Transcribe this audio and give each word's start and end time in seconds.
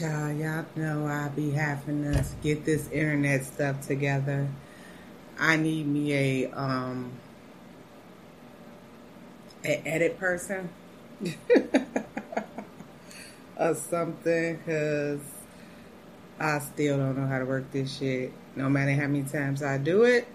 Right, 0.00 0.10
y'all. 0.10 0.32
Y'all 0.32 0.64
know 0.74 1.06
I 1.06 1.28
be 1.28 1.50
having 1.52 2.04
to 2.04 2.24
get 2.42 2.64
this 2.64 2.88
internet 2.90 3.44
stuff 3.44 3.86
together. 3.86 4.48
I 5.38 5.56
need 5.56 5.86
me 5.86 6.12
a 6.12 6.50
um 6.50 7.12
an 9.62 9.82
edit 9.86 10.18
person 10.18 10.68
or 13.56 13.74
something, 13.74 14.58
cause 14.66 15.20
I 16.40 16.58
still 16.58 16.98
don't 16.98 17.16
know 17.16 17.26
how 17.26 17.38
to 17.38 17.44
work 17.44 17.70
this 17.70 17.98
shit. 17.98 18.32
No 18.56 18.68
matter 18.68 18.92
how 18.94 19.06
many 19.06 19.22
times 19.22 19.62
I 19.62 19.78
do 19.78 20.02
it, 20.04 20.26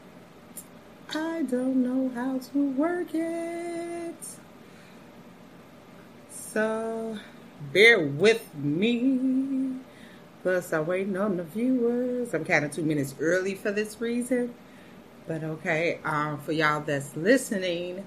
I 1.09 1.43
don't 1.43 1.83
know 1.83 2.09
how 2.15 2.37
to 2.37 2.71
work 2.71 3.13
it. 3.13 4.15
So 6.29 7.17
bear 7.71 7.99
with 7.99 8.53
me. 8.55 9.75
Plus, 10.41 10.71
I'm 10.71 10.87
waiting 10.87 11.17
on 11.17 11.37
the 11.37 11.43
viewers. 11.43 12.33
I'm 12.33 12.45
kind 12.45 12.63
of 12.63 12.71
two 12.71 12.83
minutes 12.83 13.13
early 13.19 13.55
for 13.55 13.71
this 13.71 13.99
reason. 13.99 14.53
But 15.27 15.43
okay, 15.43 15.99
um, 16.03 16.39
for 16.39 16.53
y'all 16.53 16.81
that's 16.81 17.15
listening, 17.15 18.05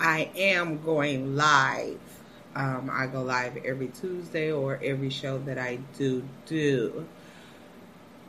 I 0.00 0.30
am 0.36 0.82
going 0.82 1.36
live. 1.36 2.00
Um, 2.56 2.90
I 2.92 3.06
go 3.06 3.22
live 3.22 3.56
every 3.64 3.88
Tuesday 3.88 4.50
or 4.50 4.80
every 4.82 5.10
show 5.10 5.38
that 5.38 5.58
I 5.58 5.78
do 5.98 6.24
do. 6.46 7.06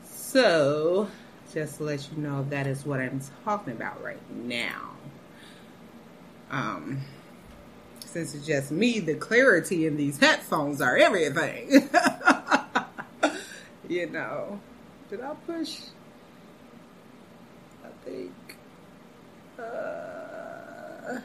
So, 0.06 1.10
just 1.54 1.78
to 1.78 1.84
let 1.84 2.10
you 2.12 2.22
know, 2.22 2.46
that 2.50 2.68
is 2.68 2.86
what 2.86 3.00
I'm 3.00 3.22
talking 3.44 3.74
about 3.74 4.04
right 4.04 4.20
now. 4.32 4.92
Um, 6.52 7.02
since 8.16 8.34
it's 8.34 8.48
just 8.48 8.72
me, 8.72 9.02
the 9.02 9.16
clarity 9.16 9.86
in 9.86 9.98
these 9.98 10.18
headphones 10.18 10.80
are 10.80 10.96
everything. 10.96 11.70
you 13.90 14.10
know. 14.10 14.58
Did 15.10 15.20
I 15.20 15.34
push? 15.46 15.82
I 17.84 17.90
think. 18.06 18.32
Uh, 19.60 21.20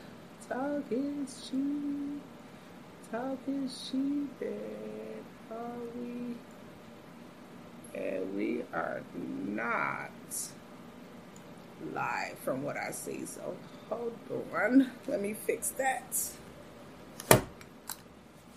talk 0.49 0.83
is 0.91 1.49
cheap. 1.49 2.23
Talk 3.13 3.39
is 3.47 3.89
cheap. 3.93 4.41
And 4.41 5.25
are 5.49 5.71
we? 5.95 6.35
And 7.95 8.35
we 8.35 8.63
are 8.75 9.01
not 9.47 10.11
live 11.95 12.37
from 12.41 12.65
what 12.65 12.77
I 12.77 12.91
see. 12.91 13.27
So 13.27 13.57
hold 13.89 14.13
on. 14.53 14.91
Let 15.07 15.23
me 15.23 15.35
fix 15.35 15.69
that. 15.79 16.40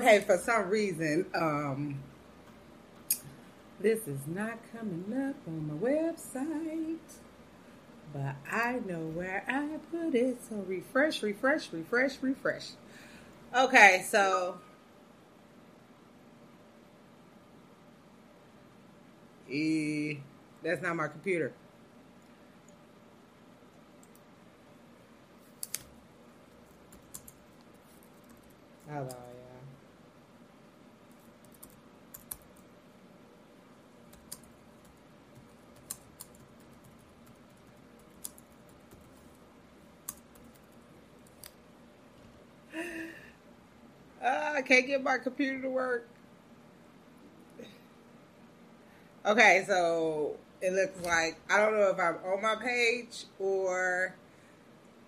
Okay, 0.00 0.20
for 0.20 0.38
some 0.38 0.70
reason, 0.70 1.26
um, 1.34 2.02
this 3.78 4.08
is 4.08 4.20
not 4.26 4.58
coming 4.72 5.04
up 5.28 5.36
on 5.46 5.68
my 5.68 5.74
website, 5.74 6.96
but 8.10 8.34
I 8.50 8.80
know 8.86 9.00
where 9.00 9.44
I 9.46 9.76
put 9.94 10.14
it. 10.14 10.38
So 10.48 10.56
refresh, 10.66 11.22
refresh, 11.22 11.70
refresh, 11.70 12.16
refresh. 12.22 12.70
Okay, 13.54 14.06
so. 14.08 14.56
E 19.50 20.18
that's 20.62 20.80
not 20.80 20.96
my 20.96 21.08
computer. 21.08 21.52
Hello, 28.88 29.06
yeah. 29.08 29.50
Uh, 44.22 44.52
I 44.56 44.59
can't 44.70 44.86
get 44.86 45.02
my 45.02 45.18
computer 45.18 45.60
to 45.62 45.68
work. 45.68 46.06
Okay, 49.26 49.64
so 49.66 50.36
it 50.62 50.72
looks 50.72 51.04
like 51.04 51.40
I 51.50 51.58
don't 51.58 51.74
know 51.74 51.90
if 51.90 51.98
I'm 51.98 52.18
on 52.24 52.40
my 52.40 52.54
page 52.54 53.24
or 53.40 54.14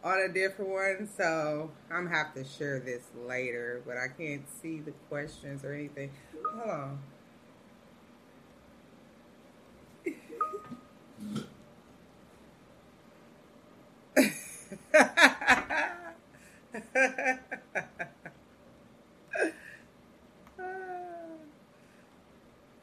on 0.03 0.19
a 0.19 0.29
different 0.29 0.73
one, 0.73 1.09
so 1.17 1.71
I'm 1.93 2.07
gonna 2.07 2.17
have 2.17 2.35
to 2.35 2.43
share 2.45 2.81
this 2.81 3.05
later, 3.25 3.83
but 3.87 3.97
I 3.97 4.09
can't 4.09 4.43
see 4.61 4.81
the 4.81 4.91
questions 5.09 5.65
or 5.65 5.73
anything. 5.73 6.11
Hold 6.57 6.69
on. 6.69 6.99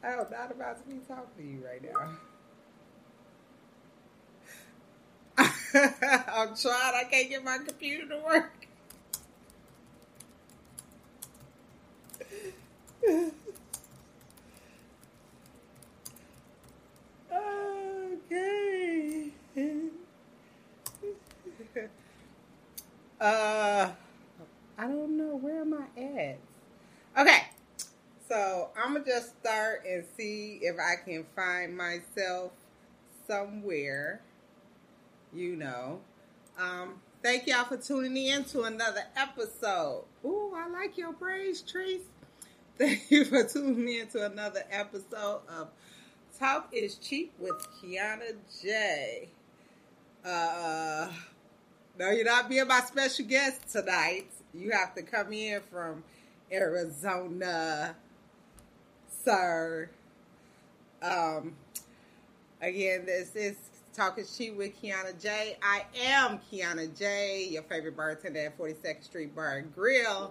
I'm 0.02 0.30
not 0.30 0.50
about 0.50 0.78
to 1.40 1.46
you 1.46 1.62
right 1.64 1.82
now. 1.82 2.10
I'm 5.38 6.54
trying. 6.56 6.94
I 6.94 7.04
can't 7.10 7.30
get 7.30 7.44
my 7.44 7.58
computer 7.58 8.08
to 8.08 8.18
work. 8.24 8.52
okay. 18.22 19.30
uh, 23.20 23.90
I 24.78 24.86
don't 24.86 25.16
know 25.16 25.36
where 25.36 25.62
am 25.62 25.74
I 25.74 25.86
at. 26.00 26.38
Okay, 27.18 27.42
so 28.28 28.70
I'm 28.76 28.94
gonna 28.94 29.04
just 29.04 29.38
start 29.40 29.84
and 29.88 30.04
see 30.16 30.60
if 30.62 30.76
I 30.78 30.88
can 31.04 31.24
find 31.34 31.76
myself 31.76 32.52
somewhere 33.26 34.20
you 35.32 35.56
know. 35.56 36.00
Um, 36.58 36.94
thank 37.22 37.46
y'all 37.46 37.64
for 37.64 37.76
tuning 37.76 38.16
in 38.16 38.44
to 38.46 38.62
another 38.62 39.02
episode. 39.16 40.04
Ooh, 40.24 40.52
I 40.54 40.68
like 40.68 40.98
your 40.98 41.12
praise, 41.12 41.62
Trees. 41.62 42.02
Thank 42.78 43.10
you 43.10 43.26
for 43.26 43.44
tuning 43.44 43.88
in 44.00 44.08
to 44.08 44.24
another 44.24 44.62
episode 44.70 45.42
of 45.48 45.68
Talk 46.38 46.70
is 46.72 46.94
Cheap 46.94 47.32
with 47.38 47.66
Kiana 47.76 48.34
J. 48.62 49.28
Uh, 50.24 51.08
no, 51.98 52.10
you're 52.10 52.24
not 52.24 52.48
being 52.48 52.66
my 52.66 52.80
special 52.80 53.26
guest 53.26 53.68
tonight. 53.70 54.30
You 54.54 54.70
have 54.70 54.94
to 54.94 55.02
come 55.02 55.32
in 55.34 55.60
from 55.70 56.02
Arizona, 56.50 57.96
sir. 59.24 59.90
Um, 61.02 61.54
again, 62.60 63.06
this 63.06 63.34
is 63.34 63.56
Talking 63.94 64.24
Cheap 64.36 64.56
with 64.56 64.80
Kiana 64.82 65.20
J. 65.20 65.56
I 65.62 65.84
am 65.98 66.38
Kiana 66.52 66.96
J, 66.96 67.48
your 67.50 67.62
favorite 67.62 67.96
bartender 67.96 68.40
at 68.40 68.58
42nd 68.58 69.04
Street 69.04 69.34
Bar 69.34 69.58
and 69.58 69.74
Grill. 69.74 70.30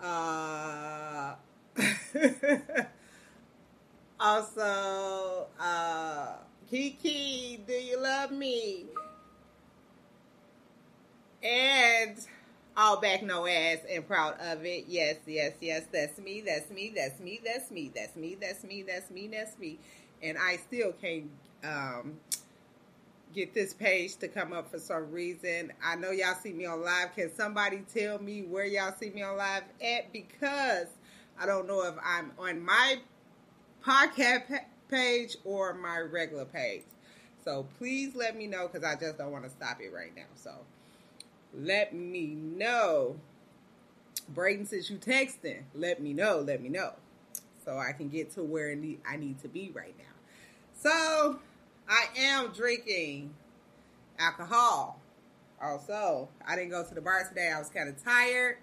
Uh, 0.00 1.34
also, 4.20 5.46
uh, 5.58 6.34
Kiki, 6.70 7.60
do 7.66 7.72
you 7.72 8.00
love 8.00 8.30
me? 8.30 8.84
And 11.42 12.16
all 12.80 12.98
back, 12.98 13.22
no 13.22 13.46
ass, 13.46 13.78
and 13.90 14.06
proud 14.06 14.40
of 14.40 14.64
it. 14.64 14.86
Yes, 14.88 15.16
yes, 15.26 15.52
yes, 15.60 15.82
that's 15.92 16.18
me, 16.18 16.40
that's 16.40 16.70
me, 16.70 16.90
that's 16.96 17.20
me, 17.20 17.38
that's 17.44 17.70
me, 17.70 17.90
that's 17.94 18.16
me, 18.16 18.36
that's 18.40 18.64
me, 18.64 18.82
that's 18.82 19.10
me, 19.10 19.28
that's 19.28 19.58
me. 19.58 19.78
And 20.22 20.38
I 20.38 20.56
still 20.56 20.92
can't 20.92 21.30
um, 21.62 22.18
get 23.34 23.52
this 23.52 23.74
page 23.74 24.16
to 24.16 24.28
come 24.28 24.54
up 24.54 24.70
for 24.70 24.78
some 24.78 25.10
reason. 25.10 25.72
I 25.84 25.96
know 25.96 26.10
y'all 26.10 26.34
see 26.42 26.54
me 26.54 26.64
on 26.64 26.82
live. 26.82 27.14
Can 27.14 27.30
somebody 27.34 27.82
tell 27.94 28.18
me 28.18 28.42
where 28.42 28.64
y'all 28.64 28.94
see 28.98 29.10
me 29.10 29.22
on 29.22 29.36
live 29.36 29.64
at? 29.84 30.10
Because 30.10 30.86
I 31.38 31.44
don't 31.44 31.66
know 31.66 31.86
if 31.86 31.94
I'm 32.02 32.32
on 32.38 32.64
my 32.64 32.96
podcast 33.84 34.44
page 34.88 35.36
or 35.44 35.74
my 35.74 35.98
regular 35.98 36.46
page. 36.46 36.84
So 37.44 37.66
please 37.76 38.14
let 38.14 38.38
me 38.38 38.46
know 38.46 38.68
because 38.68 38.84
I 38.84 38.98
just 38.98 39.18
don't 39.18 39.32
want 39.32 39.44
to 39.44 39.50
stop 39.50 39.82
it 39.82 39.92
right 39.92 40.14
now. 40.16 40.22
So 40.34 40.52
let 41.54 41.94
me 41.94 42.26
know. 42.34 43.16
Brayden, 44.34 44.66
since 44.66 44.90
you 44.90 44.96
texting, 44.96 45.62
let 45.74 46.00
me 46.00 46.12
know. 46.12 46.38
Let 46.38 46.62
me 46.62 46.68
know. 46.68 46.92
So 47.64 47.76
I 47.78 47.92
can 47.92 48.08
get 48.08 48.32
to 48.34 48.42
where 48.42 48.70
I 49.06 49.16
need 49.16 49.40
to 49.42 49.48
be 49.48 49.70
right 49.74 49.94
now. 49.98 50.04
So 50.74 51.38
I 51.88 52.06
am 52.16 52.52
drinking 52.52 53.34
alcohol. 54.18 55.00
Also, 55.62 56.28
I 56.46 56.56
didn't 56.56 56.70
go 56.70 56.84
to 56.84 56.94
the 56.94 57.00
bar 57.00 57.28
today. 57.28 57.52
I 57.54 57.58
was 57.58 57.68
kind 57.68 57.88
of 57.88 58.02
tired. 58.02 58.56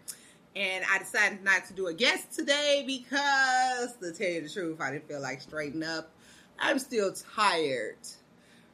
And 0.56 0.84
I 0.92 0.98
decided 0.98 1.44
not 1.44 1.66
to 1.66 1.74
do 1.74 1.86
a 1.88 1.94
guest 1.94 2.32
today 2.32 2.84
because, 2.88 3.94
to 4.02 4.12
tell 4.12 4.28
you 4.28 4.42
the 4.42 4.50
truth, 4.50 4.82
I 4.82 4.92
didn't 4.92 5.08
feel 5.08 5.22
like 5.22 5.42
straightening 5.42 5.88
up. 5.88 6.10
I'm 6.58 6.80
still 6.80 7.14
tired 7.36 7.98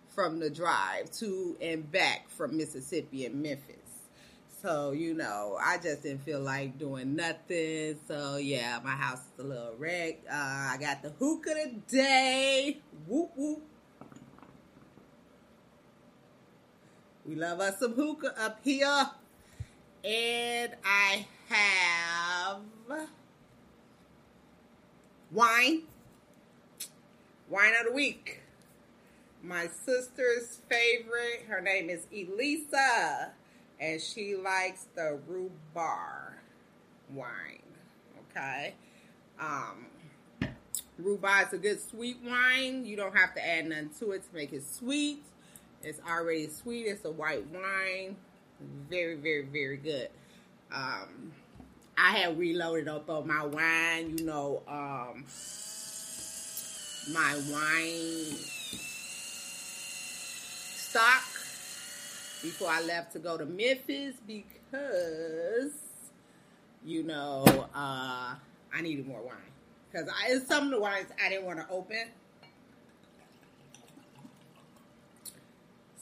from 0.08 0.40
the 0.40 0.50
drive 0.50 1.12
to 1.20 1.58
and 1.60 1.92
back 1.92 2.30
from 2.30 2.56
Mississippi 2.56 3.26
and 3.26 3.42
Memphis. 3.44 3.83
So, 4.64 4.92
you 4.92 5.14
know, 5.14 5.58
I 5.62 5.78
just 5.78 6.04
didn't 6.04 6.24
feel 6.24 6.40
like 6.40 6.80
doing 6.80 7.18
nothing. 7.18 8.00
So, 8.08 8.38
yeah, 8.38 8.80
my 8.82 8.92
house 8.92 9.20
is 9.20 9.44
a 9.44 9.48
little 9.48 9.74
wrecked. 9.78 10.26
Uh, 10.26 10.32
I 10.32 10.78
got 10.80 11.04
the 11.04 11.10
hookah 11.10 11.54
today. 11.90 12.78
Whoop, 13.06 13.32
whoop. 13.36 13.62
We 17.26 17.36
love 17.36 17.60
us 17.60 17.78
some 17.78 17.92
hookah 17.92 18.42
up 18.42 18.62
here. 18.64 19.10
And 20.06 20.72
I 20.86 21.28
have 21.50 22.62
wine. 25.30 25.82
Wine 27.50 27.74
of 27.82 27.88
the 27.88 27.94
week. 27.94 28.40
My 29.44 29.68
sister's 29.68 30.62
favorite. 30.70 31.48
Her 31.50 31.60
name 31.60 31.90
is 31.90 32.08
Elisa. 32.14 33.34
And 33.84 34.02
she 34.02 34.38
likes 34.38 34.86
the 34.96 35.20
rhubarb 35.28 36.36
wine. 37.10 37.62
Okay. 38.32 38.76
Um, 39.38 39.88
rhubarb 40.98 41.48
is 41.48 41.54
a 41.54 41.58
good 41.58 41.82
sweet 41.82 42.18
wine. 42.24 42.86
You 42.86 42.96
don't 42.96 43.14
have 43.14 43.36
to 43.36 43.46
add 43.46 43.68
nothing 43.68 43.90
to 44.00 44.14
it 44.14 44.24
to 44.30 44.34
make 44.34 44.54
it 44.54 44.64
sweet. 44.66 45.26
It's 45.82 46.00
already 46.10 46.48
sweet. 46.48 46.84
It's 46.84 47.04
a 47.04 47.12
white 47.12 47.46
wine. 47.48 48.16
Very, 48.90 49.16
very, 49.16 49.44
very 49.44 49.76
good. 49.76 50.08
Um, 50.74 51.34
I 51.98 52.12
have 52.20 52.38
reloaded 52.38 52.88
up 52.88 53.10
on 53.10 53.28
my 53.28 53.46
wine. 53.46 54.18
You 54.18 54.26
know, 54.26 54.64
um, 54.66 55.26
my 57.14 57.36
wine 57.52 58.38
stock 60.78 61.33
before 62.44 62.70
I 62.70 62.82
left 62.82 63.14
to 63.14 63.20
go 63.20 63.38
to 63.38 63.46
Memphis 63.46 64.16
because, 64.28 65.72
you 66.86 67.04
know, 67.04 67.46
uh, 67.74 68.36
I 68.74 68.82
needed 68.82 69.08
more 69.08 69.22
wine. 69.22 69.38
Because 69.90 70.10
it's 70.28 70.48
some 70.48 70.66
of 70.66 70.72
the 70.72 70.80
wines 70.80 71.08
I 71.24 71.30
didn't 71.30 71.46
want 71.46 71.60
to 71.60 71.68
open. 71.70 72.10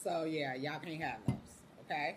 So 0.02 0.24
yeah, 0.24 0.54
y'all 0.54 0.80
can't 0.80 1.00
have 1.00 1.18
those. 1.26 1.36
Okay. 1.86 2.16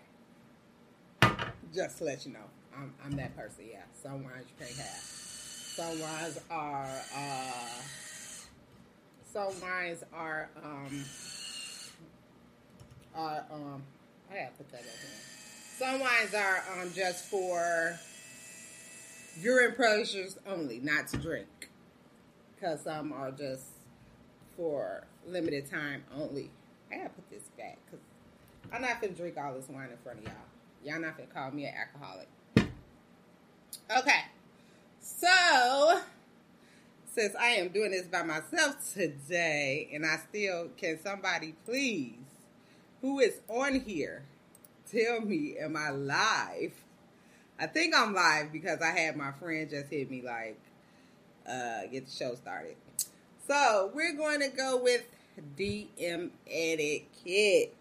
Just 1.72 1.98
to 1.98 2.04
let 2.04 2.26
you 2.26 2.32
know, 2.32 2.40
I'm, 2.76 2.92
I'm 3.04 3.12
that 3.16 3.36
person. 3.36 3.64
Yeah, 3.70 3.82
some 4.02 4.24
wines 4.24 4.46
you 4.48 4.66
can't 4.66 4.76
have. 4.76 5.02
Some 5.76 6.00
wines 6.00 6.40
are 6.50 6.88
uh, 7.14 7.82
some 9.30 9.60
wines 9.60 10.02
are 10.12 10.48
um 10.64 11.04
are 13.14 13.44
um 13.52 13.82
I 14.30 14.44
to 14.44 14.50
put 14.58 14.70
that. 14.72 14.82
Some 15.78 16.00
wines 16.00 16.34
are 16.34 16.64
um 16.80 16.90
just 16.94 17.26
for 17.26 17.98
urine 19.40 19.74
pleasures 19.74 20.38
only, 20.46 20.80
not 20.80 21.08
to 21.08 21.16
drink. 21.18 21.70
Because 22.54 22.82
some 22.82 23.12
are 23.12 23.30
just 23.30 23.64
for 24.56 25.04
limited 25.26 25.70
time 25.70 26.04
only. 26.16 26.50
I 26.90 26.96
gotta 26.96 27.10
put 27.10 27.28
this 27.30 27.42
back 27.58 27.78
because 27.84 28.00
I'm 28.72 28.82
not 28.82 29.00
gonna 29.00 29.12
drink 29.12 29.36
all 29.36 29.54
this 29.54 29.68
wine 29.68 29.90
in 29.90 29.96
front 29.98 30.18
of 30.18 30.24
y'all. 30.24 30.34
Y'all 30.84 31.00
not 31.00 31.16
gonna 31.16 31.28
call 31.28 31.50
me 31.50 31.66
an 31.66 31.74
alcoholic. 31.74 32.28
Okay, 33.98 34.20
so 35.00 36.00
since 37.12 37.34
I 37.36 37.48
am 37.48 37.68
doing 37.68 37.90
this 37.90 38.06
by 38.06 38.22
myself 38.22 38.76
today, 38.94 39.88
and 39.92 40.04
I 40.04 40.18
still 40.28 40.68
can 40.76 40.98
somebody 41.02 41.54
please 41.64 42.25
who 43.00 43.20
is 43.20 43.40
on 43.48 43.80
here 43.80 44.24
tell 44.90 45.20
me 45.20 45.56
am 45.58 45.76
I 45.76 45.90
live? 45.90 46.72
I 47.58 47.66
think 47.66 47.94
I'm 47.96 48.14
live 48.14 48.52
because 48.52 48.80
I 48.80 48.90
had 48.90 49.16
my 49.16 49.32
friend 49.32 49.68
just 49.68 49.90
hit 49.90 50.10
me 50.10 50.22
like 50.22 50.58
uh 51.48 51.86
get 51.90 52.06
the 52.06 52.12
show 52.12 52.34
started. 52.34 52.76
So 53.46 53.90
we're 53.94 54.14
going 54.14 54.40
to 54.40 54.48
go 54.48 54.80
with 54.82 55.04
DM 55.56 56.30
etiquette. 56.50 57.74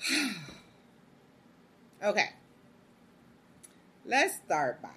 okay. 2.02 2.30
Let's 4.04 4.36
start 4.36 4.80
by 4.82 4.88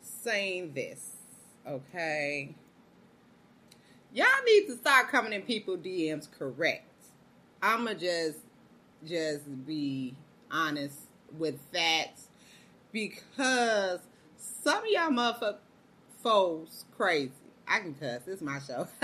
saying 0.00 0.72
this, 0.74 1.10
okay? 1.66 2.54
Y'all 4.12 4.26
need 4.46 4.66
to 4.66 4.76
start 4.76 5.08
coming 5.08 5.32
in 5.32 5.42
people 5.42 5.76
DMs 5.76 6.28
correct. 6.38 6.84
I'ma 7.62 7.94
just 7.94 8.38
just 9.04 9.66
be 9.66 10.14
honest 10.50 10.98
with 11.36 11.58
that 11.72 12.12
because 12.90 14.00
some 14.36 14.78
of 14.78 14.86
y'all 14.86 15.10
motherfuckers 15.10 15.58
foes 16.22 16.84
crazy. 16.96 17.32
I 17.66 17.80
can 17.80 17.94
cuss. 17.94 18.22
It's 18.26 18.42
my 18.42 18.58
show. 18.60 18.88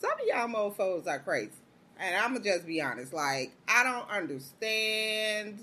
Some 0.00 0.12
of 0.12 0.26
y'all 0.26 0.48
mofos 0.48 1.06
are 1.06 1.20
crazy. 1.20 1.52
And 1.98 2.16
I'm 2.16 2.32
going 2.32 2.42
to 2.42 2.48
just 2.48 2.66
be 2.66 2.80
honest. 2.80 3.12
Like, 3.12 3.52
I 3.68 3.84
don't 3.84 4.10
understand 4.10 5.60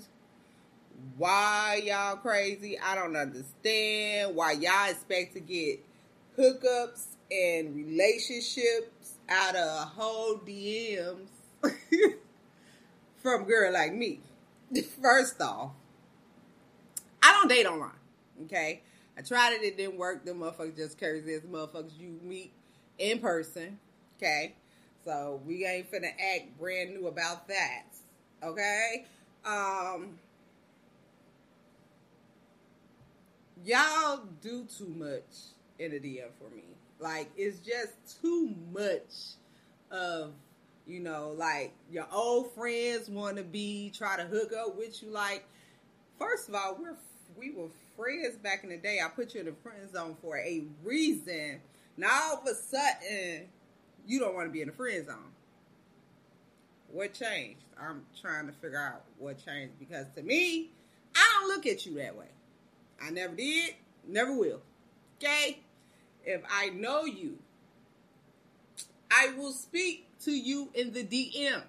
why 1.16 1.82
y'all 1.84 2.16
crazy. 2.16 2.78
I 2.78 2.94
don't 2.94 3.14
understand 3.14 4.34
why 4.34 4.52
y'all 4.52 4.90
expect 4.90 5.34
to 5.34 5.40
get 5.40 5.84
hookups 6.38 7.06
and 7.30 7.74
relationships 7.74 9.14
out 9.28 9.56
of 9.56 9.88
whole 9.88 10.36
DMs 10.38 11.28
from 13.22 13.44
girl 13.44 13.72
like 13.72 13.94
me. 13.94 14.20
First 15.02 15.40
off, 15.40 15.72
I 17.22 17.32
don't 17.32 17.48
date 17.48 17.66
online. 17.66 17.90
Okay. 18.44 18.82
I 19.16 19.22
tried 19.22 19.52
it, 19.52 19.62
it 19.62 19.76
didn't 19.76 19.98
work. 19.98 20.24
The 20.24 20.32
motherfuckers 20.32 20.76
just 20.76 20.98
crazy 20.98 21.34
as 21.34 21.42
motherfuckers 21.42 21.98
you 21.98 22.18
meet 22.22 22.52
in 22.98 23.18
person. 23.18 23.78
Okay. 24.18 24.54
So 25.04 25.40
we 25.46 25.66
ain't 25.66 25.90
finna 25.90 26.12
act 26.34 26.58
brand 26.58 26.94
new 26.94 27.08
about 27.08 27.48
that. 27.48 27.84
Okay. 28.42 29.04
Um 29.44 30.18
y'all 33.64 34.22
do 34.40 34.64
too 34.64 34.92
much 34.96 35.51
in 35.82 35.92
a 35.92 35.96
DM 35.96 36.28
for 36.38 36.54
me. 36.54 36.64
Like 36.98 37.30
it's 37.36 37.58
just 37.58 38.20
too 38.20 38.54
much 38.72 39.36
of 39.90 40.32
you 40.86 41.00
know, 41.00 41.34
like 41.36 41.72
your 41.90 42.06
old 42.12 42.52
friends 42.54 43.08
want 43.08 43.36
to 43.36 43.42
be 43.42 43.90
try 43.90 44.16
to 44.16 44.24
hook 44.24 44.52
up 44.52 44.76
with 44.76 45.02
you. 45.02 45.10
Like, 45.10 45.44
first 46.18 46.48
of 46.48 46.54
all, 46.54 46.78
we're 46.80 46.96
we 47.36 47.50
were 47.50 47.68
friends 47.96 48.36
back 48.36 48.64
in 48.64 48.70
the 48.70 48.76
day. 48.76 49.00
I 49.04 49.08
put 49.08 49.34
you 49.34 49.40
in 49.40 49.46
the 49.46 49.54
friend 49.62 49.90
zone 49.92 50.16
for 50.20 50.36
a 50.36 50.64
reason. 50.82 51.60
Now 51.96 52.30
all 52.30 52.38
of 52.38 52.46
a 52.46 52.54
sudden, 52.54 53.48
you 54.06 54.18
don't 54.18 54.34
want 54.34 54.48
to 54.48 54.52
be 54.52 54.62
in 54.62 54.68
the 54.68 54.74
friend 54.74 55.04
zone. 55.06 55.32
What 56.90 57.14
changed? 57.14 57.64
I'm 57.80 58.02
trying 58.20 58.46
to 58.46 58.52
figure 58.52 58.78
out 58.78 59.04
what 59.18 59.44
changed 59.44 59.78
because 59.78 60.06
to 60.16 60.22
me, 60.22 60.70
I 61.14 61.38
don't 61.40 61.48
look 61.48 61.66
at 61.66 61.86
you 61.86 61.94
that 61.94 62.16
way. 62.16 62.26
I 63.02 63.10
never 63.10 63.34
did, 63.34 63.74
never 64.06 64.36
will. 64.36 64.60
Okay? 65.22 65.60
If 66.24 66.42
I 66.50 66.70
know 66.70 67.04
you, 67.04 67.38
I 69.10 69.32
will 69.36 69.52
speak 69.52 70.06
to 70.24 70.32
you 70.32 70.70
in 70.74 70.92
the 70.92 71.04
DM, 71.04 71.62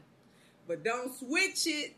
but 0.68 0.84
don't 0.84 1.14
switch 1.14 1.68
it 1.68 1.96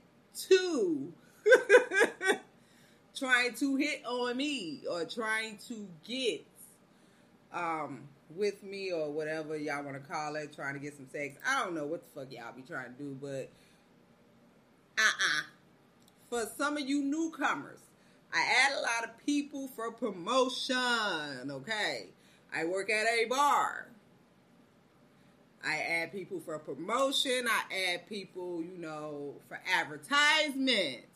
to 0.49 1.13
trying 3.15 3.53
to 3.55 3.75
hit 3.75 4.03
on 4.05 4.37
me 4.37 4.81
or 4.89 5.05
trying 5.05 5.57
to 5.67 5.87
get 6.03 6.45
um 7.53 8.01
with 8.35 8.63
me 8.63 8.91
or 8.91 9.11
whatever 9.11 9.55
y'all 9.55 9.83
want 9.83 10.01
to 10.01 10.11
call 10.11 10.35
it, 10.35 10.53
trying 10.53 10.73
to 10.73 10.79
get 10.79 10.95
some 10.95 11.07
sex. 11.11 11.35
I 11.47 11.63
don't 11.63 11.75
know 11.75 11.85
what 11.85 12.01
the 12.03 12.19
fuck 12.19 12.31
y'all 12.31 12.53
be 12.55 12.63
trying 12.63 12.93
to 12.93 13.03
do, 13.03 13.17
but 13.21 13.49
uh-uh. 14.97 15.43
For 16.29 16.49
some 16.57 16.77
of 16.77 16.87
you 16.87 17.03
newcomers, 17.03 17.79
I 18.33 18.65
add 18.65 18.73
a 18.73 18.81
lot 18.81 19.09
of 19.09 19.25
people 19.25 19.69
for 19.75 19.91
promotion, 19.91 21.51
okay? 21.51 22.07
I 22.53 22.65
work 22.65 22.89
at 22.89 23.05
a 23.05 23.25
bar. 23.25 23.87
I 25.65 25.77
add 25.77 26.11
people 26.11 26.39
for 26.39 26.59
promotion. 26.59 27.47
I 27.49 27.93
add 27.93 28.07
people, 28.07 28.61
you 28.61 28.77
know, 28.77 29.33
for 29.47 29.59
advertisements. 29.73 31.07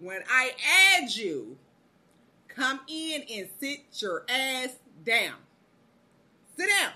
When 0.00 0.20
I 0.30 0.52
add 0.98 1.14
you, 1.14 1.56
come 2.48 2.80
in 2.88 3.22
and 3.32 3.48
sit 3.58 3.80
your 4.00 4.24
ass 4.28 4.70
down. 5.04 5.36
Sit 6.56 6.68
down. 6.68 6.92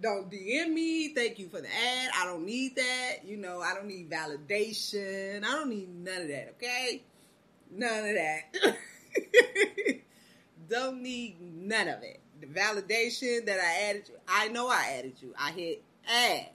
Don't 0.00 0.30
DM 0.30 0.72
me. 0.72 1.12
Thank 1.12 1.40
you 1.40 1.48
for 1.48 1.60
the 1.60 1.66
ad. 1.66 2.10
I 2.16 2.24
don't 2.24 2.46
need 2.46 2.76
that. 2.76 3.24
You 3.24 3.36
know, 3.36 3.60
I 3.60 3.74
don't 3.74 3.86
need 3.86 4.08
validation. 4.08 5.42
I 5.44 5.48
don't 5.48 5.70
need 5.70 5.88
none 5.88 6.22
of 6.22 6.28
that, 6.28 6.54
okay? 6.56 7.02
None 7.72 8.08
of 8.10 8.14
that. 8.14 8.76
don't 10.68 11.02
need 11.02 11.36
none 11.40 11.88
of 11.88 12.02
it. 12.02 12.20
The 12.40 12.46
validation 12.46 13.46
that 13.46 13.58
I 13.60 13.90
added 13.90 14.08
you, 14.08 14.14
I 14.28 14.48
know 14.48 14.68
I 14.68 14.94
added 14.98 15.14
you. 15.20 15.34
I 15.38 15.50
hit 15.50 15.82
add, 16.08 16.50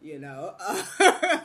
you 0.00 0.18
know. 0.18 0.54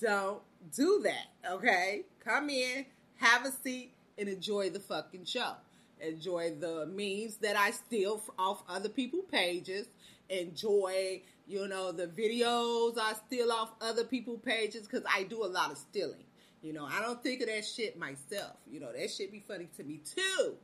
don't 0.00 0.42
do 0.74 1.00
that, 1.04 1.52
okay? 1.52 2.02
Come 2.24 2.50
in, 2.50 2.86
have 3.16 3.46
a 3.46 3.52
seat, 3.52 3.94
and 4.18 4.28
enjoy 4.28 4.70
the 4.70 4.80
fucking 4.80 5.24
show. 5.24 5.54
Enjoy 6.00 6.52
the 6.58 6.86
memes 6.86 7.36
that 7.36 7.56
I 7.56 7.70
steal 7.70 8.20
off 8.38 8.62
other 8.68 8.88
people's 8.88 9.26
pages. 9.30 9.86
Enjoy, 10.28 11.22
you 11.46 11.68
know, 11.68 11.92
the 11.92 12.08
videos 12.08 12.98
I 12.98 13.14
steal 13.26 13.52
off 13.52 13.72
other 13.80 14.04
people's 14.04 14.40
pages 14.44 14.82
because 14.82 15.04
I 15.12 15.22
do 15.22 15.44
a 15.44 15.46
lot 15.46 15.70
of 15.70 15.78
stealing. 15.78 16.24
You 16.62 16.72
know, 16.72 16.84
I 16.84 17.00
don't 17.00 17.22
think 17.22 17.40
of 17.42 17.48
that 17.48 17.64
shit 17.64 17.98
myself. 17.98 18.56
You 18.70 18.80
know, 18.80 18.92
that 18.92 19.10
shit 19.10 19.32
be 19.32 19.40
funny 19.40 19.68
to 19.76 19.84
me 19.84 20.00
too. 20.04 20.54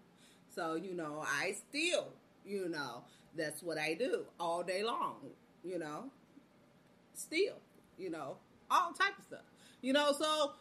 So, 0.55 0.75
you 0.75 0.95
know, 0.95 1.25
I 1.25 1.57
steal, 1.69 2.09
you 2.49 2.69
know, 2.69 3.03
that's 3.37 3.63
what 3.63 3.79
I 3.79 3.95
do 3.95 4.25
all 4.41 4.63
day 4.63 4.83
long, 4.83 5.17
you 5.63 5.79
know, 5.79 6.05
steal, 7.15 7.57
you 7.99 8.11
know, 8.11 8.37
all 8.71 8.93
type 8.93 9.19
of 9.19 9.25
stuff. 9.25 9.45
You 9.81 9.93
know, 9.93 10.13
so 10.19 10.53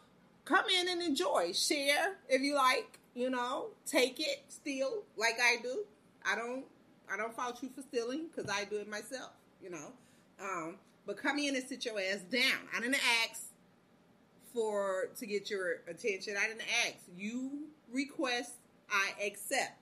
come 0.44 0.64
in 0.80 0.88
and 0.88 1.02
enjoy. 1.02 1.52
Share 1.52 2.16
if 2.28 2.42
you 2.42 2.54
like, 2.54 2.98
you 3.14 3.30
know, 3.30 3.68
take 3.86 4.20
it, 4.20 4.44
steal 4.48 5.02
like 5.16 5.38
I 5.42 5.56
do. 5.62 5.84
I 6.24 6.36
don't 6.36 6.64
I 7.12 7.16
don't 7.16 7.34
fault 7.34 7.58
you 7.62 7.70
for 7.74 7.82
stealing 7.82 8.26
because 8.28 8.50
I 8.50 8.64
do 8.64 8.76
it 8.76 8.88
myself, 8.88 9.30
you 9.62 9.70
know. 9.70 9.92
Um, 10.40 10.76
but 11.06 11.16
come 11.16 11.38
in 11.38 11.56
and 11.56 11.66
sit 11.66 11.84
your 11.84 11.98
ass 11.98 12.20
down. 12.30 12.68
I 12.76 12.80
didn't 12.80 13.00
ask 13.24 13.44
for 14.52 15.08
to 15.18 15.26
get 15.26 15.50
your 15.50 15.80
attention. 15.88 16.36
I 16.38 16.46
didn't 16.48 16.62
ask. 16.86 16.96
You 17.16 17.68
request, 17.90 18.52
I 18.90 19.26
accept. 19.26 19.78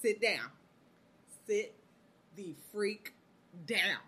Sit 0.00 0.20
down. 0.20 0.50
Sit 1.46 1.74
the 2.36 2.54
freak 2.72 3.12
down. 3.66 4.00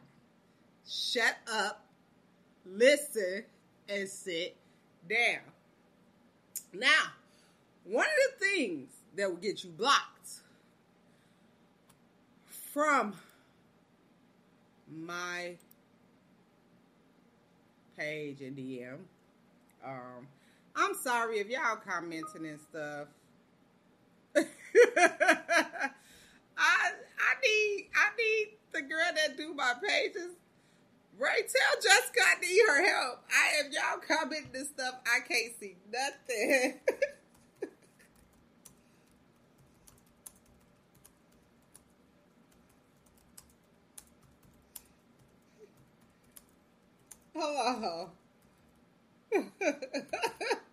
Shut 0.89 1.37
up, 1.53 1.85
listen, 2.65 3.45
and 3.89 4.09
sit 4.09 4.57
down. 5.09 5.41
Now, 6.73 7.13
one 7.85 8.07
of 8.07 8.41
the 8.41 8.47
things 8.47 8.91
that 9.17 9.29
will 9.29 9.37
get 9.37 9.65
you 9.65 9.71
blocked 9.71 10.41
from 12.73 13.15
my 14.91 15.57
page 17.97 18.41
and 18.43 18.57
DM. 18.57 18.99
Um, 19.85 20.27
I'm 20.75 20.95
sorry 20.95 21.39
if 21.39 21.49
y'all 21.49 21.77
commenting 21.77 22.47
and 22.47 22.61
stuff. 22.61 23.09
I 26.59 26.91
need 27.47 27.89
I 27.95 28.17
need 28.19 28.49
the 28.73 28.83
girl 28.83 29.11
that 29.15 29.37
do 29.37 29.55
my 29.55 29.75
pages. 29.87 30.33
Right, 31.19 31.43
tell 31.49 31.83
Jessica 31.83 32.21
I 32.27 32.41
need 32.41 32.61
her 32.69 32.87
help. 32.87 33.21
I 33.31 33.67
if 33.67 33.73
y'all 33.73 34.01
commenting 34.07 34.53
this 34.53 34.69
stuff, 34.69 34.97
I 35.07 35.21
can't 35.27 35.53
see 35.61 35.77
nothing. 35.93 36.81
Oh. 47.37 48.11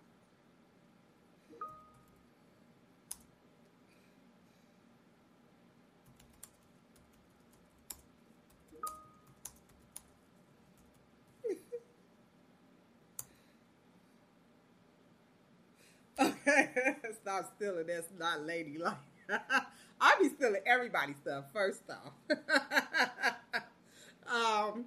Stop 17.24 17.50
stealing. 17.56 17.86
That's 17.86 18.08
not 18.18 18.44
ladylike. 18.44 18.94
I 20.00 20.14
be 20.20 20.28
stealing 20.28 20.60
everybody's 20.66 21.16
stuff. 21.16 21.44
First 21.54 21.80
off, 21.88 22.12
um, 24.30 24.84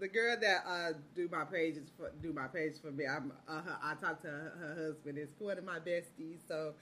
the 0.00 0.08
girl 0.08 0.36
that 0.40 0.64
uh, 0.66 0.92
do 1.14 1.28
my 1.30 1.44
pages 1.44 1.88
for 1.96 2.10
do 2.20 2.32
my 2.32 2.48
page 2.48 2.74
for 2.82 2.90
me. 2.90 3.04
I'm 3.06 3.32
uh, 3.48 3.60
I 3.80 3.94
talk 3.94 4.20
to 4.22 4.28
her, 4.28 4.52
her, 4.58 4.86
husband. 4.86 5.16
It's 5.16 5.38
one 5.38 5.56
of 5.56 5.64
my 5.64 5.78
besties, 5.78 6.38
so 6.48 6.74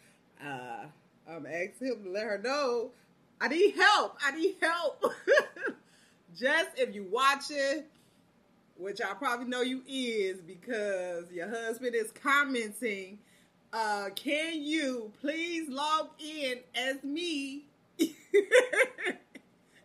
uh, 0.43 0.87
I'm 1.29 1.45
asking 1.45 1.88
him 1.88 2.05
to 2.05 2.11
let 2.11 2.25
her 2.25 2.38
know 2.38 2.93
I 3.43 3.49
need 3.49 3.75
help. 3.75 4.17
I 4.25 4.31
need 4.31 4.55
help. 4.62 5.05
Just 6.38 6.71
if 6.79 6.95
you 6.95 7.05
watching, 7.11 7.83
which 8.79 9.02
I 9.02 9.12
probably 9.14 9.47
know 9.47 9.61
you 9.61 9.83
is 9.87 10.41
because 10.41 11.31
your 11.31 11.50
husband 11.50 11.95
is 11.95 12.11
commenting 12.12 13.19
uh, 13.73 14.11
can 14.14 14.62
you 14.62 15.11
please 15.21 15.69
log 15.69 16.09
in 16.19 16.59
as 16.75 17.02
me 17.02 17.64
and 17.99 18.05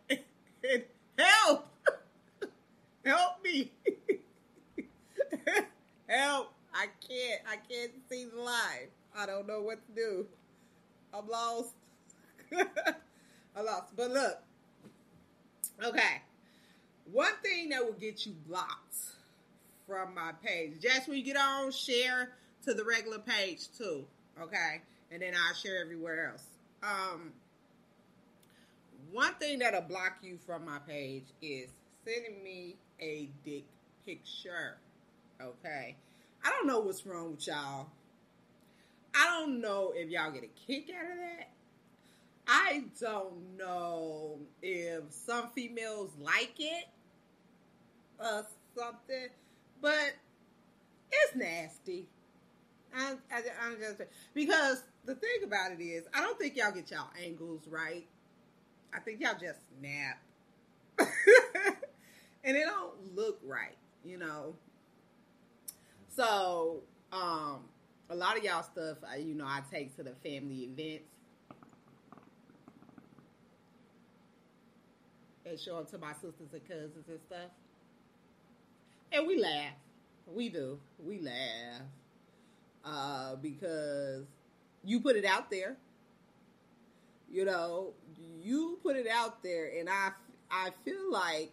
help? 1.18 1.68
help 3.06 3.44
me. 3.44 3.72
help. 6.08 6.54
I 6.74 6.88
can't. 7.08 7.42
I 7.50 7.56
can't 7.70 7.92
see 8.10 8.26
the 8.26 8.42
live. 8.42 8.90
I 9.16 9.26
don't 9.26 9.48
know 9.48 9.62
what 9.62 9.80
to 9.88 9.96
do. 9.96 10.26
I'm 11.14 11.28
lost. 11.28 11.74
I'm 13.56 13.66
lost. 13.66 13.96
But 13.96 14.12
look. 14.12 14.38
Okay. 15.84 16.22
One 17.12 17.34
thing 17.42 17.70
that 17.70 17.84
will 17.84 17.94
get 17.94 18.26
you 18.26 18.34
blocked 18.48 18.98
from 19.88 20.14
my 20.14 20.34
page. 20.44 20.74
Just 20.82 21.08
when 21.08 21.18
you 21.18 21.24
get 21.24 21.38
on, 21.38 21.72
share 21.72 22.34
to 22.68 22.74
the 22.74 22.84
regular 22.84 23.20
page 23.20 23.70
too. 23.78 24.06
Okay. 24.42 24.82
And 25.12 25.22
then 25.22 25.34
I'll 25.34 25.56
share 25.56 25.82
everywhere 25.82 26.32
else. 26.32 26.46
Um, 26.84 27.32
one 29.12 29.34
thing 29.36 29.60
that'll 29.60 29.82
block 29.82 30.18
you 30.22 30.38
from 30.46 30.66
my 30.66 30.80
page 30.80 31.24
is 31.42 31.70
sending 32.06 32.44
me 32.44 32.76
a 33.00 33.30
dick 33.46 33.64
picture. 34.06 34.78
Okay. 35.42 35.96
I 36.44 36.50
don't 36.50 36.68
know 36.68 36.80
what's 36.80 37.06
wrong 37.06 37.32
with 37.32 37.48
y'all. 37.48 37.88
I 39.16 39.26
don't 39.26 39.62
know 39.62 39.94
if 39.96 40.10
y'all 40.10 40.32
get 40.32 40.44
a 40.44 40.68
kick 40.68 40.90
out 40.90 41.12
of 41.12 41.18
that. 41.18 41.50
I 42.50 42.84
don't 43.00 43.58
know 43.58 44.40
if 44.62 45.04
some 45.10 45.50
females 45.56 46.12
like 46.20 46.54
it 46.60 46.86
or 48.20 48.46
something, 48.76 49.28
but 49.82 50.14
it's 51.12 51.36
nasty. 51.36 52.08
I, 52.96 53.14
I, 53.32 53.42
I'm 53.66 53.78
just 53.80 54.02
because 54.34 54.84
the 55.06 55.16
thing 55.16 55.44
about 55.44 55.72
it 55.72 55.82
is, 55.82 56.06
I 56.14 56.22
don't 56.22 56.38
think 56.38 56.56
y'all 56.56 56.72
get 56.72 56.92
y'all 56.92 57.10
angles 57.24 57.68
right. 57.70 58.08
I 58.94 59.00
think 59.00 59.22
y'all 59.22 59.34
just 59.34 59.60
snap, 59.80 60.20
and 62.44 62.56
it 62.56 62.66
don't 62.66 63.16
look 63.16 63.40
right, 63.44 63.78
you 64.04 64.18
know. 64.18 64.56
So, 66.16 66.82
um, 67.12 67.66
a 68.10 68.16
lot 68.16 68.38
of 68.38 68.44
y'all 68.44 68.64
stuff, 68.64 68.98
I, 69.08 69.18
you 69.18 69.36
know, 69.36 69.46
I 69.46 69.62
take 69.72 69.96
to 69.98 70.04
the 70.04 70.16
family 70.24 70.70
events 70.72 71.10
and 75.46 75.60
show 75.60 75.78
them 75.78 75.86
to 75.92 75.98
my 75.98 76.14
sisters 76.14 76.54
and 76.54 76.68
cousins 76.68 77.08
and 77.08 77.20
stuff, 77.28 77.52
and 79.12 79.28
we 79.28 79.40
laugh. 79.40 79.74
We 80.26 80.50
do. 80.50 80.80
We 81.00 81.22
laugh 81.22 81.84
uh, 82.88 83.36
because 83.36 84.26
you 84.84 85.00
put 85.00 85.16
it 85.16 85.26
out 85.26 85.52
there. 85.52 85.78
You 87.30 87.46
know, 87.46 87.94
you 88.42 88.80
put 88.82 88.96
it 88.96 89.08
out 89.08 89.44
there, 89.44 89.70
and 89.78 89.90
I 89.90 90.12
I 90.50 90.70
feel 90.86 91.12
like 91.12 91.52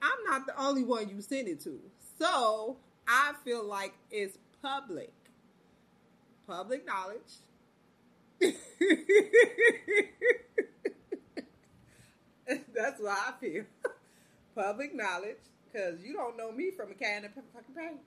I'm 0.00 0.24
not 0.24 0.46
the 0.46 0.58
only 0.60 0.82
one 0.84 1.08
you 1.10 1.20
send 1.20 1.48
it 1.48 1.60
to. 1.64 1.78
So 2.18 2.78
I 3.06 3.34
feel 3.44 3.64
like 3.64 3.92
it's 4.10 4.38
public, 4.62 5.12
public 6.46 6.86
knowledge. 6.86 7.20
That's 12.48 13.00
what 13.00 13.18
I 13.18 13.32
feel. 13.40 13.64
public 14.54 14.94
knowledge, 14.94 15.36
because 15.70 16.00
you 16.02 16.14
don't 16.14 16.36
know 16.38 16.52
me 16.52 16.70
from 16.70 16.90
a 16.90 16.94
can 16.94 17.24
of 17.26 17.32
fucking 17.34 17.74
paint 17.76 18.00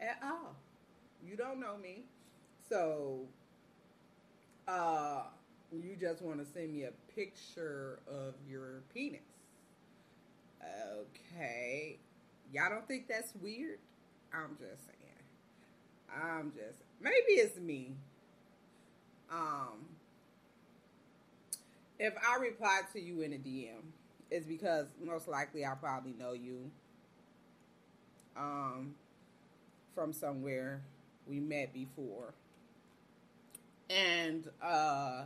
at 0.00 0.20
all. 0.22 0.54
You 1.26 1.36
don't 1.36 1.60
know 1.60 1.76
me. 1.76 2.04
So, 2.68 3.20
uh, 4.66 5.22
you 5.72 5.96
just 6.00 6.22
want 6.22 6.38
to 6.38 6.46
send 6.52 6.72
me 6.72 6.84
a 6.84 6.92
picture 7.14 8.00
of 8.08 8.34
your 8.48 8.82
penis. 8.92 9.20
Okay. 10.92 11.98
Y'all 12.52 12.70
don't 12.70 12.86
think 12.88 13.08
that's 13.08 13.32
weird? 13.40 13.78
I'm 14.32 14.56
just 14.58 14.86
saying. 14.86 14.98
I'm 16.14 16.52
just 16.52 16.78
maybe 17.00 17.32
it's 17.40 17.58
me. 17.58 17.92
Um 19.30 19.86
if 21.98 22.14
I 22.26 22.40
reply 22.40 22.80
to 22.92 23.00
you 23.00 23.22
in 23.22 23.32
a 23.32 23.36
DM, 23.36 23.82
it's 24.30 24.46
because 24.46 24.86
most 25.04 25.28
likely 25.28 25.64
I 25.64 25.74
probably 25.74 26.14
know 26.18 26.32
you 26.32 26.70
um 28.36 28.94
from 29.94 30.12
somewhere 30.12 30.82
we 31.28 31.40
met 31.40 31.72
before. 31.72 32.34
And 33.90 34.48
uh 34.62 35.24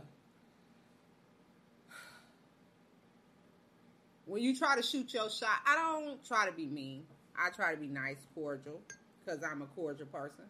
when 4.25 4.41
you 4.41 4.55
try 4.55 4.75
to 4.75 4.81
shoot 4.81 5.13
your 5.13 5.29
shot, 5.29 5.59
I 5.65 5.75
don't 5.75 6.25
try 6.25 6.45
to 6.45 6.51
be 6.51 6.65
mean. 6.65 7.03
I 7.37 7.49
try 7.49 7.73
to 7.73 7.79
be 7.79 7.87
nice, 7.87 8.17
cordial, 8.35 8.79
because 9.23 9.43
I'm 9.43 9.61
a 9.61 9.65
cordial 9.67 10.07
person. 10.07 10.45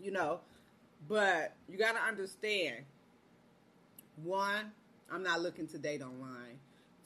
You 0.00 0.12
know, 0.12 0.40
but 1.08 1.54
you 1.68 1.78
got 1.78 1.92
to 1.92 2.02
understand 2.02 2.84
one, 4.22 4.70
I'm 5.10 5.22
not 5.22 5.40
looking 5.40 5.66
to 5.68 5.78
date 5.78 6.02
online. 6.02 6.58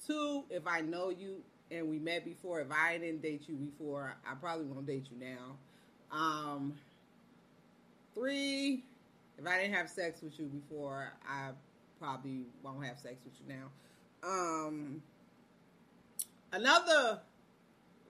Two, 0.07 0.45
if 0.51 0.67
I 0.67 0.81
know 0.81 1.11
you 1.11 1.43
and 1.71 1.89
we 1.89 1.99
met 1.99 2.25
before, 2.25 2.61
if 2.61 2.71
I 2.71 2.99
didn't 2.99 3.23
date 3.23 3.45
you 3.47 3.55
before, 3.55 4.17
I 4.29 4.35
probably 4.35 4.67
won't 4.67 4.87
date 4.87 5.07
you 5.11 5.19
now. 5.19 5.57
Um, 6.13 6.75
three, 8.15 8.83
if 9.39 9.47
I 9.47 9.61
didn't 9.61 9.75
have 9.75 9.89
sex 9.89 10.21
with 10.23 10.39
you 10.39 10.47
before, 10.47 11.13
I 11.29 11.51
probably 11.99 12.43
won't 12.63 12.85
have 12.85 12.99
sex 12.99 13.17
with 13.25 13.35
you 13.41 13.55
now. 13.55 14.29
Um, 14.29 15.03
another 16.53 17.21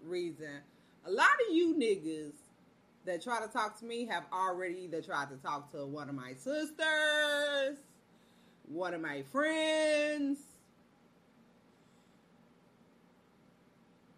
reason, 0.04 0.60
a 1.06 1.10
lot 1.10 1.28
of 1.48 1.54
you 1.54 1.74
niggas 1.74 2.32
that 3.04 3.22
try 3.22 3.40
to 3.40 3.48
talk 3.48 3.78
to 3.80 3.84
me 3.84 4.06
have 4.06 4.24
already 4.32 4.82
either 4.84 5.02
tried 5.02 5.28
to 5.30 5.36
talk 5.36 5.70
to 5.72 5.86
one 5.86 6.08
of 6.08 6.14
my 6.14 6.32
sisters, 6.34 7.78
one 8.68 8.94
of 8.94 9.00
my 9.00 9.22
friends, 9.30 10.38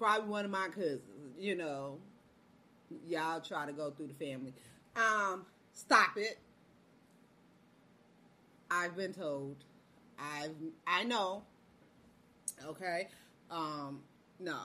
probably 0.02 0.28
one 0.28 0.44
of 0.44 0.50
my 0.50 0.66
cousins, 0.68 1.00
you 1.38 1.54
know. 1.54 1.98
Y'all 3.06 3.40
try 3.40 3.66
to 3.66 3.72
go 3.72 3.90
through 3.90 4.08
the 4.08 4.14
family. 4.14 4.52
Um, 4.96 5.46
stop 5.72 6.16
it. 6.16 6.38
I've 8.70 8.96
been 8.96 9.14
told. 9.14 9.56
I've 10.18 10.50
I 10.86 11.04
know. 11.04 11.44
Okay. 12.66 13.08
Um, 13.50 14.00
no. 14.40 14.58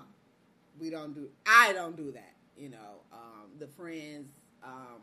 We 0.80 0.90
don't 0.90 1.14
do 1.14 1.30
I 1.46 1.72
don't 1.72 1.96
do 1.96 2.12
that, 2.14 2.34
you 2.58 2.70
know. 2.70 3.02
Um, 3.14 3.52
the 3.60 3.68
friends 3.68 4.30
um 4.64 5.02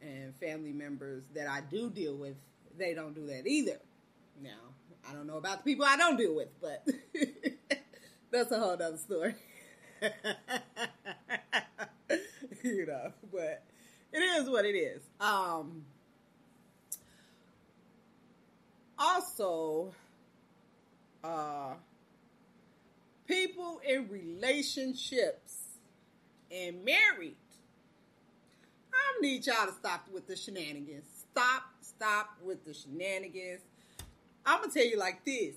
and 0.00 0.34
family 0.36 0.72
members 0.72 1.24
that 1.34 1.48
I 1.48 1.60
do 1.70 1.90
deal 1.90 2.16
with, 2.16 2.36
they 2.78 2.94
don't 2.94 3.14
do 3.14 3.26
that 3.26 3.46
either. 3.46 3.78
Now, 4.40 4.50
I 5.08 5.12
don't 5.12 5.26
know 5.26 5.38
about 5.38 5.64
the 5.64 5.72
people 5.72 5.84
I 5.84 5.96
don't 5.96 6.16
deal 6.16 6.34
with, 6.36 6.48
but 6.60 6.86
that's 8.30 8.50
a 8.52 8.58
whole 8.58 8.70
other 8.72 8.96
story. 8.96 9.34
you 12.62 12.86
know, 12.86 13.12
but 13.32 13.62
it 14.12 14.18
is 14.18 14.48
what 14.48 14.64
it 14.64 14.76
is. 14.76 15.00
Um, 15.20 15.84
also, 18.98 19.92
uh, 21.22 21.74
people 23.26 23.80
in 23.88 24.08
relationships 24.08 25.78
and 26.50 26.84
married, 26.84 27.36
I 28.92 29.20
need 29.20 29.46
y'all 29.46 29.66
to 29.66 29.72
stop 29.72 30.08
with 30.12 30.26
the 30.26 30.36
shenanigans. 30.36 31.04
Stop, 31.30 31.62
stop 31.80 32.36
with 32.42 32.64
the 32.64 32.74
shenanigans. 32.74 33.60
I'm 34.44 34.60
gonna 34.60 34.72
tell 34.72 34.84
you 34.84 34.98
like 34.98 35.24
this 35.24 35.54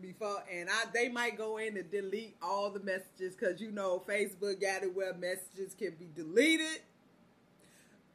before, 0.00 0.42
and 0.52 0.68
I 0.68 0.84
they 0.92 1.08
might 1.08 1.36
go 1.38 1.58
in 1.58 1.76
and 1.76 1.90
delete 1.90 2.36
all 2.42 2.70
the 2.70 2.80
messages 2.80 3.36
because 3.36 3.60
you 3.60 3.70
know 3.70 4.02
Facebook 4.06 4.60
got 4.60 4.82
it 4.82 4.94
where 4.94 5.14
messages 5.14 5.74
can 5.78 5.94
be 5.98 6.08
deleted. 6.14 6.80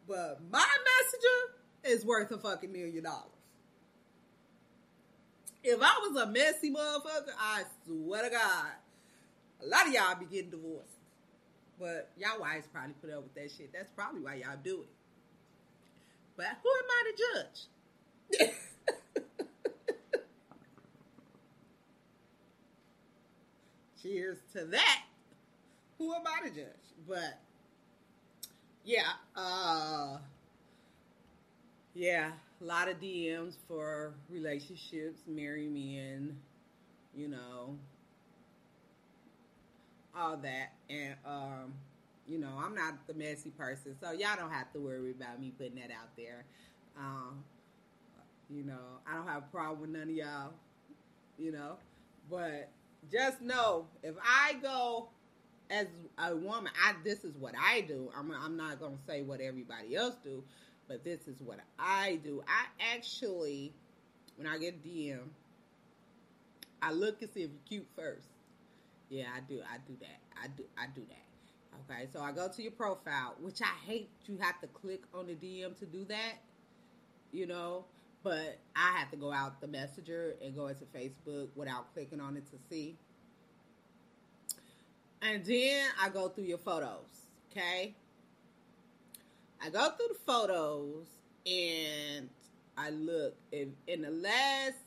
But 0.07 0.39
my 0.51 0.65
messenger 0.65 1.95
is 1.95 2.05
worth 2.05 2.31
a 2.31 2.37
fucking 2.37 2.71
million 2.71 3.03
dollars. 3.03 3.25
If 5.63 5.79
I 5.81 6.07
was 6.07 6.21
a 6.21 6.27
messy 6.27 6.71
motherfucker, 6.71 7.33
I 7.37 7.63
swear 7.85 8.23
to 8.23 8.29
God, 8.29 8.71
a 9.61 9.65
lot 9.67 9.87
of 9.87 9.93
y'all 9.93 10.15
be 10.17 10.25
getting 10.25 10.51
divorced. 10.51 10.87
But 11.79 12.11
y'all 12.17 12.39
wives 12.39 12.67
probably 12.71 12.93
put 13.01 13.11
up 13.11 13.23
with 13.23 13.35
that 13.35 13.51
shit. 13.51 13.71
That's 13.73 13.89
probably 13.95 14.21
why 14.21 14.35
y'all 14.35 14.57
do 14.63 14.81
it. 14.81 14.87
But 16.35 16.47
who 16.63 16.69
am 16.69 16.89
I 16.89 17.11
to 17.11 18.37
judge? 18.39 18.55
Cheers 24.01 24.37
to 24.53 24.65
that. 24.65 25.03
Who 25.97 26.13
am 26.13 26.21
I 26.25 26.47
to 26.47 26.55
judge? 26.55 26.65
But 27.07 27.39
yeah, 28.85 29.03
uh 29.35 30.17
yeah, 31.93 32.31
a 32.61 32.63
lot 32.63 32.87
of 32.87 32.99
DMs 32.99 33.55
for 33.67 34.13
relationships, 34.29 35.19
marry 35.27 35.67
men, 35.67 36.37
you 37.15 37.27
know, 37.27 37.75
all 40.17 40.37
that. 40.37 40.73
And 40.89 41.15
um, 41.25 41.73
you 42.27 42.39
know, 42.39 42.51
I'm 42.57 42.75
not 42.75 43.05
the 43.07 43.13
messy 43.13 43.49
person, 43.49 43.95
so 43.99 44.11
y'all 44.11 44.37
don't 44.37 44.51
have 44.51 44.71
to 44.73 44.79
worry 44.79 45.11
about 45.11 45.41
me 45.41 45.51
putting 45.57 45.75
that 45.75 45.91
out 45.91 46.15
there. 46.15 46.45
Um, 46.97 47.43
you 48.49 48.63
know, 48.63 48.99
I 49.09 49.15
don't 49.15 49.27
have 49.27 49.43
a 49.43 49.55
problem 49.55 49.81
with 49.81 49.89
none 49.89 50.03
of 50.03 50.15
y'all, 50.15 50.51
you 51.37 51.51
know, 51.51 51.77
but 52.29 52.69
just 53.11 53.41
know 53.41 53.87
if 54.03 54.15
I 54.23 54.55
go 54.61 55.09
as 55.69 55.87
a 56.17 56.35
woman, 56.35 56.71
I 56.83 56.93
this 57.03 57.23
is 57.23 57.35
what 57.37 57.53
I 57.59 57.81
do. 57.81 58.09
I'm 58.17 58.31
I'm 58.31 58.57
not 58.57 58.79
gonna 58.79 58.97
say 59.07 59.21
what 59.21 59.41
everybody 59.41 59.95
else 59.95 60.15
do, 60.23 60.43
but 60.87 61.03
this 61.03 61.27
is 61.27 61.41
what 61.41 61.59
I 61.77 62.19
do. 62.23 62.43
I 62.47 62.65
actually, 62.95 63.73
when 64.35 64.47
I 64.47 64.57
get 64.57 64.75
a 64.75 64.87
DM, 64.87 65.19
I 66.81 66.91
look 66.91 67.21
and 67.21 67.31
see 67.31 67.43
if 67.43 67.49
you're 67.51 67.59
cute 67.67 67.87
first. 67.95 68.27
Yeah, 69.09 69.25
I 69.35 69.41
do. 69.41 69.61
I 69.61 69.77
do 69.87 69.95
that. 70.01 70.19
I 70.41 70.47
do. 70.47 70.63
I 70.77 70.85
do 70.93 71.01
that. 71.09 71.29
Okay, 71.91 72.07
so 72.11 72.21
I 72.21 72.31
go 72.31 72.47
to 72.47 72.61
your 72.61 72.71
profile, 72.71 73.35
which 73.39 73.61
I 73.61 73.87
hate 73.87 74.09
you 74.25 74.37
have 74.39 74.59
to 74.61 74.67
click 74.67 75.01
on 75.13 75.27
the 75.27 75.33
DM 75.33 75.77
to 75.79 75.85
do 75.85 76.03
that, 76.05 76.33
you 77.31 77.47
know, 77.47 77.85
but 78.23 78.59
I 78.75 78.97
have 78.97 79.09
to 79.11 79.17
go 79.17 79.31
out 79.31 79.61
the 79.61 79.67
messenger 79.67 80.35
and 80.43 80.55
go 80.55 80.67
into 80.67 80.85
Facebook 80.85 81.49
without 81.55 81.93
clicking 81.93 82.19
on 82.19 82.37
it 82.37 82.45
to 82.51 82.57
see. 82.69 82.97
And 85.21 85.43
then 85.45 85.87
I 86.01 86.09
go 86.09 86.29
through 86.29 86.45
your 86.45 86.57
photos, 86.57 87.27
okay? 87.51 87.93
I 89.61 89.69
go 89.69 89.89
through 89.89 90.09
the 90.09 90.19
photos 90.25 91.07
and 91.45 92.29
I 92.77 92.91
look 92.91 93.35
if 93.51 93.67
in 93.87 94.01
the 94.01 94.11
last 94.11 94.77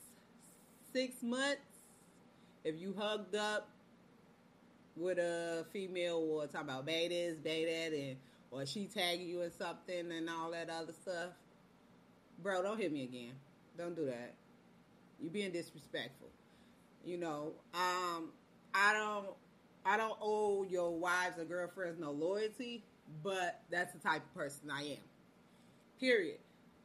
six 0.93 1.23
months, 1.23 1.61
if 2.65 2.81
you 2.81 2.95
hugged 2.99 3.35
up 3.35 3.69
with 4.97 5.19
a 5.19 5.67
female 5.73 6.19
or 6.19 6.47
talk 6.47 6.63
about 6.63 6.87
betas, 6.87 7.43
beta, 7.43 7.95
and 7.95 8.17
or 8.51 8.67
she 8.67 8.87
tagging 8.87 9.29
you 9.29 9.43
in 9.43 9.51
something 9.51 10.13
and 10.13 10.29
all 10.29 10.51
that 10.51 10.71
other 10.71 10.93
stuff, 10.93 11.31
bro, 12.43 12.63
don't 12.63 12.79
hit 12.79 12.93
me 12.93 13.05
again. 13.05 13.33
Don't 13.79 13.95
do 13.95 14.07
that. 14.07 14.35
You're 15.21 15.31
being 15.33 15.53
disrespectful. 15.53 16.29
You 17.05 17.19
know, 17.19 17.53
um, 17.75 18.31
I 18.75 18.93
don't 18.93 19.29
I 19.85 19.97
don't 19.97 20.17
owe 20.21 20.65
your 20.65 20.91
wives 20.91 21.39
or 21.39 21.45
girlfriends 21.45 21.99
no 21.99 22.13
loyalty, 22.13 22.85
but 23.23 23.61
that's 23.71 23.93
the 23.93 23.99
type 23.99 24.23
of 24.23 24.35
person 24.35 24.71
I 24.71 24.83
am. 24.83 25.05
Period. 26.01 26.39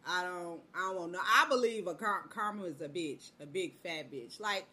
I 0.05 0.23
don't. 0.23 0.61
I 0.73 0.93
don't 0.93 1.11
no. 1.11 1.19
I 1.19 1.47
believe 1.49 1.87
a 1.87 1.93
karma 1.93 2.63
is 2.63 2.79
a 2.81 2.87
bitch, 2.87 3.31
a 3.41 3.45
big 3.45 3.73
fat 3.83 4.11
bitch. 4.11 4.39
Like 4.39 4.65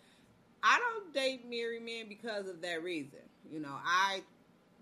I 0.63 0.79
don't 0.79 1.13
date 1.13 1.49
married 1.49 1.85
men 1.85 2.07
because 2.09 2.49
of 2.49 2.63
that 2.63 2.83
reason. 2.83 3.19
You 3.53 3.61
know, 3.61 3.75
I, 3.85 4.23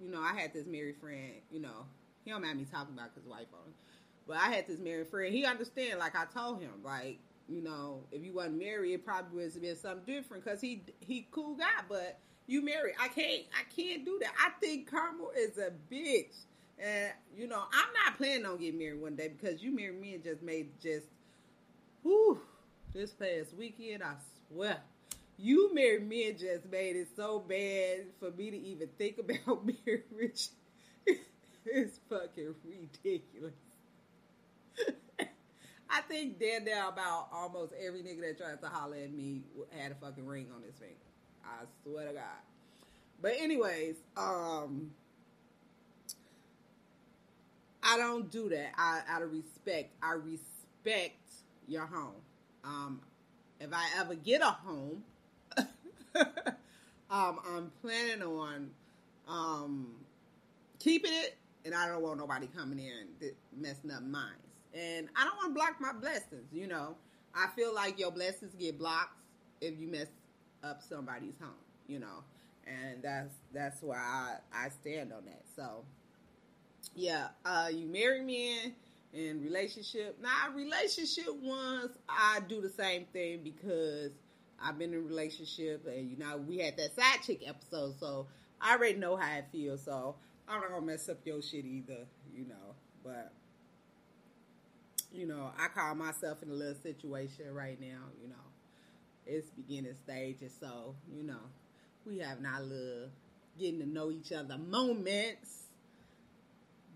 you 0.01 0.11
know, 0.11 0.21
I 0.21 0.39
had 0.39 0.53
this 0.53 0.67
married 0.67 0.97
friend. 1.01 1.33
You 1.51 1.61
know, 1.61 1.87
he 2.25 2.31
don't 2.31 2.43
mind 2.43 2.59
me 2.59 2.67
talking 2.71 2.95
about 2.95 3.11
his 3.15 3.25
wife 3.27 3.49
on, 3.53 3.73
but 4.27 4.37
I 4.37 4.51
had 4.51 4.67
this 4.67 4.79
married 4.79 5.09
friend. 5.09 5.35
He 5.35 5.45
understand. 5.45 5.99
Like 5.99 6.17
I 6.17 6.25
told 6.27 6.61
him, 6.61 6.71
like 6.85 7.19
you 7.49 7.63
know, 7.63 8.05
if 8.11 8.25
you 8.25 8.33
wasn't 8.33 8.59
married, 8.59 8.93
it 8.93 9.05
probably 9.05 9.37
would 9.45 9.53
have 9.53 9.63
been 9.63 9.77
something 9.77 10.15
different 10.15 10.45
because 10.45 10.61
he 10.61 10.83
he 11.01 11.27
cool 11.31 11.55
guy, 11.55 11.83
but 11.89 12.19
you 12.47 12.65
married. 12.65 12.95
I 13.01 13.09
can't 13.09 13.45
I 13.59 13.65
can't 13.75 14.05
do 14.05 14.19
that. 14.23 14.33
I 14.39 14.51
think 14.61 14.91
Carmel 14.91 15.33
is 15.37 15.59
a 15.59 15.71
bitch. 15.93 16.35
And 16.79 17.13
you 17.37 17.47
know, 17.47 17.63
I'm 17.73 17.93
not 18.05 18.17
planning 18.17 18.47
on 18.47 18.59
getting 18.59 18.79
married 18.79 19.01
one 19.01 19.17
day 19.17 19.29
because 19.29 19.63
you 19.63 19.75
married 19.75 20.01
me 20.01 20.15
and 20.15 20.25
just 20.25 20.43
made 20.43 20.71
just 20.81 21.07
whew 22.03 22.41
this 22.93 23.13
past 23.13 23.55
weekend, 23.57 24.03
I 24.03 24.15
swear. 24.49 24.79
You 25.39 25.75
married 25.75 26.09
me 26.09 26.29
and 26.29 26.39
just 26.39 26.67
made 26.71 26.97
it 26.97 27.09
so 27.17 27.41
bad 27.41 28.07
for 28.21 28.31
me 28.31 28.51
to 28.51 28.57
even 28.57 28.89
think 28.99 29.19
about 29.19 29.65
marriage. 29.87 30.49
it's 31.65 31.99
fucking 32.09 32.55
ridiculous. 32.65 33.55
I 35.91 36.01
think 36.09 36.39
damn 36.41 36.65
now 36.65 36.89
about 36.89 37.29
almost 37.33 37.73
every 37.85 38.01
nigga 38.03 38.21
that 38.23 38.39
tries 38.39 38.59
to 38.61 38.69
holler 38.69 38.97
at 38.97 39.13
me 39.13 39.43
had 39.71 39.93
a 39.93 39.95
fucking 39.97 40.27
ring 40.27 40.47
on 40.55 40.63
his 40.63 40.75
finger. 40.77 40.95
I 41.45 41.65
swear 41.83 42.09
to 42.09 42.15
God. 42.15 42.23
But 43.21 43.33
anyways, 43.39 43.97
um 44.17 44.93
I 47.83 47.97
don't 47.97 48.31
do 48.31 48.49
that. 48.49 48.73
I 48.77 49.01
out 49.09 49.23
of 49.23 49.33
respect. 49.33 49.91
I 50.03 50.13
respect 50.13 51.17
your 51.69 51.87
home. 51.87 52.23
Um 52.65 53.01
if 53.61 53.71
I 53.73 53.87
ever 54.01 54.15
get 54.15 54.43
a 54.43 54.47
home, 54.51 55.05
um, 56.17 57.39
I'm 57.47 57.71
planning 57.81 58.23
on 58.23 58.71
um 59.29 59.89
keeping 60.81 61.13
it 61.13 61.37
and 61.65 61.75
I 61.75 61.87
don't 61.87 62.03
want 62.03 62.19
nobody 62.19 62.49
coming 62.49 62.79
in 62.79 63.07
and 63.21 63.33
messing 63.57 63.91
up 63.91 64.03
mine. 64.03 64.42
And 64.75 65.09
I 65.17 65.25
don't 65.25 65.37
want 65.37 65.49
to 65.51 65.55
block 65.55 65.77
my 65.81 65.93
blessings, 65.93 66.53
you 66.53 66.67
know. 66.67 66.97
I 67.35 67.49
feel 67.57 67.75
like 67.75 67.99
your 67.99 68.11
blessings 68.11 68.55
get 68.59 68.79
blocked 68.79 69.19
if 69.61 69.79
you 69.79 69.89
mess 69.89 70.09
up 70.63 70.83
somebody's 70.83 71.39
home, 71.41 71.51
you 71.87 71.99
know. 71.99 72.25
And 72.67 73.03
that's 73.03 73.33
that's 73.53 73.83
why 73.83 73.97
I, 73.97 74.37
I 74.53 74.69
stand 74.69 75.13
on 75.13 75.25
that. 75.27 75.43
So 75.57 75.85
yeah, 76.95 77.29
uh 77.45 77.69
you 77.73 77.87
marry 77.87 78.23
me 78.23 78.75
in 79.13 79.43
relationship. 79.43 80.19
Now 80.23 80.55
relationship 80.55 81.35
ones 81.43 81.91
I 82.09 82.41
do 82.49 82.61
the 82.61 82.71
same 82.71 83.07
thing 83.13 83.41
because 83.43 84.13
I've 84.63 84.79
been 84.79 84.93
in 84.93 85.01
a 85.01 85.03
relationship 85.03 85.87
and 85.87 86.11
you 86.11 86.17
know 86.17 86.37
we 86.37 86.59
had 86.59 86.77
that 86.77 86.95
side 86.95 87.21
chick 87.27 87.43
episode, 87.47 87.99
so 87.99 88.27
I 88.61 88.75
already 88.77 88.99
know 88.99 89.17
how 89.17 89.37
it 89.37 89.47
feels, 89.51 89.83
so 89.85 90.15
I'm 90.49 90.61
not 90.61 90.71
gonna 90.71 90.87
mess 90.87 91.09
up 91.09 91.19
your 91.25 91.43
shit 91.43 91.65
either, 91.65 92.07
you 92.35 92.47
know. 92.47 92.75
But 93.03 93.33
you 95.15 95.27
know, 95.27 95.51
I 95.59 95.69
call 95.69 95.95
myself 95.95 96.43
in 96.43 96.51
a 96.51 96.55
little 96.55 96.81
situation 96.83 97.53
right 97.53 97.81
now, 97.81 98.09
you 98.21 98.29
know. 98.29 98.35
It's 99.27 99.49
beginning 99.51 99.95
stages, 100.05 100.53
so, 100.59 100.95
you 101.15 101.23
know, 101.23 101.39
we 102.05 102.19
have 102.19 102.39
our 102.45 102.63
little 102.63 103.09
getting 103.59 103.81
to 103.81 103.87
know 103.87 104.11
each 104.11 104.33
other 104.33 104.59
moments. 104.59 105.65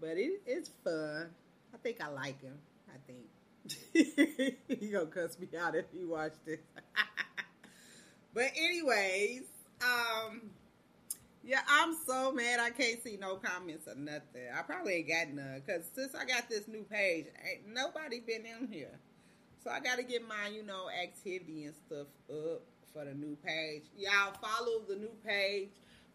But 0.01 0.19
it, 0.19 0.41
it's 0.47 0.71
fun. 0.85 1.29
I 1.73 1.77
think 1.83 2.03
I 2.03 2.09
like 2.09 2.43
him. 2.43 2.59
I 2.89 2.99
think. 3.07 4.57
he 4.69 4.89
gonna 4.89 5.07
cuss 5.07 5.39
me 5.39 5.49
out 5.59 5.75
if 5.75 5.87
he 5.93 6.05
watched 6.05 6.45
this. 6.45 6.61
but 8.35 8.51
anyways, 8.57 9.43
um 9.83 10.43
yeah, 11.47 11.61
I'm 11.69 11.97
so 12.07 12.33
mad 12.33 12.59
I 12.59 12.71
can't 12.71 13.03
see 13.05 13.17
no 13.17 13.37
comments 13.37 13.87
or 13.87 13.95
nothing. 13.95 14.49
I 14.53 14.63
probably 14.63 14.95
ain't 14.95 15.09
got 15.09 15.29
none 15.33 15.63
because 15.65 15.85
since 15.95 16.13
I 16.15 16.25
got 16.25 16.49
this 16.51 16.67
new 16.67 16.83
page, 16.83 17.27
ain't 17.49 17.73
nobody 17.73 18.19
been 18.19 18.45
in 18.45 18.67
here. 18.67 18.99
So 19.63 19.71
I 19.71 19.79
got 19.79 19.97
to 19.99 20.03
get 20.03 20.27
my, 20.27 20.49
you 20.53 20.65
know, 20.65 20.89
activity 20.91 21.65
and 21.65 21.75
stuff 21.87 22.09
up 22.29 22.63
for 22.93 23.05
the 23.05 23.15
new 23.15 23.37
page. 23.45 23.85
Y'all 23.97 24.35
follow 24.43 24.81
the 24.89 24.97
new 24.97 25.13
page. 25.25 25.71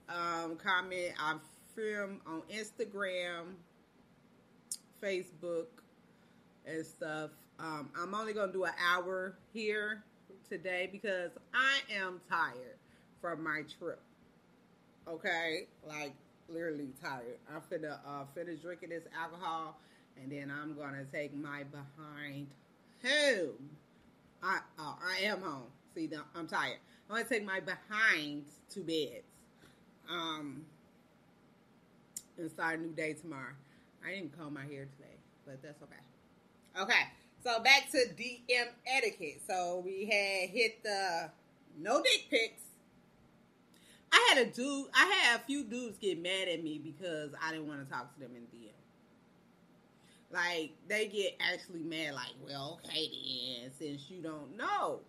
Um, 0.09 0.57
comment. 0.57 1.13
I 1.17 1.37
film 1.75 2.19
on 2.27 2.41
Instagram, 2.53 3.53
Facebook, 5.01 5.67
and 6.65 6.85
stuff. 6.85 7.29
Um, 7.57 7.89
I'm 7.97 8.13
only 8.13 8.33
gonna 8.33 8.51
do 8.51 8.65
an 8.65 8.73
hour 8.91 9.37
here 9.53 10.03
today 10.49 10.89
because 10.91 11.31
I 11.53 11.79
am 11.93 12.19
tired 12.29 12.77
from 13.21 13.43
my 13.43 13.63
trip 13.79 14.01
okay? 15.07 15.67
Like 15.87 16.13
literally 16.49 16.89
tired. 17.01 17.37
I'm 17.53 17.61
finna 17.61 17.99
uh, 18.05 18.25
finish 18.35 18.59
drinking 18.59 18.89
this 18.89 19.03
alcohol, 19.19 19.79
and 20.21 20.31
then 20.31 20.51
I'm 20.51 20.75
gonna 20.75 21.05
take 21.11 21.33
my 21.35 21.63
behind 21.63 22.47
home. 23.03 23.69
I 24.43 24.59
uh, 24.79 24.93
I 25.03 25.25
am 25.25 25.41
home. 25.41 25.67
See, 25.95 26.09
I'm 26.35 26.47
tired. 26.47 26.77
I'm 27.09 27.17
gonna 27.17 27.27
take 27.27 27.45
my 27.45 27.59
behind 27.59 28.45
to 28.73 28.81
bed. 28.81 29.23
Um, 30.09 30.65
and 32.37 32.49
start 32.51 32.79
a 32.79 32.81
new 32.81 32.89
day 32.89 33.13
tomorrow. 33.13 33.53
I 34.05 34.11
didn't 34.15 34.37
comb 34.37 34.53
my 34.53 34.61
hair 34.65 34.87
today, 34.97 35.17
but 35.45 35.61
that's 35.61 35.81
okay. 35.83 36.81
Okay, 36.81 37.03
so 37.43 37.61
back 37.61 37.91
to 37.91 37.97
DM 38.17 38.67
etiquette. 38.87 39.41
So 39.47 39.81
we 39.85 40.05
had 40.05 40.49
hit 40.49 40.83
the 40.83 41.29
no 41.79 42.01
dick 42.01 42.27
pics 42.29 42.61
I 44.11 44.27
had 44.29 44.47
a 44.47 44.49
dude. 44.49 44.87
I 44.93 45.05
had 45.05 45.39
a 45.39 45.43
few 45.43 45.63
dudes 45.63 45.97
get 45.97 46.21
mad 46.21 46.47
at 46.47 46.63
me 46.63 46.79
because 46.83 47.31
I 47.41 47.51
didn't 47.51 47.67
want 47.67 47.85
to 47.85 47.91
talk 47.91 48.13
to 48.13 48.19
them 48.19 48.31
in 48.35 48.43
DM. 48.43 48.71
Like 50.31 50.71
they 50.87 51.07
get 51.07 51.37
actually 51.39 51.83
mad. 51.83 52.13
Like, 52.13 52.33
well, 52.45 52.79
okay 52.85 53.09
then, 53.09 53.71
since 53.77 54.09
you 54.09 54.21
don't 54.21 54.57
know. 54.57 55.01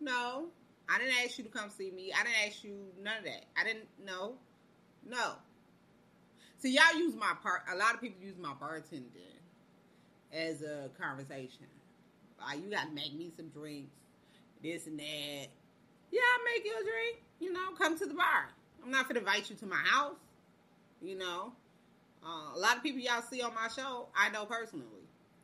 No, 0.00 0.46
I 0.88 0.98
didn't 0.98 1.14
ask 1.24 1.38
you 1.38 1.44
to 1.44 1.50
come 1.50 1.70
see 1.70 1.90
me. 1.90 2.12
I 2.12 2.22
didn't 2.22 2.46
ask 2.46 2.64
you 2.64 2.76
none 3.02 3.18
of 3.18 3.24
that. 3.24 3.44
I 3.60 3.64
didn't 3.64 3.88
know. 4.04 4.34
No. 5.06 5.32
See, 6.58 6.74
y'all 6.74 6.98
use 6.98 7.14
my 7.14 7.32
part. 7.42 7.62
A 7.72 7.76
lot 7.76 7.94
of 7.94 8.00
people 8.00 8.22
use 8.22 8.36
my 8.38 8.52
bartending 8.60 9.38
as 10.32 10.62
a 10.62 10.90
conversation. 11.00 11.66
Like, 12.40 12.62
you 12.64 12.70
got 12.70 12.86
to 12.88 12.92
make 12.92 13.14
me 13.14 13.32
some 13.36 13.48
drinks, 13.48 13.94
this 14.62 14.86
and 14.86 14.98
that. 14.98 15.48
Yeah, 16.10 16.20
I'll 16.20 16.44
make 16.44 16.64
you 16.64 16.72
a 16.72 16.82
drink 16.82 17.22
you 17.40 17.52
know, 17.52 17.70
come 17.76 17.98
to 17.98 18.06
the 18.06 18.14
bar. 18.14 18.48
I'm 18.82 18.90
not 18.90 19.08
gonna 19.08 19.20
invite 19.20 19.50
you 19.50 19.56
to 19.56 19.66
my 19.66 19.82
house. 19.84 20.16
You 21.00 21.16
know, 21.16 21.52
uh, 22.24 22.56
a 22.56 22.58
lot 22.58 22.76
of 22.76 22.82
people 22.82 23.00
y'all 23.00 23.22
see 23.22 23.42
on 23.42 23.54
my 23.54 23.68
show, 23.68 24.08
I 24.16 24.30
know 24.30 24.44
personally. 24.44 24.86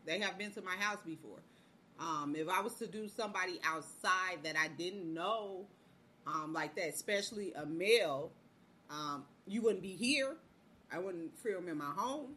They 0.05 0.19
have 0.19 0.37
been 0.37 0.51
to 0.53 0.63
my 0.63 0.77
house 0.77 0.99
before. 1.05 1.39
Um, 1.99 2.35
if 2.37 2.49
I 2.49 2.61
was 2.61 2.75
to 2.75 2.87
do 2.87 3.09
somebody 3.09 3.61
outside 3.65 4.43
that 4.43 4.57
I 4.57 4.69
didn't 4.69 5.15
know, 5.15 5.65
um, 6.27 6.53
like 6.53 6.75
that, 6.77 6.89
especially 6.89 7.53
a 7.55 7.65
male, 7.65 8.33
um, 8.91 9.25
you 9.47 9.63
wouldn't 9.63 9.83
be 9.83 9.95
here. 9.95 10.35
I 10.93 10.99
wouldn't 10.99 11.39
film 11.39 11.69
in 11.69 11.79
my 11.79 11.93
home. 11.97 12.33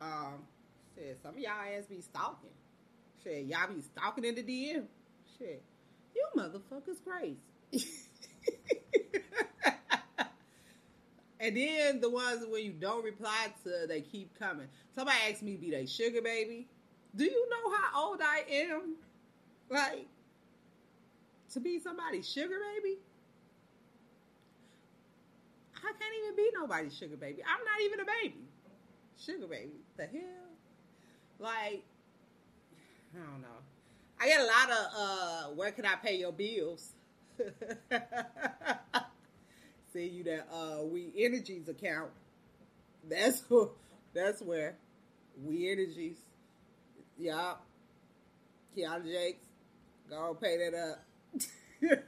Um, 0.00 0.44
said 0.94 1.16
some 1.22 1.34
of 1.34 1.40
y'all 1.40 1.52
ass 1.76 1.86
be 1.86 2.00
stalking. 2.00 2.50
Shit, 3.22 3.46
y'all 3.46 3.68
be 3.68 3.82
stalking 3.82 4.24
in 4.24 4.34
the 4.36 4.42
DM. 4.42 4.84
Shit, 5.38 5.62
you 6.14 6.26
motherfuckers 6.36 7.02
crazy. 7.04 7.36
And 11.40 11.56
then 11.56 12.00
the 12.00 12.08
ones 12.08 12.44
when 12.48 12.64
you 12.64 12.72
don't 12.72 13.04
reply 13.04 13.48
to, 13.64 13.86
they 13.86 14.00
keep 14.00 14.38
coming. 14.38 14.68
Somebody 14.94 15.18
asked 15.30 15.42
me, 15.42 15.56
"Be 15.56 15.70
they 15.70 15.86
sugar 15.86 16.22
baby?" 16.22 16.68
Do 17.14 17.24
you 17.24 17.48
know 17.50 17.74
how 17.76 18.08
old 18.08 18.20
I 18.22 18.44
am? 18.50 18.96
Like 19.70 20.08
to 21.52 21.60
be 21.60 21.78
somebody's 21.78 22.28
sugar 22.28 22.56
baby? 22.74 22.98
I 25.76 25.92
can't 25.98 26.14
even 26.22 26.36
be 26.36 26.50
nobody's 26.54 26.96
sugar 26.96 27.16
baby. 27.16 27.42
I'm 27.42 27.64
not 27.64 27.80
even 27.84 28.00
a 28.00 28.04
baby. 28.04 28.44
Sugar 29.18 29.46
baby. 29.46 29.80
The 29.96 30.06
hell? 30.06 30.50
Like, 31.38 31.84
I 33.14 33.18
don't 33.18 33.42
know. 33.42 33.62
I 34.20 34.28
get 34.28 34.40
a 34.40 34.44
lot 34.44 34.70
of 34.70 34.86
uh 34.96 35.54
where 35.54 35.72
can 35.72 35.86
I 35.86 35.96
pay 35.96 36.16
your 36.16 36.32
bills? 36.32 36.93
See 39.92 40.08
you 40.08 40.24
that 40.24 40.48
uh 40.52 40.82
We 40.84 41.12
Energies 41.16 41.68
account. 41.68 42.10
That's 43.08 43.42
who, 43.48 43.70
that's 44.12 44.40
where 44.42 44.76
We 45.42 45.70
Energies. 45.70 46.18
Yup. 47.18 47.64
Keanu 48.76 49.04
Jakes. 49.04 49.46
Go 50.10 50.36
pay 50.40 50.58
that 50.58 50.74
up. 50.74 51.04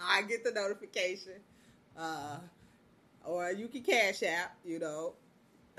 I 0.00 0.22
get 0.22 0.44
the 0.44 0.52
notification. 0.52 1.40
Uh, 1.96 2.38
or 3.24 3.50
you 3.52 3.68
can 3.68 3.82
cash 3.82 4.22
out, 4.22 4.50
you 4.64 4.78
know. 4.78 5.14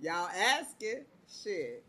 Y'all 0.00 0.28
asking. 0.28 1.04
Shit. 1.42 1.84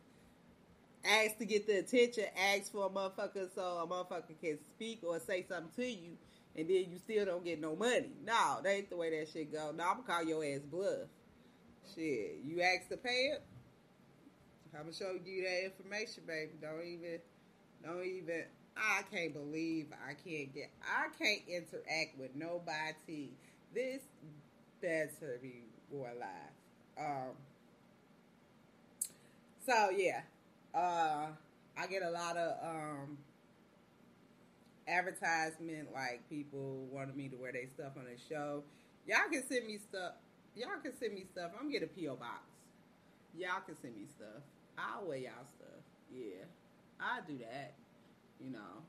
Ask 1.07 1.37
to 1.37 1.45
get 1.45 1.67
the 1.67 1.79
attention. 1.79 2.25
Ask 2.35 2.71
for 2.71 2.87
a 2.87 2.89
motherfucker 2.89 3.47
so 3.55 3.61
a 3.61 3.87
motherfucker 3.87 4.39
can 4.41 4.57
speak 4.75 4.99
or 5.03 5.19
say 5.19 5.45
something 5.47 5.71
to 5.77 5.89
you. 5.89 6.17
And 6.55 6.67
then 6.67 6.85
you 6.89 6.97
still 6.97 7.25
don't 7.25 7.45
get 7.45 7.61
no 7.61 7.75
money. 7.75 8.11
No, 8.25 8.59
that 8.63 8.69
ain't 8.69 8.89
the 8.89 8.97
way 8.97 9.17
that 9.17 9.29
shit 9.31 9.51
go. 9.51 9.71
No, 9.75 9.83
I'm 9.83 10.01
gonna 10.01 10.07
call 10.07 10.23
your 10.23 10.43
ass 10.43 10.61
bluff. 10.69 11.07
Shit. 11.95 12.39
You 12.43 12.61
ask 12.61 12.89
to 12.89 12.97
pay 12.97 13.31
it? 13.33 13.43
I'm 14.73 14.81
gonna 14.81 14.93
show 14.93 15.13
you 15.23 15.43
that 15.43 15.65
information, 15.65 16.23
baby. 16.27 16.51
Don't 16.61 16.83
even, 16.83 17.19
don't 17.83 18.05
even. 18.05 18.43
I 18.75 19.01
can't 19.11 19.33
believe 19.33 19.87
I 20.07 20.13
can't 20.13 20.53
get. 20.53 20.69
I 20.83 21.07
can't 21.17 21.41
interact 21.47 22.19
with 22.19 22.35
nobody. 22.35 23.29
This 23.73 24.01
better 24.81 25.39
be 25.41 25.63
more 25.91 26.09
alive. 26.09 26.99
Um. 26.99 27.35
So 29.65 29.89
yeah, 29.89 30.21
uh, 30.73 31.27
I 31.77 31.87
get 31.89 32.03
a 32.03 32.09
lot 32.09 32.37
of 32.37 32.57
um 32.63 33.17
advertisement, 34.87 35.89
like 35.93 36.21
people 36.29 36.87
wanted 36.91 37.15
me 37.15 37.27
to 37.29 37.35
wear 37.35 37.51
their 37.51 37.67
stuff 37.67 37.93
on 37.97 38.05
the 38.05 38.17
show. 38.29 38.63
Y'all 39.05 39.29
can 39.31 39.43
send 39.47 39.65
me 39.67 39.77
stuff. 39.77 40.13
Y'all 40.55 40.79
can 40.81 40.93
send 40.99 41.13
me 41.13 41.25
stuff. 41.31 41.51
I'm 41.59 41.71
getting 41.71 41.89
a 41.89 42.07
PO 42.07 42.15
box. 42.15 42.41
Y'all 43.37 43.61
can 43.65 43.75
send 43.81 43.95
me 43.95 44.05
stuff. 44.15 44.41
I'll 44.77 45.07
wear 45.07 45.17
y'all 45.17 45.45
stuff. 45.57 45.83
Yeah, 46.11 46.45
I 46.99 47.19
do 47.27 47.37
that. 47.39 47.73
You 48.43 48.51
know, 48.51 48.83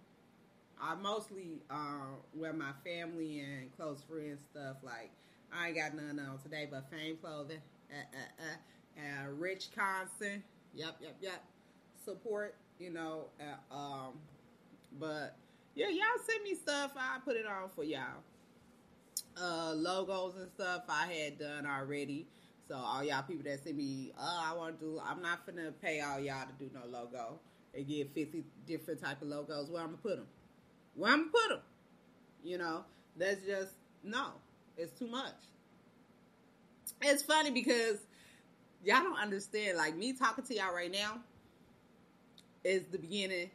I 0.81 0.95
mostly 0.95 1.63
uh, 1.71 2.17
wear 2.35 2.53
my 2.53 2.73
family 2.85 3.41
and 3.41 3.75
close 3.77 4.03
friends 4.09 4.39
stuff. 4.51 4.77
Like 4.83 5.11
I 5.53 5.69
ain't 5.69 5.77
got 5.77 5.95
none 5.95 6.19
on 6.19 6.39
today, 6.39 6.69
but 6.71 6.91
Fame 6.91 7.17
Clothing, 7.21 7.61
uh, 7.91 8.17
uh, 8.17 8.45
uh, 8.45 9.03
and 9.03 9.41
Rich 9.41 9.71
Constant. 9.77 10.43
Yep, 10.75 10.97
yep, 11.01 11.17
yep. 11.21 11.45
Support. 12.09 12.55
You 12.79 12.91
know, 12.91 13.27
uh, 13.39 13.75
um, 13.75 14.13
but 14.99 15.37
yeah, 15.75 15.89
y'all 15.89 16.25
send 16.27 16.43
me 16.43 16.55
stuff. 16.55 16.93
I 16.97 17.19
put 17.23 17.37
it 17.37 17.45
on 17.45 17.69
for 17.69 17.85
y'all. 17.85 18.23
Uh, 19.39 19.75
logos 19.75 20.35
and 20.37 20.49
stuff 20.55 20.85
I 20.89 21.13
had 21.13 21.39
done 21.39 21.67
already. 21.67 22.27
So 22.67 22.77
all 22.77 23.05
y'all 23.05 23.23
people 23.23 23.45
that 23.45 23.63
send 23.63 23.77
me, 23.77 24.13
oh, 24.19 24.45
I 24.47 24.57
want 24.57 24.81
to 24.81 24.85
do, 24.87 25.01
I'm 25.05 25.21
not 25.21 25.47
finna 25.47 25.73
pay 25.83 26.01
all 26.01 26.19
y'all 26.19 26.47
to 26.47 26.65
do 26.65 26.71
no 26.73 26.81
logo. 26.91 27.41
They 27.75 27.83
get 27.83 28.15
50 28.15 28.43
different 28.67 29.03
type 29.03 29.21
of 29.21 29.29
logos. 29.29 29.69
Where 29.69 29.83
I'm 29.83 29.89
gonna 29.89 29.99
put 29.99 30.17
them? 30.17 30.27
Where 30.95 31.13
I'm 31.13 31.19
gonna 31.19 31.31
put 31.31 31.49
them? 31.51 31.61
You 32.43 32.57
know, 32.57 32.85
that's 33.19 33.45
just 33.45 33.73
no. 34.03 34.29
It's 34.79 34.99
too 34.99 35.09
much. 35.09 35.35
It's 37.03 37.23
funny 37.23 37.51
because 37.51 37.99
y'all 38.83 39.03
don't 39.03 39.19
understand. 39.21 39.77
Like 39.77 39.95
me 39.95 40.15
talking 40.15 40.45
to 40.45 40.55
y'all 40.55 40.75
right 40.75 40.91
now 40.91 41.19
is 42.65 42.85
the 42.91 42.99
beginning 42.99 43.51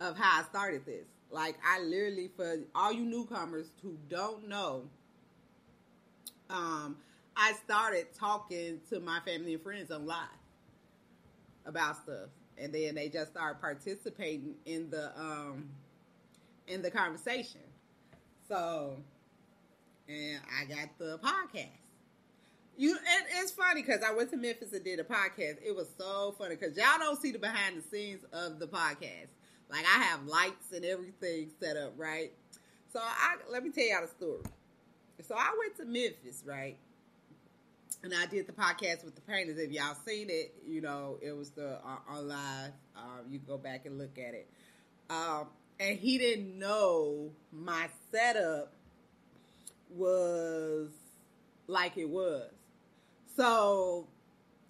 of 0.00 0.16
how 0.16 0.40
I 0.40 0.44
started 0.44 0.84
this. 0.86 1.06
Like 1.30 1.56
I 1.66 1.80
literally, 1.82 2.30
for 2.36 2.58
all 2.74 2.92
you 2.92 3.04
newcomers 3.04 3.66
who 3.82 3.96
don't 4.08 4.48
know, 4.48 4.84
um, 6.50 6.96
I 7.36 7.52
started 7.64 8.06
talking 8.18 8.80
to 8.90 9.00
my 9.00 9.20
family 9.20 9.54
and 9.54 9.62
friends 9.62 9.90
on 9.90 10.06
live 10.06 10.16
about 11.66 11.96
stuff, 11.96 12.30
and 12.56 12.72
then 12.74 12.94
they 12.94 13.08
just 13.08 13.32
started 13.32 13.60
participating 13.60 14.54
in 14.64 14.90
the 14.90 15.12
um 15.18 15.68
in 16.66 16.82
the 16.82 16.90
conversation. 16.90 17.60
So, 18.48 18.96
and 20.08 20.40
I 20.60 20.64
got 20.64 20.88
the 20.98 21.18
podcast. 21.18 21.87
You 22.78 22.92
and 22.92 23.24
it's 23.40 23.50
funny 23.50 23.82
because 23.82 24.02
I 24.02 24.14
went 24.14 24.30
to 24.30 24.36
Memphis 24.36 24.72
and 24.72 24.84
did 24.84 25.00
a 25.00 25.04
podcast. 25.04 25.56
It 25.64 25.74
was 25.74 25.88
so 25.98 26.34
funny 26.38 26.54
because 26.54 26.76
y'all 26.76 26.98
don't 26.98 27.20
see 27.20 27.32
the 27.32 27.38
behind 27.38 27.76
the 27.76 27.82
scenes 27.82 28.24
of 28.32 28.60
the 28.60 28.68
podcast. 28.68 29.28
Like 29.68 29.84
I 29.84 30.02
have 30.04 30.24
lights 30.26 30.72
and 30.72 30.84
everything 30.84 31.50
set 31.60 31.76
up, 31.76 31.94
right? 31.96 32.32
So 32.92 33.00
I 33.02 33.36
let 33.50 33.64
me 33.64 33.70
tell 33.70 33.84
y'all 33.84 34.02
the 34.02 34.08
story. 34.08 34.42
So 35.26 35.34
I 35.34 35.56
went 35.58 35.76
to 35.78 35.84
Memphis, 35.84 36.44
right? 36.46 36.78
and 38.02 38.12
I 38.14 38.26
did 38.26 38.46
the 38.46 38.52
podcast 38.52 39.04
with 39.04 39.14
the 39.14 39.20
painters. 39.22 39.58
If 39.58 39.72
y'all 39.72 39.96
seen 40.06 40.30
it, 40.30 40.54
you 40.66 40.80
know 40.80 41.18
it 41.20 41.32
was 41.32 41.50
the 41.50 41.78
uh, 41.84 41.98
on 42.08 42.28
live. 42.28 42.72
Um, 42.96 43.26
you 43.30 43.38
go 43.38 43.58
back 43.58 43.86
and 43.86 43.98
look 43.98 44.18
at 44.18 44.34
it. 44.34 44.48
Um, 45.10 45.48
and 45.80 45.98
he 45.98 46.18
didn't 46.18 46.58
know 46.58 47.30
my 47.52 47.88
setup 48.12 48.72
was 49.90 50.90
like 51.66 51.96
it 51.96 52.08
was. 52.08 52.50
So 53.38 54.08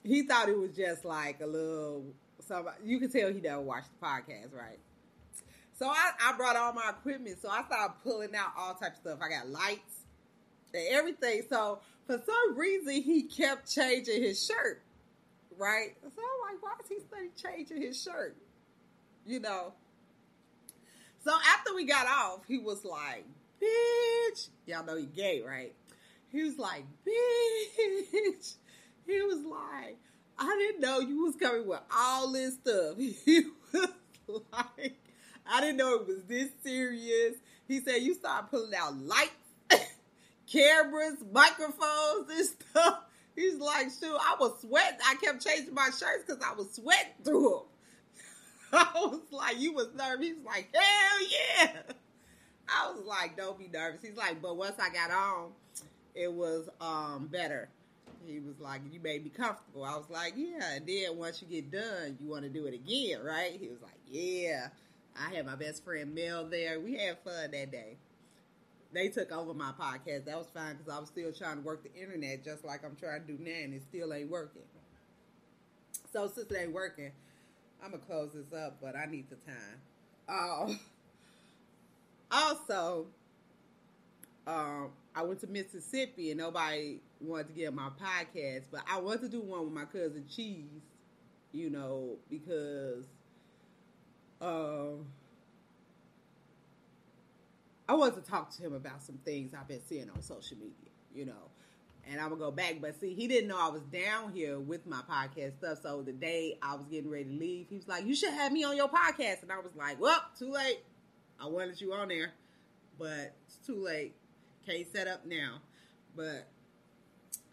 he 0.04 0.22
thought 0.24 0.50
it 0.50 0.59
was 0.59 0.76
just 0.76 1.04
like 1.07 1.40
a 1.40 1.46
little. 1.46 2.04
So 2.46 2.70
you 2.85 3.00
can 3.00 3.11
tell 3.11 3.33
he 3.33 3.40
never 3.40 3.62
watched 3.62 3.88
the 3.98 4.07
podcast, 4.07 4.54
right? 4.54 4.78
So 5.78 5.88
I, 5.88 6.11
I 6.20 6.37
brought 6.37 6.57
all 6.57 6.74
my 6.74 6.90
equipment. 6.90 7.38
So 7.40 7.48
I 7.48 7.64
started 7.64 7.94
pulling 8.02 8.35
out 8.37 8.52
all 8.59 8.74
types 8.74 8.98
of 8.98 9.12
stuff. 9.12 9.18
I 9.22 9.31
got 9.31 9.48
lights 9.48 10.02
and 10.74 10.85
everything. 10.90 11.42
So 11.48 11.78
for 12.07 12.20
some 12.24 12.59
reason 12.59 13.02
he 13.02 13.22
kept 13.22 13.72
changing 13.72 14.22
his 14.22 14.44
shirt, 14.44 14.83
right? 15.57 15.96
So 16.02 16.09
I'm 16.09 16.54
like, 16.54 16.62
why 16.62 16.72
is 16.83 16.88
he 16.88 17.00
study 17.00 17.31
changing 17.42 17.81
his 17.81 18.00
shirt? 18.00 18.37
You 19.26 19.40
know. 19.40 19.72
So 21.24 21.33
after 21.54 21.74
we 21.74 21.87
got 21.87 22.07
off, 22.07 22.40
he 22.46 22.59
was 22.59 22.85
like, 22.85 23.24
bitch. 23.62 24.48
Y'all 24.66 24.85
know 24.85 24.96
he 24.96 25.07
gay, 25.07 25.40
right? 25.40 25.74
He 26.30 26.42
was 26.42 26.58
like, 26.58 26.84
bitch. 27.06 28.54
He 29.06 29.22
was 29.22 29.44
like, 29.44 29.98
I 30.38 30.56
didn't 30.58 30.80
know 30.80 31.00
you 31.00 31.24
was 31.24 31.36
coming 31.36 31.66
with 31.66 31.80
all 31.94 32.32
this 32.32 32.54
stuff. 32.54 32.96
He 32.98 33.44
was 34.32 34.42
like, 34.52 34.98
I 35.46 35.60
didn't 35.62 35.78
know 35.78 35.94
it 35.94 36.06
was 36.06 36.22
this 36.28 36.50
serious. 36.62 37.36
He 37.66 37.80
said, 37.80 38.02
you 38.02 38.12
start 38.12 38.50
pulling 38.50 38.74
out 38.74 38.96
lights 38.98 39.30
cameras, 40.52 41.16
microphones, 41.32 42.30
and 42.30 42.46
stuff. 42.46 43.00
He's 43.34 43.54
like, 43.54 43.86
shoot, 43.86 44.18
I 44.20 44.36
was 44.38 44.60
sweating. 44.60 44.98
I 45.06 45.14
kept 45.22 45.44
changing 45.44 45.72
my 45.72 45.90
shirts 45.90 46.24
because 46.26 46.42
I 46.44 46.54
was 46.54 46.74
sweating 46.74 47.12
through 47.24 47.50
them. 47.50 47.62
I 48.72 49.00
was 49.00 49.20
like, 49.30 49.58
you 49.58 49.72
was 49.72 49.88
nervous. 49.96 50.26
He's 50.26 50.44
like, 50.44 50.68
hell 50.74 51.28
yeah. 51.30 51.72
I 52.68 52.90
was 52.90 53.04
like, 53.06 53.36
don't 53.36 53.58
be 53.58 53.68
nervous. 53.68 54.02
He's 54.02 54.16
like, 54.16 54.42
but 54.42 54.56
once 54.56 54.74
I 54.78 54.90
got 54.90 55.10
on, 55.10 55.52
it 56.18 56.33
was 56.33 56.68
um 56.81 57.28
better. 57.31 57.68
He 58.26 58.40
was 58.40 58.59
like, 58.61 58.83
you 58.92 59.00
made 59.00 59.24
me 59.24 59.31
comfortable. 59.31 59.85
I 59.85 59.96
was 59.96 60.11
like, 60.11 60.35
yeah. 60.37 60.74
And 60.74 60.87
then 60.87 61.16
once 61.16 61.40
you 61.40 61.48
get 61.48 61.70
done, 61.70 62.18
you 62.20 62.28
want 62.28 62.42
to 62.42 62.50
do 62.50 62.66
it 62.66 62.74
again, 62.74 63.22
right? 63.24 63.57
He 63.59 63.68
was 63.68 63.81
like, 63.81 63.92
yeah. 64.07 64.68
I 65.16 65.35
had 65.35 65.46
my 65.46 65.54
best 65.54 65.85
friend 65.85 66.14
Mel 66.14 66.44
there. 66.44 66.78
We 66.78 66.96
had 66.96 67.18
fun 67.24 67.50
that 67.52 67.70
day 67.72 67.96
they 68.92 69.09
took 69.09 69.33
over 69.33 69.54
my 69.54 69.72
podcast. 69.78 70.24
That 70.24 70.38
was 70.38 70.48
fine 70.54 70.76
because 70.76 70.92
I 70.92 70.98
was 70.98 71.09
still 71.09 71.33
trying 71.33 71.57
to 71.57 71.62
work 71.62 71.83
the 71.83 71.94
internet 72.00 72.44
just 72.44 72.64
like 72.64 72.85
I'm 72.85 72.96
trying 72.96 73.26
to 73.26 73.33
do 73.33 73.38
now, 73.42 73.64
and 73.64 73.74
it 73.74 73.83
still 73.83 74.12
ain't 74.12 74.31
working. 74.31 74.62
So 76.12 76.26
since 76.28 76.50
it 76.50 76.57
ain't 76.59 76.72
working, 76.72 77.11
I'm 77.83 77.90
gonna 77.90 78.02
close 78.02 78.31
this 78.33 78.52
up, 78.59 78.78
but 78.81 78.96
I 78.96 79.07
need 79.07 79.26
the 79.31 79.37
time. 79.37 79.78
Um, 80.28 80.81
also, 82.31 83.07
um, 84.46 84.90
I 85.18 85.22
went 85.22 85.40
to 85.40 85.48
Mississippi 85.48 86.31
and 86.31 86.38
nobody 86.38 87.00
wanted 87.20 87.48
to 87.48 87.52
get 87.52 87.74
my 87.74 87.88
podcast, 88.00 88.66
but 88.70 88.83
I 88.88 89.00
wanted 89.00 89.22
to 89.22 89.28
do 89.28 89.40
one 89.40 89.64
with 89.64 89.72
my 89.72 89.85
cousin 89.85 90.24
Cheese, 90.31 90.83
you 91.50 91.70
know, 91.70 92.18
because 92.31 93.04
um 94.40 95.07
I 97.88 97.94
want 97.94 98.14
to 98.14 98.31
talk 98.31 98.54
to 98.57 98.62
him 98.62 98.74
about 98.74 99.02
some 99.02 99.18
things 99.24 99.54
I've 99.54 99.66
been 99.66 99.81
seeing 99.88 100.09
on 100.09 100.22
social 100.22 100.57
media, 100.57 100.92
you 101.12 101.24
know. 101.26 101.50
And 102.09 102.20
I'm 102.20 102.28
gonna 102.28 102.40
go 102.40 102.52
back, 102.52 102.76
but 102.81 103.00
see, 103.00 103.12
he 103.12 103.26
didn't 103.26 103.48
know 103.48 103.59
I 103.61 103.70
was 103.70 103.83
down 103.83 104.33
here 104.33 104.61
with 104.61 104.87
my 104.87 105.00
podcast 105.11 105.57
stuff. 105.59 105.78
So 105.83 106.02
the 106.02 106.12
day 106.12 106.59
I 106.62 106.76
was 106.76 106.87
getting 106.87 107.11
ready 107.11 107.24
to 107.24 107.33
leave, 107.33 107.66
he 107.70 107.74
was 107.76 107.88
like, 107.88 108.07
"You 108.07 108.14
should 108.14 108.33
have 108.35 108.52
me 108.52 108.62
on 108.62 108.76
your 108.76 108.88
podcast," 108.88 109.42
and 109.42 109.50
I 109.50 109.59
was 109.59 109.74
like, 109.74 110.00
"Well, 110.00 110.22
too 110.38 110.52
late. 110.52 110.78
I 111.40 111.48
wanted 111.48 111.81
you 111.81 111.92
on 111.92 112.07
there, 112.07 112.31
but 113.00 113.35
it's 113.48 113.57
too 113.66 113.83
late. 113.83 114.14
Set 114.92 115.09
up 115.09 115.26
now." 115.26 115.61
But 116.14 116.48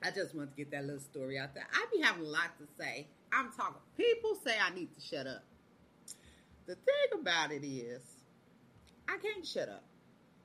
I 0.04 0.12
just 0.12 0.36
want 0.36 0.52
to 0.52 0.56
get 0.56 0.72
that 0.72 0.86
little 0.86 1.02
story 1.02 1.38
out 1.40 1.54
there. 1.54 1.68
I 1.74 1.86
be 1.92 2.02
having 2.02 2.26
a 2.26 2.30
lot 2.30 2.58
to 2.60 2.68
say. 2.78 3.08
I'm 3.32 3.52
talking. 3.52 3.82
People 3.98 4.38
say 4.46 4.54
I 4.62 4.74
need 4.74 4.94
to 4.94 5.02
shut 5.02 5.28
up. 5.28 5.44
The 6.68 6.76
thing 6.76 7.20
about 7.20 7.52
it 7.52 7.66
is, 7.66 8.02
I 9.08 9.18
can't 9.18 9.46
shut 9.46 9.70
up. 9.70 9.84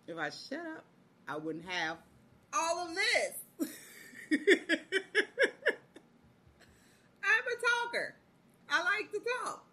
If 0.06 0.18
I 0.18 0.30
shut 0.30 0.66
up, 0.76 0.84
I 1.28 1.36
wouldn't 1.36 1.68
have 1.68 1.98
all 2.52 2.86
of 2.86 2.94
this. 2.94 3.68
I'm 4.32 4.38
a 7.46 7.56
talker. 7.86 8.14
I 8.68 8.82
like 8.82 9.10
to 9.12 9.20
talk. 9.44 9.64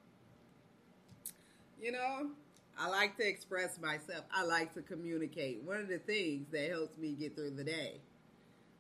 You 1.82 1.92
know, 1.92 2.32
I 2.80 2.90
like 2.90 3.18
to 3.18 3.28
express 3.28 3.80
myself. 3.80 4.26
I 4.32 4.44
like 4.44 4.74
to 4.76 4.82
communicate. 4.82 5.63
One 5.63 5.78
of 5.78 5.88
the 5.88 5.98
things 6.00 6.48
that 6.52 6.70
helps 6.70 6.98
me 6.98 7.13
get 7.13 7.36
through 7.36 7.52
the 7.52 7.63
day 7.63 8.00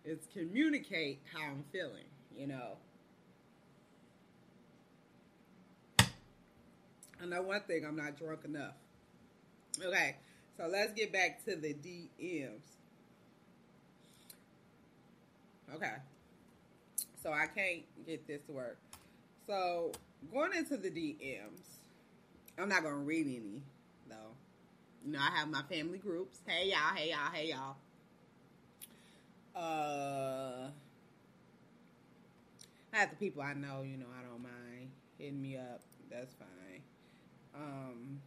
is 0.05 0.19
communicate 0.33 1.19
how 1.33 1.45
I'm 1.47 1.63
feeling, 1.71 2.05
you 2.37 2.47
know. 2.47 2.77
I 5.99 7.25
know 7.25 7.41
one 7.41 7.61
thing, 7.61 7.83
I'm 7.85 7.95
not 7.95 8.17
drunk 8.17 8.41
enough. 8.45 8.75
Okay, 9.83 10.17
so 10.55 10.67
let's 10.67 10.93
get 10.93 11.11
back 11.11 11.43
to 11.45 11.55
the 11.55 11.73
DMs. 11.73 12.61
Okay. 15.73 15.93
So 17.21 17.31
I 17.31 17.47
can't 17.47 17.83
get 18.05 18.27
this 18.27 18.41
to 18.47 18.53
work. 18.53 18.77
So 19.47 19.91
going 20.31 20.53
into 20.53 20.77
the 20.77 20.89
DMs, 20.89 21.79
I'm 22.57 22.69
not 22.69 22.83
gonna 22.83 22.95
read 22.95 23.27
any. 23.27 23.61
You 25.07 25.13
know, 25.13 25.19
I 25.19 25.37
have 25.37 25.49
my 25.49 25.61
family 25.69 25.99
groups. 25.99 26.41
Hey 26.45 26.67
y'all, 26.67 26.93
hey 26.93 27.11
y'all, 27.11 27.31
hey 27.31 27.47
y'all. 27.47 27.77
Uh 29.55 30.67
I 32.93 32.97
have 32.97 33.11
the 33.11 33.15
people 33.15 33.41
I 33.41 33.53
know, 33.53 33.83
you 33.83 33.95
know, 33.95 34.07
I 34.19 34.29
don't 34.29 34.43
mind 34.43 34.91
hitting 35.17 35.41
me 35.41 35.55
up. 35.55 35.79
That's 36.11 36.33
fine. 36.33 36.81
Um 37.55 38.19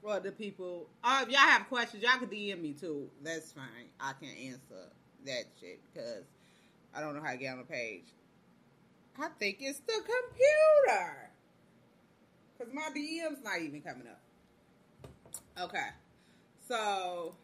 well 0.00 0.20
the 0.20 0.30
people 0.30 0.86
uh, 1.02 1.24
if 1.26 1.28
y'all 1.28 1.40
have 1.40 1.68
questions, 1.68 2.04
y'all 2.04 2.20
can 2.20 2.28
DM 2.28 2.62
me 2.62 2.72
too. 2.72 3.10
That's 3.24 3.50
fine. 3.50 3.88
I 3.98 4.12
can 4.12 4.30
answer 4.46 4.86
that 5.26 5.42
shit 5.60 5.80
because 5.92 6.22
I 6.94 7.00
don't 7.00 7.16
know 7.16 7.20
how 7.20 7.32
to 7.32 7.36
get 7.36 7.50
on 7.50 7.58
the 7.58 7.64
page. 7.64 8.04
I 9.18 9.26
think 9.40 9.56
it's 9.58 9.80
the 9.80 9.94
computer. 9.94 11.30
Because 12.56 12.72
my 12.72 12.90
DM's 12.96 13.42
not 13.42 13.60
even 13.60 13.80
coming 13.82 14.06
up. 14.06 14.20
Okay. 15.60 15.88
So, 16.66 17.34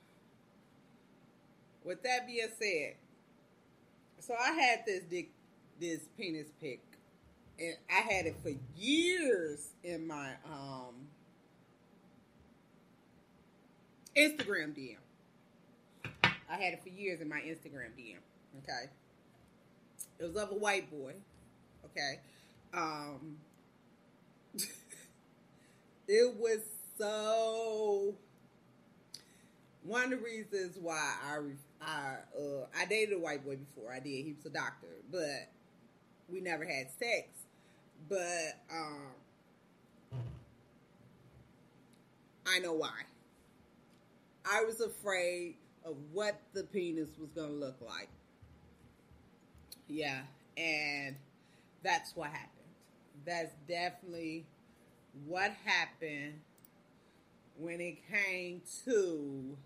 with 1.85 2.02
that 2.02 2.26
being 2.26 2.48
said, 2.59 2.94
so 4.20 4.35
I 4.35 4.52
had 4.52 4.81
this 4.87 5.02
dick, 5.05 5.31
this 5.79 6.00
penis 6.16 6.48
pic, 6.61 6.81
and 7.59 7.74
I 7.90 8.00
had 8.00 8.26
it 8.26 8.37
for 8.42 8.52
years 8.74 9.68
in 9.85 10.07
my 10.07 10.31
um 10.46 11.09
Instagram 14.16 14.74
DM. 14.74 14.96
I 16.48 16.55
had 16.55 16.72
it 16.72 16.83
for 16.83 16.88
years 16.88 17.20
in 17.20 17.29
my 17.29 17.40
Instagram 17.40 17.90
DM. 17.98 18.16
Okay. 18.62 18.90
It 20.18 20.24
was 20.24 20.37
of 20.37 20.52
a 20.52 20.55
white 20.55 20.90
boy. 20.90 21.12
Okay. 21.85 22.20
Um 22.72 23.37
it 26.09 26.35
was 26.37 26.61
so 26.98 28.14
one 29.82 30.04
of 30.04 30.11
the 30.11 30.16
reasons 30.16 30.76
why 30.80 31.14
I 31.24 31.38
I 31.80 32.16
uh 32.38 32.66
I 32.76 32.87
dated 32.87 33.16
a 33.16 33.18
white 33.20 33.44
boy 33.44 33.56
before 33.56 33.92
I 33.92 34.00
did. 34.00 34.24
He 34.24 34.35
was 34.37 34.46
a 34.46 34.50
doctor 34.50 34.88
but 35.11 35.50
we 36.28 36.40
never 36.40 36.64
had 36.64 36.88
sex. 36.98 37.28
But 38.09 38.61
um 38.72 39.09
I 42.46 42.59
know 42.61 42.72
why. 42.74 43.02
I 44.44 44.62
was 44.64 44.80
afraid 44.80 45.56
of 45.85 45.96
what 46.12 46.40
the 46.52 46.64
penis 46.64 47.11
was 47.18 47.30
going 47.30 47.48
to 47.50 47.54
look 47.54 47.80
like. 47.80 48.09
Yeah, 49.88 50.22
and 50.56 51.16
that's 51.82 52.14
what 52.16 52.30
happened. 52.30 52.50
That's 53.24 53.52
definitely 53.68 54.46
what 55.26 55.52
happened 55.64 56.40
when 57.59 57.81
it 57.81 57.99
came 58.11 58.62
to 58.85 59.57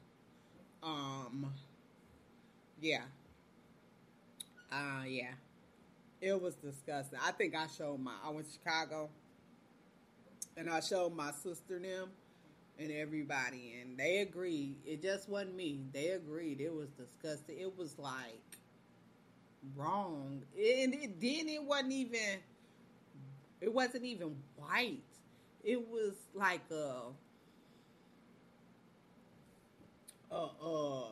um 0.82 1.52
yeah. 2.80 3.02
Uh 4.72 5.04
yeah. 5.06 5.32
It 6.20 6.40
was 6.40 6.54
disgusting. 6.56 7.18
I 7.24 7.32
think 7.32 7.54
I 7.56 7.66
showed 7.66 8.00
my 8.00 8.14
I 8.24 8.30
went 8.30 8.46
to 8.46 8.52
Chicago 8.52 9.10
and 10.56 10.68
I 10.68 10.80
showed 10.80 11.14
my 11.14 11.30
sister 11.32 11.78
them 11.78 12.10
and 12.78 12.90
everybody 12.92 13.74
and 13.80 13.98
they 13.98 14.18
agreed. 14.18 14.76
It 14.86 15.02
just 15.02 15.28
wasn't 15.28 15.56
me. 15.56 15.84
They 15.92 16.08
agreed. 16.08 16.60
It 16.60 16.74
was 16.74 16.88
disgusting. 16.90 17.58
It 17.58 17.76
was 17.76 17.98
like 17.98 18.40
wrong. 19.76 20.42
And 20.56 20.94
it 20.94 21.20
then 21.20 21.48
it 21.48 21.62
wasn't 21.62 21.92
even 21.92 22.38
it 23.60 23.72
wasn't 23.72 24.04
even 24.04 24.36
white. 24.56 25.02
It 25.62 25.88
was 25.88 26.14
like 26.34 26.62
a 26.70 27.02
uh 30.30 30.48
uh. 30.62 31.04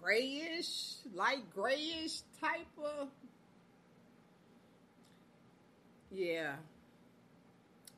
Grayish, 0.00 0.96
light 1.14 1.48
grayish 1.54 2.22
type 2.40 2.66
of 2.78 3.08
yeah. 6.10 6.56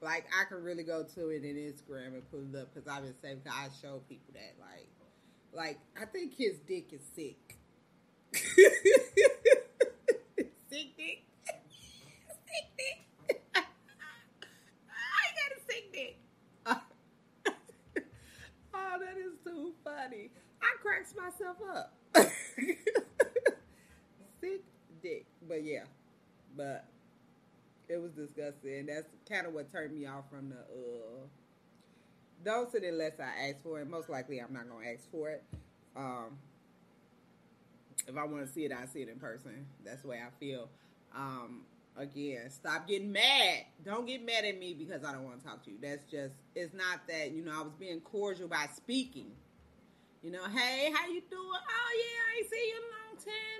Like 0.03 0.27
I 0.39 0.45
could 0.45 0.63
really 0.63 0.83
go 0.83 1.03
to 1.15 1.29
it 1.31 1.45
in 1.45 1.57
Instagram 1.57 2.09
and 2.09 2.31
pull 2.31 2.45
it 2.53 2.61
up 2.61 2.75
because 2.75 2.87
I've 2.87 3.03
been 3.03 3.15
saying 3.23 3.41
I 3.51 3.69
show 3.81 4.03
people 4.07 4.35
that 4.35 4.55
like, 4.61 4.89
like 5.55 5.79
I 6.01 6.05
think 6.05 6.35
his 6.37 6.59
dick 6.59 6.93
is 6.93 7.01
sick 7.17 7.57
dick. 10.97 11.23
sick 12.47 12.67
dick. 12.77 13.43
I 13.55 13.61
got 15.37 15.51
a 15.53 15.61
sick 15.69 15.93
dick. 15.93 16.19
oh, 16.67 16.81
that 18.99 19.17
is 19.19 19.35
too 19.45 19.74
funny. 19.85 20.31
I 20.63 20.77
cracks 20.83 21.15
myself 21.15 21.57
up. 21.75 21.95
sick 24.41 24.63
dick. 25.03 25.27
But 25.47 25.65
yeah. 25.65 25.85
But 26.57 26.87
it 27.89 28.01
was 28.01 28.13
disgusting. 28.13 28.79
And 28.81 28.89
that's 28.89 29.09
kind 29.29 29.47
of 29.47 29.53
what 29.53 29.71
turned 29.71 29.93
me 29.95 30.07
off 30.07 30.25
from 30.31 30.49
the 30.51 30.57
uh 30.57 31.27
don't 32.45 32.71
sit 32.71 32.85
unless 32.85 33.19
I 33.21 33.49
ask 33.49 33.63
for 33.63 33.81
it. 33.81 33.89
Most 33.89 34.11
likely 34.11 34.39
I'm 34.39 34.53
not 34.53 34.69
gonna 34.69 34.87
ask 34.87 35.11
for 35.11 35.31
it. 35.31 35.43
Um 35.97 36.39
if 38.07 38.17
I 38.17 38.25
want 38.25 38.47
to 38.47 38.53
see 38.53 38.65
it, 38.65 38.73
I 38.73 38.87
see 38.87 39.01
it 39.01 39.09
in 39.09 39.19
person. 39.19 39.67
That's 39.85 40.03
the 40.03 40.09
way 40.09 40.21
I 40.21 40.29
feel. 40.39 40.69
Um 41.15 41.63
again, 41.97 42.51
stop 42.51 42.87
getting 42.89 43.13
mad. 43.13 43.65
Don't 43.85 44.07
get 44.07 44.25
mad 44.25 44.45
at 44.45 44.59
me 44.59 44.75
because 44.75 45.05
I 45.05 45.13
don't 45.13 45.25
want 45.25 45.41
to 45.41 45.47
talk 45.47 45.65
to 45.65 45.71
you. 45.71 45.79
That's 45.81 46.05
just 46.11 46.35
it's 46.55 46.75
not 46.75 47.07
that, 47.09 47.33
you 47.33 47.45
know, 47.45 47.53
I 47.53 47.63
was 47.63 47.73
being 47.79 48.01
cordial 48.01 48.49
by 48.49 48.67
speaking. 48.77 49.33
You 50.25 50.31
know, 50.31 50.45
hey, 50.45 50.91
how 50.91 51.07
you 51.07 51.21
doing? 51.29 51.61
Oh 51.69 51.93
yeah, 52.01 52.19
I 52.25 52.39
ain't 52.39 52.51
seen 52.51 52.69
you 52.69 52.77
in 52.77 52.83
a 52.83 52.93
long 52.97 53.17
time, 53.19 53.55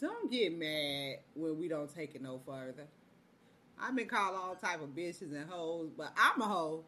don't 0.00 0.30
get 0.30 0.58
mad 0.58 1.18
when 1.34 1.58
we 1.58 1.68
don't 1.68 1.94
take 1.94 2.14
it 2.14 2.22
no 2.22 2.40
further. 2.46 2.86
I've 3.78 3.94
been 3.94 4.08
called 4.08 4.34
all 4.34 4.54
type 4.54 4.82
of 4.82 4.90
bitches 4.90 5.34
and 5.34 5.48
hoes, 5.48 5.90
but 5.94 6.12
I'm 6.16 6.40
a 6.40 6.46
hoe. 6.46 6.84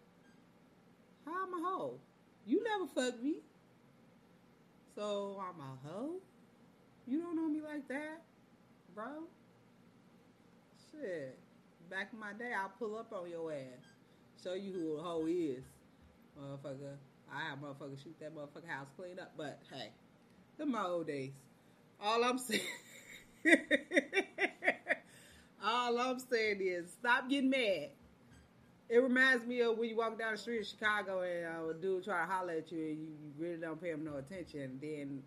How 1.26 1.32
I'm 1.46 1.62
a 1.62 1.68
hoe? 1.68 1.98
You 2.46 2.64
never 2.64 2.86
fucked 2.86 3.22
me. 3.22 3.36
So 4.94 5.38
I'm 5.40 5.60
a 5.60 5.88
hoe? 5.88 6.14
You 7.06 7.20
don't 7.20 7.36
know 7.36 7.48
me 7.48 7.60
like 7.60 7.86
that, 7.88 8.22
bro? 8.94 9.24
Shit. 10.90 11.38
Back 11.90 12.08
in 12.14 12.18
my 12.18 12.32
day, 12.32 12.52
I'll 12.58 12.72
pull 12.78 12.96
up 12.96 13.12
on 13.12 13.28
your 13.28 13.52
ass. 13.52 13.84
Show 14.42 14.54
you 14.54 14.72
who 14.72 14.96
a 14.96 15.02
hoe 15.02 15.26
is. 15.26 15.64
Motherfucker. 16.38 16.96
I 17.34 17.48
have 17.48 17.58
motherfucker 17.58 18.02
shoot 18.02 18.14
that 18.20 18.34
motherfucker 18.36 18.68
house 18.68 18.88
clean 18.96 19.18
up. 19.18 19.32
But 19.36 19.60
hey, 19.72 19.90
the 20.58 20.66
my 20.66 20.84
old 20.84 21.06
days. 21.06 21.32
All 22.00 22.24
I'm 22.24 22.38
saying 22.38 22.62
All 25.64 25.98
I'm 25.98 26.18
saying 26.18 26.58
is 26.60 26.90
stop 26.92 27.28
getting 27.28 27.50
mad. 27.50 27.90
It 28.88 28.98
reminds 28.98 29.46
me 29.46 29.60
of 29.62 29.78
when 29.78 29.88
you 29.88 29.96
walk 29.96 30.18
down 30.18 30.32
the 30.32 30.38
street 30.38 30.58
in 30.58 30.64
Chicago 30.64 31.22
and 31.22 31.46
uh, 31.46 31.70
a 31.70 31.74
dude 31.74 32.04
try 32.04 32.20
to 32.20 32.30
holler 32.30 32.54
at 32.54 32.70
you 32.70 32.78
and 32.78 32.98
you, 32.98 33.06
you 33.06 33.32
really 33.38 33.56
don't 33.56 33.80
pay 33.80 33.90
him 33.90 34.04
no 34.04 34.16
attention. 34.16 34.78
Then, 34.82 35.22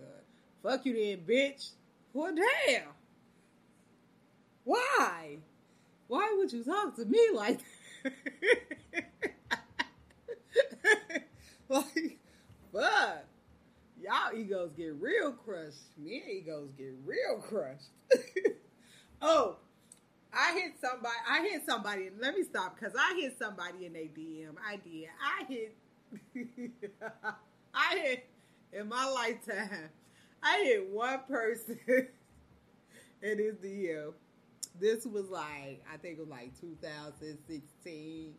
uh, 0.00 0.22
fuck 0.62 0.86
you 0.86 0.94
then, 0.94 1.18
bitch. 1.26 1.70
The 2.14 2.48
hell? 2.66 2.94
Why? 4.64 5.38
Why 6.08 6.34
would 6.38 6.52
you 6.52 6.64
talk 6.64 6.96
to 6.96 7.04
me 7.04 7.28
like 7.34 7.60
that? 8.02 8.12
like, 11.74 12.18
fuck. 12.72 13.24
Y'all 14.02 14.34
egos 14.34 14.72
get 14.76 14.94
real 14.98 15.32
crushed. 15.32 15.96
Me 15.96 16.22
egos 16.28 16.70
get 16.76 16.94
real 17.04 17.38
crushed. 17.40 17.90
oh, 19.22 19.56
I 20.32 20.52
hit 20.54 20.72
somebody. 20.80 21.14
I 21.28 21.42
hit 21.42 21.62
somebody. 21.66 22.10
Let 22.18 22.34
me 22.34 22.42
stop 22.42 22.76
because 22.76 22.94
I 22.98 23.14
hit 23.20 23.38
somebody 23.38 23.86
in 23.86 23.94
a 23.94 24.08
DM. 24.08 24.54
I 24.66 24.76
did. 24.76 25.08
I 25.22 25.44
hit. 25.44 25.76
I 27.74 27.98
hit 27.98 28.26
in 28.72 28.88
my 28.88 29.08
lifetime. 29.08 29.90
I 30.42 30.62
hit 30.64 30.88
one 30.90 31.20
person 31.28 31.78
in 33.22 33.38
his 33.38 33.54
DM. 33.56 34.12
This 34.80 35.04
was 35.04 35.28
like 35.28 35.84
I 35.92 35.98
think 35.98 36.18
it 36.18 36.20
was 36.20 36.28
like 36.30 36.58
2016. 36.60 38.34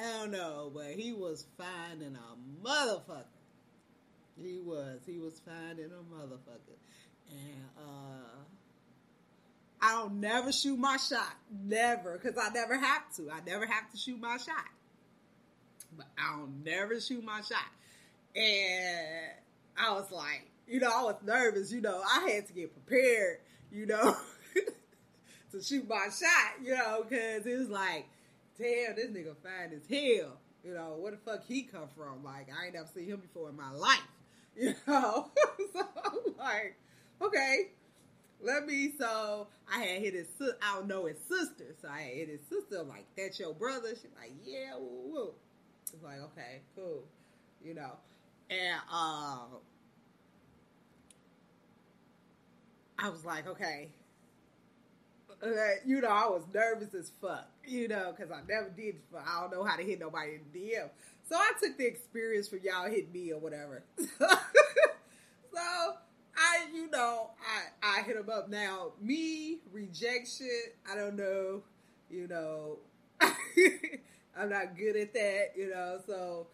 I 0.00 0.18
don't 0.18 0.30
know, 0.30 0.70
but 0.74 0.92
he 0.92 1.12
was 1.12 1.44
finding 1.58 2.16
a 2.16 2.66
motherfucker. 2.66 3.24
He 4.36 4.58
was. 4.58 5.00
He 5.04 5.18
was 5.18 5.40
finding 5.44 5.86
a 5.86 6.14
motherfucker, 6.14 6.78
and 7.28 7.64
uh 7.78 8.40
I 9.82 9.92
don't 9.94 10.20
never 10.20 10.52
shoot 10.52 10.78
my 10.78 10.96
shot. 10.96 11.34
Never. 11.64 12.18
Because 12.18 12.38
I 12.38 12.50
never 12.52 12.78
have 12.78 13.14
to. 13.16 13.30
I 13.30 13.40
never 13.46 13.66
have 13.66 13.90
to 13.90 13.96
shoot 13.96 14.20
my 14.20 14.36
shot. 14.36 14.66
But 15.96 16.06
I 16.18 16.36
don't 16.36 16.64
never 16.64 17.00
shoot 17.00 17.24
my 17.24 17.40
shot. 17.40 17.64
And 18.36 19.32
I 19.76 19.92
was 19.92 20.10
like, 20.10 20.46
you 20.68 20.80
know, 20.80 20.90
I 20.90 21.02
was 21.02 21.16
nervous, 21.24 21.72
you 21.72 21.80
know, 21.80 22.00
I 22.00 22.30
had 22.30 22.46
to 22.46 22.52
get 22.52 22.72
prepared, 22.72 23.38
you 23.72 23.86
know, 23.86 24.16
to 25.52 25.62
shoot 25.62 25.88
my 25.88 26.04
shot, 26.04 26.62
you 26.62 26.76
know, 26.76 27.04
because 27.08 27.44
it 27.44 27.58
was 27.58 27.68
like, 27.68 28.06
damn, 28.60 28.96
this 28.96 29.06
nigga 29.06 29.34
fine 29.42 29.72
as 29.74 29.86
hell. 29.88 30.38
You 30.62 30.74
know, 30.74 30.96
where 30.98 31.12
the 31.12 31.18
fuck 31.18 31.42
he 31.46 31.62
come 31.62 31.88
from? 31.96 32.22
Like, 32.22 32.48
I 32.50 32.66
ain't 32.66 32.74
never 32.74 32.86
seen 32.94 33.06
him 33.06 33.20
before 33.20 33.48
in 33.48 33.56
my 33.56 33.72
life. 33.72 34.00
You 34.56 34.74
know? 34.86 35.30
so 35.72 35.80
I'm 36.04 36.34
like, 36.36 36.76
okay, 37.22 37.68
let 38.42 38.66
me. 38.66 38.92
So 38.98 39.46
I 39.72 39.78
had 39.78 40.02
hit 40.02 40.12
his. 40.12 40.26
I 40.60 40.74
don't 40.74 40.88
know 40.88 41.06
his 41.06 41.18
sister. 41.18 41.64
So 41.80 41.88
I 41.88 42.00
had 42.00 42.14
hit 42.14 42.28
his 42.28 42.40
sister. 42.50 42.80
I'm 42.80 42.88
like, 42.88 43.06
that's 43.16 43.38
your 43.38 43.54
brother. 43.54 43.90
She's 43.90 44.10
like, 44.20 44.32
yeah. 44.44 44.76
Woo, 44.76 45.12
woo. 45.12 45.34
It's 45.84 46.02
like, 46.02 46.20
okay, 46.20 46.60
cool. 46.74 47.04
You 47.64 47.74
know, 47.74 47.92
and 48.50 48.80
uh, 48.92 49.44
I 52.98 53.08
was 53.08 53.24
like, 53.24 53.46
okay. 53.46 53.88
You 55.86 56.02
know, 56.02 56.08
I 56.08 56.26
was 56.26 56.42
nervous 56.52 56.92
as 56.92 57.12
fuck, 57.20 57.48
you 57.70 57.88
know, 57.88 58.12
because 58.16 58.32
I 58.32 58.40
never 58.48 58.68
did. 58.68 58.96
I 59.16 59.40
don't 59.40 59.52
know 59.52 59.64
how 59.64 59.76
to 59.76 59.82
hit 59.82 60.00
nobody 60.00 60.34
in 60.34 60.40
the 60.52 60.58
DM. 60.58 60.88
So 61.28 61.36
I 61.36 61.52
took 61.62 61.78
the 61.78 61.86
experience 61.86 62.48
from 62.48 62.60
y'all 62.64 62.90
hit 62.90 63.12
me 63.12 63.32
or 63.32 63.38
whatever. 63.38 63.84
so 63.98 64.26
I, 66.36 66.66
you 66.74 66.90
know, 66.90 67.30
I, 67.82 68.00
I 68.00 68.02
hit 68.02 68.16
him 68.16 68.28
up 68.28 68.48
now. 68.48 68.92
Me, 69.00 69.58
rejection, 69.72 70.48
I 70.90 70.96
don't 70.96 71.16
know, 71.16 71.62
you 72.10 72.26
know, 72.26 72.78
I'm 73.20 74.50
not 74.50 74.76
good 74.76 74.96
at 74.96 75.14
that, 75.14 75.52
you 75.56 75.70
know, 75.70 76.00
so, 76.06 76.48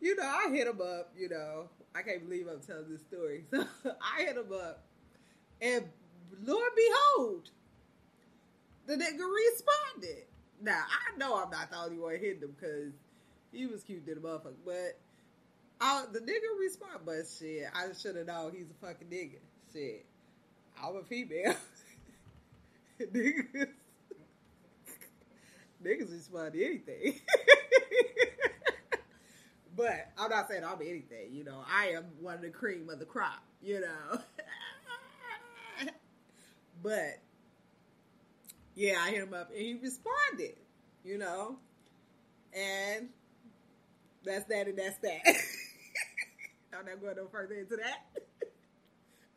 you 0.00 0.14
know, 0.16 0.24
I 0.24 0.50
hit 0.50 0.68
him 0.68 0.80
up, 0.80 1.12
you 1.16 1.28
know, 1.28 1.68
I 1.94 2.02
can't 2.02 2.28
believe 2.28 2.46
I'm 2.46 2.60
telling 2.60 2.88
this 2.88 3.02
story. 3.02 3.44
So 3.82 3.92
I 4.00 4.22
hit 4.22 4.36
him 4.36 4.52
up, 4.52 4.84
and 5.60 5.84
Lord 6.44 6.70
behold, 6.76 7.50
the 8.86 8.94
nigga 8.94 9.26
responded. 9.26 10.24
Now, 10.62 10.84
I 10.86 11.18
know 11.18 11.42
I'm 11.42 11.50
not 11.50 11.72
the 11.72 11.76
only 11.76 11.98
one 11.98 12.12
hitting 12.12 12.42
him 12.42 12.54
because 12.58 12.92
he 13.50 13.66
was 13.66 13.82
cute 13.82 14.06
to 14.06 14.14
the 14.14 14.20
motherfucker, 14.20 14.54
but 14.64 14.96
I, 15.80 16.04
the 16.12 16.20
nigga 16.20 16.60
respond, 16.60 17.00
but 17.04 17.24
shit, 17.36 17.64
I 17.74 17.86
should 18.00 18.14
have 18.14 18.28
known 18.28 18.52
he's 18.52 18.70
a 18.70 18.86
fucking 18.86 19.08
nigga. 19.08 19.38
Shit, 19.72 20.06
I'm 20.80 20.96
a 20.96 21.02
female. 21.02 21.56
niggas, 23.00 23.66
niggas 25.84 26.12
respond 26.12 26.52
to 26.52 26.64
anything. 26.64 27.14
but 29.76 30.12
I'm 30.16 30.30
not 30.30 30.48
saying 30.48 30.62
I'm 30.64 30.80
anything. 30.80 31.32
You 31.32 31.42
know, 31.42 31.64
I 31.68 31.88
am 31.88 32.04
one 32.20 32.36
of 32.36 32.42
the 32.42 32.50
cream 32.50 32.88
of 32.88 33.00
the 33.00 33.04
crop. 33.04 33.42
You 33.60 33.80
know, 33.80 34.20
but 36.84 37.18
yeah, 38.74 38.98
I 39.00 39.10
hit 39.10 39.22
him 39.22 39.34
up 39.34 39.50
and 39.50 39.60
he 39.60 39.74
responded. 39.74 40.56
You 41.04 41.18
know, 41.18 41.56
and 42.54 43.08
that's 44.24 44.44
that 44.46 44.68
and 44.68 44.78
that's 44.78 44.98
that. 44.98 45.20
I'm 46.78 46.86
not 46.86 47.00
going 47.00 47.16
no 47.16 47.26
further 47.26 47.54
into 47.54 47.76
that. 47.76 48.06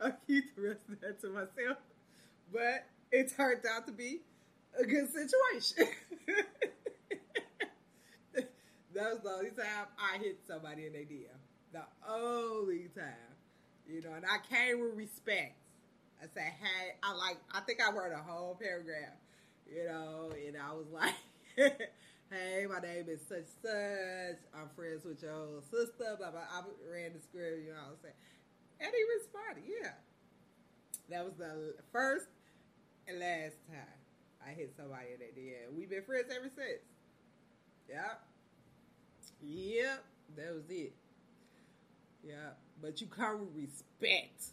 I'll 0.00 0.16
keep 0.26 0.54
the 0.54 0.62
rest 0.62 0.80
of 0.90 1.00
that 1.00 1.20
to 1.22 1.28
myself. 1.28 1.78
But 2.52 2.86
it 3.10 3.34
turned 3.36 3.64
out 3.66 3.86
to 3.86 3.92
be 3.92 4.20
a 4.78 4.84
good 4.84 5.12
situation. 5.12 5.88
that 8.34 8.48
was 8.94 9.20
the 9.22 9.30
only 9.30 9.50
time 9.50 9.86
I 9.98 10.18
hit 10.18 10.38
somebody 10.46 10.86
in 10.86 10.92
their 10.92 11.02
DM. 11.02 11.26
The 11.72 11.84
only 12.08 12.88
time. 12.96 13.34
You 13.88 14.02
know, 14.02 14.12
and 14.14 14.24
I 14.24 14.38
came 14.52 14.80
with 14.80 14.94
respect. 14.96 15.54
I 16.20 16.26
said, 16.32 16.52
hey, 16.60 16.96
I 17.02 17.12
like, 17.12 17.36
I 17.52 17.60
think 17.60 17.80
I 17.80 17.92
wrote 17.92 18.12
a 18.12 18.22
whole 18.22 18.58
paragraph, 18.60 19.12
you 19.68 19.84
know, 19.84 20.30
and 20.32 20.56
I 20.56 20.72
was 20.72 20.86
like, 20.92 21.14
hey, 21.56 22.66
my 22.68 22.80
name 22.80 23.06
is 23.08 23.20
such 23.28 23.46
such. 23.62 24.38
I'm 24.54 24.68
friends 24.76 25.04
with 25.04 25.22
your 25.22 25.62
sister. 25.70 26.16
Blah 26.18 26.30
blah. 26.30 26.40
I 26.50 26.62
ran 26.90 27.12
the 27.12 27.20
script. 27.20 27.66
You 27.66 27.72
know 27.72 27.80
what 27.86 27.98
I'm 27.98 28.02
saying? 28.02 28.14
And 28.80 28.90
he 28.92 29.02
responded, 29.18 29.64
yeah. 29.66 29.92
That 31.08 31.24
was 31.24 31.34
the 31.38 31.74
first 31.92 32.26
and 33.06 33.20
last 33.20 33.56
time 33.68 33.96
I 34.44 34.50
hit 34.50 34.74
somebody 34.76 35.06
in 35.14 35.20
that 35.20 35.36
DM. 35.36 35.76
We've 35.76 35.88
been 35.88 36.02
friends 36.02 36.26
ever 36.34 36.50
since. 36.54 36.82
Yep. 37.88 38.22
Yep. 39.42 40.04
That 40.36 40.54
was 40.54 40.70
it. 40.70 40.94
Yeah. 42.24 42.50
But 42.82 43.00
you 43.00 43.06
come 43.06 43.40
with 43.40 43.54
respect. 43.54 44.50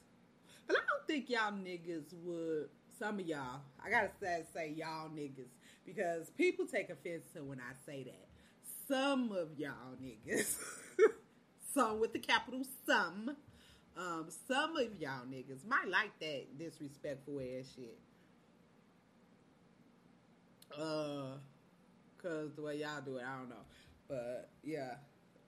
But 0.67 0.77
I 0.77 0.79
don't 0.79 1.07
think 1.07 1.29
y'all 1.29 1.51
niggas 1.51 2.13
would. 2.23 2.69
Some 2.99 3.19
of 3.19 3.25
y'all, 3.25 3.61
I 3.83 3.89
gotta 3.89 4.09
say, 4.21 4.43
say 4.53 4.73
y'all 4.77 5.09
niggas 5.09 5.49
because 5.85 6.29
people 6.31 6.65
take 6.65 6.89
offense 6.89 7.25
to 7.35 7.43
when 7.43 7.59
I 7.59 7.73
say 7.85 8.03
that. 8.03 8.27
Some 8.87 9.31
of 9.31 9.57
y'all 9.57 9.97
niggas, 10.01 10.55
some 11.73 11.99
with 11.99 12.13
the 12.13 12.19
capital 12.19 12.65
some, 12.85 13.35
um, 13.97 14.27
some 14.47 14.75
of 14.77 14.99
y'all 14.99 15.25
niggas 15.29 15.65
might 15.67 15.87
like 15.87 16.17
that 16.19 16.57
disrespectful 16.57 17.39
ass 17.39 17.73
shit. 17.75 17.99
Uh, 20.77 21.37
cause 22.21 22.51
the 22.55 22.61
way 22.61 22.77
y'all 22.77 23.01
do 23.03 23.17
it, 23.17 23.23
I 23.27 23.37
don't 23.37 23.49
know, 23.49 23.65
but 24.07 24.49
yeah, 24.63 24.95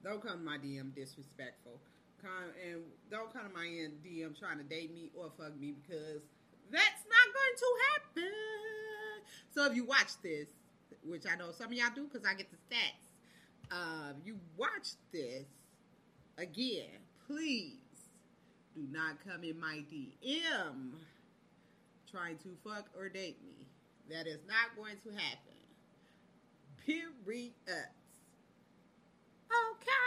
don't 0.04 0.22
come 0.22 0.40
to 0.40 0.44
my 0.46 0.58
DM 0.58 0.94
disrespectful. 0.94 1.80
Come 2.22 2.32
and 2.64 2.82
don't 3.12 3.32
come 3.34 3.48
to 3.48 3.54
my 3.54 3.66
DM 3.66 4.38
trying 4.38 4.58
to 4.58 4.64
date 4.64 4.94
me 4.94 5.10
or 5.16 5.32
fuck 5.38 5.60
me 5.60 5.74
because 5.82 6.22
that's 6.72 7.04
not 7.10 7.28
going 7.34 7.56
to 7.58 7.70
happen. 7.92 8.32
So 9.54 9.66
if 9.66 9.76
you 9.76 9.86
watch 9.86 10.22
this, 10.22 10.48
which 11.04 11.24
I 11.32 11.36
know 11.38 11.52
some 11.52 11.68
of 11.68 11.74
y'all 11.74 11.88
do 11.96 12.08
because 12.12 12.28
I 12.28 12.34
get 12.36 12.48
the 12.52 12.58
stats, 12.58 13.06
um, 13.72 14.16
you 14.24 14.38
watch 14.58 14.94
this 15.12 15.46
again, 16.38 17.00
please 17.28 17.78
do 18.76 18.86
not 18.92 19.16
come 19.26 19.44
in 19.44 19.60
my 19.60 19.84
DM 19.92 20.92
trying 22.12 22.38
to 22.40 22.50
fuck 22.64 22.86
or 22.98 23.10
date 23.10 23.38
me. 23.44 23.56
That 24.10 24.28
is 24.28 24.40
not 24.48 24.76
going 24.78 24.98
to 25.04 25.10
happen. 25.12 25.54
Period. 26.86 27.54
Okay. 29.50 30.06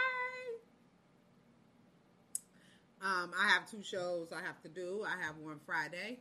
Um, 3.01 3.31
I 3.37 3.47
have 3.49 3.69
two 3.69 3.81
shows 3.83 4.27
I 4.31 4.41
have 4.41 4.61
to 4.63 4.69
do. 4.69 5.05
I 5.05 5.21
have 5.23 5.37
one 5.37 5.59
Friday. 5.65 6.19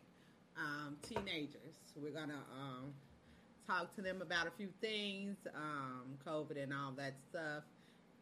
Um, 0.58 0.96
teenagers. 1.02 1.78
We're 1.94 2.10
gonna 2.10 2.42
um, 2.52 2.92
talk 3.66 3.94
to 3.94 4.02
them 4.02 4.22
about 4.22 4.46
a 4.46 4.50
few 4.50 4.68
things, 4.80 5.36
um, 5.54 6.18
COVID 6.26 6.60
and 6.62 6.72
all 6.72 6.92
that 6.96 7.14
stuff. 7.30 7.62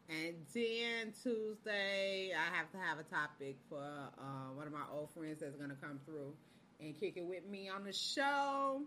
And 0.09 0.35
then 0.55 1.13
Tuesday, 1.23 2.33
I 2.33 2.57
have 2.57 2.71
to 2.73 2.79
have 2.79 2.99
a 2.99 3.03
topic 3.05 3.57
for 3.69 3.83
uh, 3.83 4.53
one 4.55 4.67
of 4.67 4.73
my 4.73 4.85
old 4.93 5.11
friends 5.11 5.41
that's 5.41 5.57
going 5.57 5.71
to 5.71 5.77
come 5.77 5.99
through 6.05 6.33
and 6.81 6.99
kick 6.99 7.17
it 7.17 7.25
with 7.25 7.45
me 7.47 7.69
on 7.69 7.85
the 7.85 7.93
show. 7.93 8.83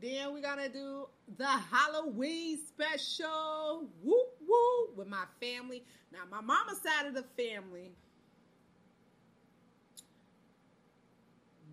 Then 0.00 0.32
we're 0.32 0.42
gonna 0.42 0.68
do 0.68 1.06
the 1.36 1.46
Halloween 1.46 2.58
special. 2.66 3.86
Whoop 4.02 4.36
whoop 4.46 4.96
with 4.96 5.08
my 5.08 5.24
family. 5.40 5.84
Now 6.12 6.20
my 6.30 6.40
mama's 6.40 6.80
side 6.80 7.06
of 7.06 7.14
the 7.14 7.24
family. 7.36 7.92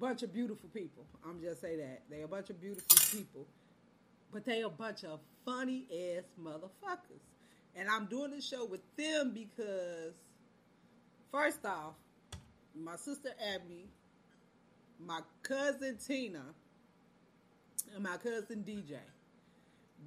Bunch 0.01 0.23
of 0.23 0.33
beautiful 0.33 0.67
people. 0.73 1.05
I'm 1.23 1.39
just 1.39 1.61
say 1.61 1.75
that. 1.75 2.01
They 2.09 2.23
a 2.23 2.27
bunch 2.27 2.49
of 2.49 2.59
beautiful 2.59 2.97
people. 3.11 3.45
But 4.33 4.45
they 4.45 4.63
a 4.63 4.69
bunch 4.69 5.03
of 5.03 5.19
funny 5.45 5.85
ass 5.91 6.23
motherfuckers. 6.43 7.21
And 7.75 7.87
I'm 7.87 8.07
doing 8.07 8.31
this 8.31 8.47
show 8.47 8.65
with 8.65 8.81
them 8.97 9.31
because 9.31 10.15
first 11.31 11.63
off, 11.67 11.93
my 12.75 12.95
sister 12.95 13.29
Abby, 13.53 13.85
my 14.99 15.19
cousin 15.43 15.99
Tina, 16.03 16.45
and 17.93 18.03
my 18.03 18.17
cousin 18.17 18.65
DJ. 18.67 18.97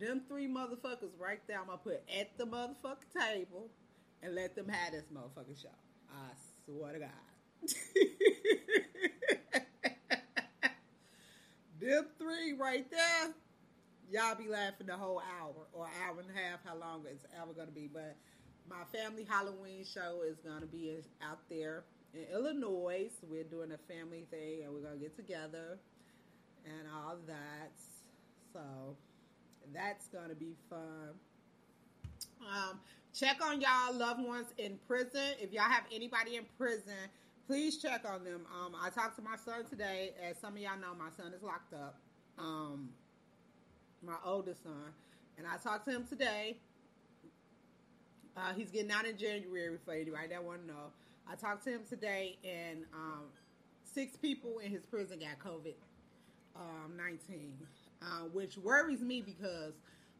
Them 0.00 0.22
three 0.26 0.48
motherfuckers 0.48 1.10
right 1.20 1.38
there, 1.46 1.60
I'm 1.60 1.66
gonna 1.66 1.78
put 1.78 2.02
at 2.18 2.36
the 2.36 2.46
motherfucking 2.46 3.32
table 3.32 3.68
and 4.24 4.34
let 4.34 4.56
them 4.56 4.68
have 4.68 4.90
this 4.90 5.04
motherfucking 5.14 5.62
show. 5.62 5.68
I 6.10 6.32
swear 6.66 6.94
to 6.94 6.98
God. 6.98 7.10
them 11.84 12.06
three 12.18 12.52
right 12.52 12.90
there, 12.90 13.34
y'all 14.10 14.34
be 14.34 14.48
laughing 14.48 14.86
the 14.86 14.96
whole 14.96 15.20
hour 15.20 15.66
or 15.72 15.86
hour 16.04 16.20
and 16.20 16.30
a 16.30 16.32
half, 16.32 16.60
how 16.64 16.76
long 16.76 17.04
it's 17.10 17.24
ever 17.40 17.52
gonna 17.52 17.70
be. 17.70 17.88
But 17.92 18.16
my 18.68 18.84
family 18.92 19.24
Halloween 19.24 19.84
show 19.84 20.22
is 20.26 20.38
gonna 20.38 20.66
be 20.66 20.96
out 21.22 21.40
there 21.48 21.84
in 22.14 22.24
Illinois. 22.32 23.08
So 23.20 23.26
we're 23.30 23.44
doing 23.44 23.72
a 23.72 23.92
family 23.92 24.26
thing 24.30 24.64
and 24.64 24.72
we're 24.72 24.80
gonna 24.80 24.96
get 24.96 25.16
together 25.16 25.78
and 26.64 26.88
all 26.94 27.16
that. 27.26 27.72
So 28.52 28.96
that's 29.72 30.08
gonna 30.08 30.34
be 30.34 30.56
fun. 30.70 31.10
Um, 32.40 32.80
check 33.12 33.38
on 33.44 33.60
y'all 33.60 33.94
loved 33.94 34.22
ones 34.22 34.48
in 34.58 34.78
prison. 34.86 35.34
If 35.40 35.52
y'all 35.52 35.62
have 35.64 35.84
anybody 35.92 36.36
in 36.36 36.44
prison, 36.58 37.08
please 37.46 37.78
check 37.78 38.02
on 38.08 38.24
them. 38.24 38.42
Um, 38.52 38.74
I 38.80 38.90
talked 38.90 39.16
to 39.16 39.22
my 39.22 39.36
son 39.36 39.64
today. 39.68 40.12
As 40.22 40.38
some 40.38 40.54
of 40.54 40.58
y'all 40.58 40.78
know, 40.80 40.94
my 40.98 41.10
son 41.16 41.32
is 41.32 41.42
locked 41.42 41.74
up. 41.74 41.96
Um, 42.38 42.90
my 44.02 44.16
oldest 44.24 44.62
son, 44.62 44.92
and 45.38 45.46
I 45.46 45.56
talked 45.56 45.84
to 45.86 45.92
him 45.92 46.04
today. 46.06 46.56
Uh, 48.36 48.52
he's 48.54 48.70
getting 48.70 48.90
out 48.90 49.06
in 49.06 49.16
January 49.16 49.78
for 49.84 49.92
anybody 49.92 50.28
that 50.28 50.42
want 50.42 50.62
to 50.62 50.66
know. 50.66 50.90
I 51.30 51.36
talked 51.36 51.64
to 51.64 51.70
him 51.70 51.82
today, 51.88 52.36
and 52.44 52.84
um, 52.92 53.24
six 53.84 54.16
people 54.16 54.58
in 54.58 54.70
his 54.70 54.84
prison 54.84 55.20
got 55.20 55.38
COVID 55.38 55.74
um, 56.56 56.96
19, 56.96 57.52
uh, 58.02 58.06
which 58.32 58.58
worries 58.58 59.00
me 59.00 59.22
because 59.22 59.72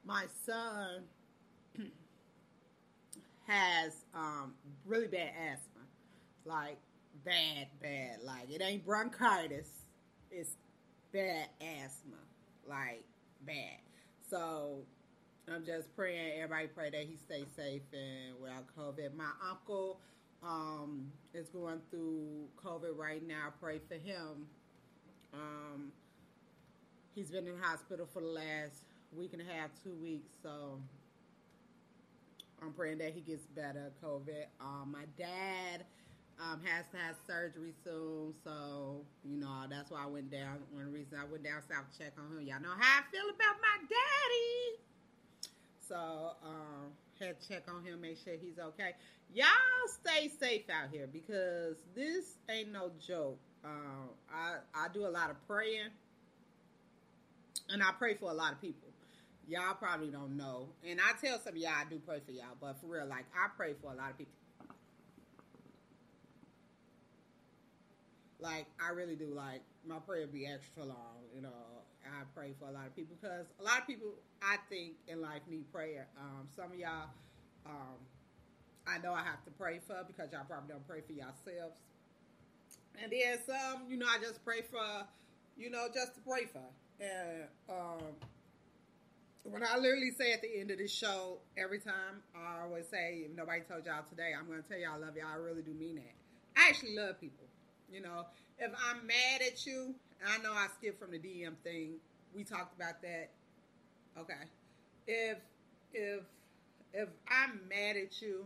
my 0.05 0.25
son 0.47 1.03
has 3.47 3.93
um, 4.15 4.55
really 4.87 5.09
bad 5.09 5.31
asthma. 5.53 5.83
Like, 6.45 6.79
bad, 7.25 7.69
bad. 7.81 8.19
Like, 8.25 8.51
it 8.51 8.63
ain't 8.63 8.85
bronchitis, 8.85 9.69
it's 10.31 10.57
bad 11.13 11.49
asthma. 11.61 12.17
Like, 12.69 13.05
bad. 13.47 13.79
So, 14.31 14.79
I'm 15.53 15.65
just 15.67 15.95
praying, 15.95 16.41
everybody 16.41 16.69
pray 16.69 16.91
that 16.91 17.03
he 17.03 17.17
stays 17.17 17.47
safe 17.55 17.83
and 17.93 18.41
without 18.41 18.65
COVID. 18.77 19.15
My 19.15 19.31
uncle 19.51 20.01
um, 20.43 21.11
is 21.35 21.49
going 21.49 21.81
through 21.91 22.47
COVID 22.65 22.97
right 22.97 23.27
now. 23.27 23.53
Pray 23.61 23.81
for 23.87 23.95
him. 23.95 24.47
Um, 25.33 25.93
he's 27.15 27.31
been 27.31 27.47
in 27.47 27.59
hospital 27.61 28.09
for 28.13 28.21
the 28.21 28.29
last 28.29 28.85
week 29.13 29.33
and 29.33 29.43
a 29.43 29.45
half, 29.45 29.71
two 29.83 29.95
weeks. 29.95 30.31
So 30.43 30.79
I'm 32.63 32.73
praying 32.73 32.99
that 32.99 33.13
he 33.13 33.21
gets 33.21 33.47
better. 33.47 33.93
COVID. 34.03 34.47
Um, 34.61 34.93
my 34.93 35.05
dad 35.19 35.85
um, 36.41 36.61
has 36.65 36.85
to 36.93 36.97
have 36.99 37.17
surgery 37.27 37.73
soon, 37.85 38.35
so 38.43 39.03
you 39.25 39.39
know 39.39 39.65
that's 39.69 39.91
why 39.91 40.03
I 40.03 40.07
went 40.07 40.31
down. 40.31 40.59
One 40.73 40.93
reason 40.93 41.19
I 41.21 41.25
went 41.31 41.45
down 41.45 41.63
south 41.69 41.91
to 41.93 41.99
check 41.99 42.13
on 42.19 42.37
him. 42.37 42.47
Y'all 42.47 42.61
know 42.61 42.75
how 42.79 43.01
I 43.01 43.03
feel 43.11 43.29
about 43.31 43.57
my 43.61 43.77
daddy. 43.89 44.81
So 45.87 46.37
um, 46.45 46.93
had 47.21 47.41
to 47.41 47.49
check 47.49 47.65
on 47.69 47.85
him, 47.85 48.01
make 48.01 48.19
sure 48.23 48.35
he's 48.41 48.59
okay. 48.59 48.95
Y'all 49.33 49.47
stay 50.03 50.29
safe 50.29 50.63
out 50.71 50.91
here 50.93 51.09
because 51.13 51.77
this 51.95 52.35
ain't 52.51 52.73
no 52.73 52.91
joke. 53.07 53.39
Um, 53.65 54.11
I 54.33 54.57
I 54.75 54.89
do 54.93 55.07
a 55.07 55.09
lot 55.09 55.31
of 55.31 55.37
praying 55.47 55.91
and 57.71 57.83
I 57.83 57.93
pray 57.99 58.15
for 58.15 58.31
a 58.31 58.35
lot 58.35 58.53
of 58.53 58.61
people. 58.61 58.89
Y'all 59.47 59.75
probably 59.75 60.09
don't 60.09 60.37
know. 60.37 60.69
And 60.89 61.01
I 61.01 61.13
tell 61.21 61.39
some 61.41 61.57
y'all 61.57 61.73
I 61.75 61.85
do 61.89 61.99
pray 62.07 62.21
for 62.25 62.33
y'all, 62.33 62.57
but 62.61 62.81
for 62.81 62.87
real, 62.87 63.07
like 63.07 63.27
I 63.35 63.49
pray 63.57 63.75
for 63.81 63.93
a 63.93 63.97
lot 63.97 64.11
of 64.11 64.19
people. 64.19 64.33
Like 68.45 68.67
I 68.79 68.93
really 68.93 69.17
do. 69.17 69.33
Like 69.35 69.63
my 69.89 69.99
prayer 70.01 70.27
be 70.27 70.47
extra 70.47 70.85
long. 70.85 71.25
You 71.35 71.41
know, 71.41 71.65
I 72.05 72.25
pray 72.37 72.53
for 72.61 72.69
a 72.69 72.73
lot 72.73 72.87
of 72.87 72.95
people 72.95 73.17
because 73.19 73.47
a 73.59 73.63
lot 73.65 73.81
of 73.81 73.87
people 73.87 74.13
I 74.43 74.59
think 74.69 75.01
in 75.09 75.23
life 75.23 75.41
need 75.49 75.73
prayer. 75.73 76.07
Um, 76.21 76.47
some 76.55 76.71
of 76.71 76.79
y'all, 76.79 77.09
um, 77.65 77.97
I 78.87 78.99
know 78.99 79.15
I 79.15 79.25
have 79.25 79.43
to 79.47 79.51
pray 79.51 79.81
for 79.87 79.97
because 80.07 80.31
y'all 80.31 80.45
probably 80.47 80.69
don't 80.69 80.87
pray 80.87 81.01
for 81.01 81.13
yourselves. 81.13 81.81
And 83.03 83.11
then 83.11 83.39
some, 83.47 83.89
you 83.89 83.97
know, 83.97 84.07
I 84.07 84.19
just 84.21 84.45
pray 84.45 84.61
for, 84.71 85.09
you 85.57 85.71
know, 85.71 85.87
just 85.93 86.15
to 86.15 86.21
pray 86.21 86.45
for. 86.45 86.69
And 87.01 87.49
um, 87.71 88.13
when 89.43 89.63
I 89.65 89.79
literally 89.79 90.13
say 90.13 90.35
at 90.35 90.43
the 90.43 90.61
end 90.61 90.71
of 90.71 90.77
this 90.77 90.93
show, 90.93 91.39
every 91.57 91.81
time 91.81 92.21
I 92.37 92.63
always 92.63 92.87
say, 92.89 93.25
if 93.25 93.35
nobody 93.35 93.63
told 93.63 93.87
y'all 93.87 94.05
today, 94.11 94.33
I'm 94.39 94.47
going 94.47 94.63
to 94.63 94.69
tell 94.69 94.79
y'all 94.79 95.01
I 95.03 95.07
love 95.07 95.17
y'all. 95.17 95.33
I 95.33 95.37
really 95.37 95.63
do 95.63 95.73
mean 95.73 95.97
that. 95.97 96.15
I 96.61 96.69
actually 96.69 96.95
love 96.95 97.19
people. 97.19 97.44
You 97.91 98.01
know, 98.01 98.27
if 98.59 98.73
I'm 98.91 99.07
mad 99.07 99.41
at 99.47 99.67
you, 99.67 99.95
I 100.27 100.39
know 100.39 100.53
I 100.53 100.67
skipped 100.79 101.01
from 101.01 101.13
the 101.13 101.19
DM 101.19 101.55
thing. 101.63 101.95
We 102.35 102.45
talked 102.45 102.77
about 102.77 103.03
that. 103.03 103.31
Okay. 104.19 104.35
If 105.07 105.39
if 105.93 106.21
if 106.93 107.09
I'm 107.29 107.61
mad 107.69 107.97
at 107.97 108.21
you, 108.23 108.45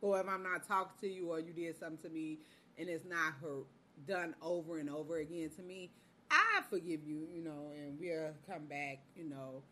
or 0.00 0.20
if 0.20 0.28
I'm 0.28 0.42
not 0.42 0.66
talking 0.66 0.92
to 1.00 1.08
you, 1.08 1.30
or 1.30 1.40
you 1.40 1.52
did 1.52 1.78
something 1.78 1.98
to 2.08 2.14
me, 2.14 2.38
and 2.78 2.88
it's 2.88 3.04
not 3.04 3.34
her 3.40 3.62
done 4.06 4.34
over 4.42 4.78
and 4.78 4.90
over 4.90 5.18
again 5.18 5.50
to 5.56 5.62
me, 5.62 5.90
I 6.30 6.62
forgive 6.68 7.00
you, 7.06 7.26
you 7.32 7.42
know, 7.42 7.70
and 7.74 7.98
we'll 7.98 8.32
come 8.48 8.66
back, 8.66 8.98
you 9.16 9.24
know. 9.24 9.62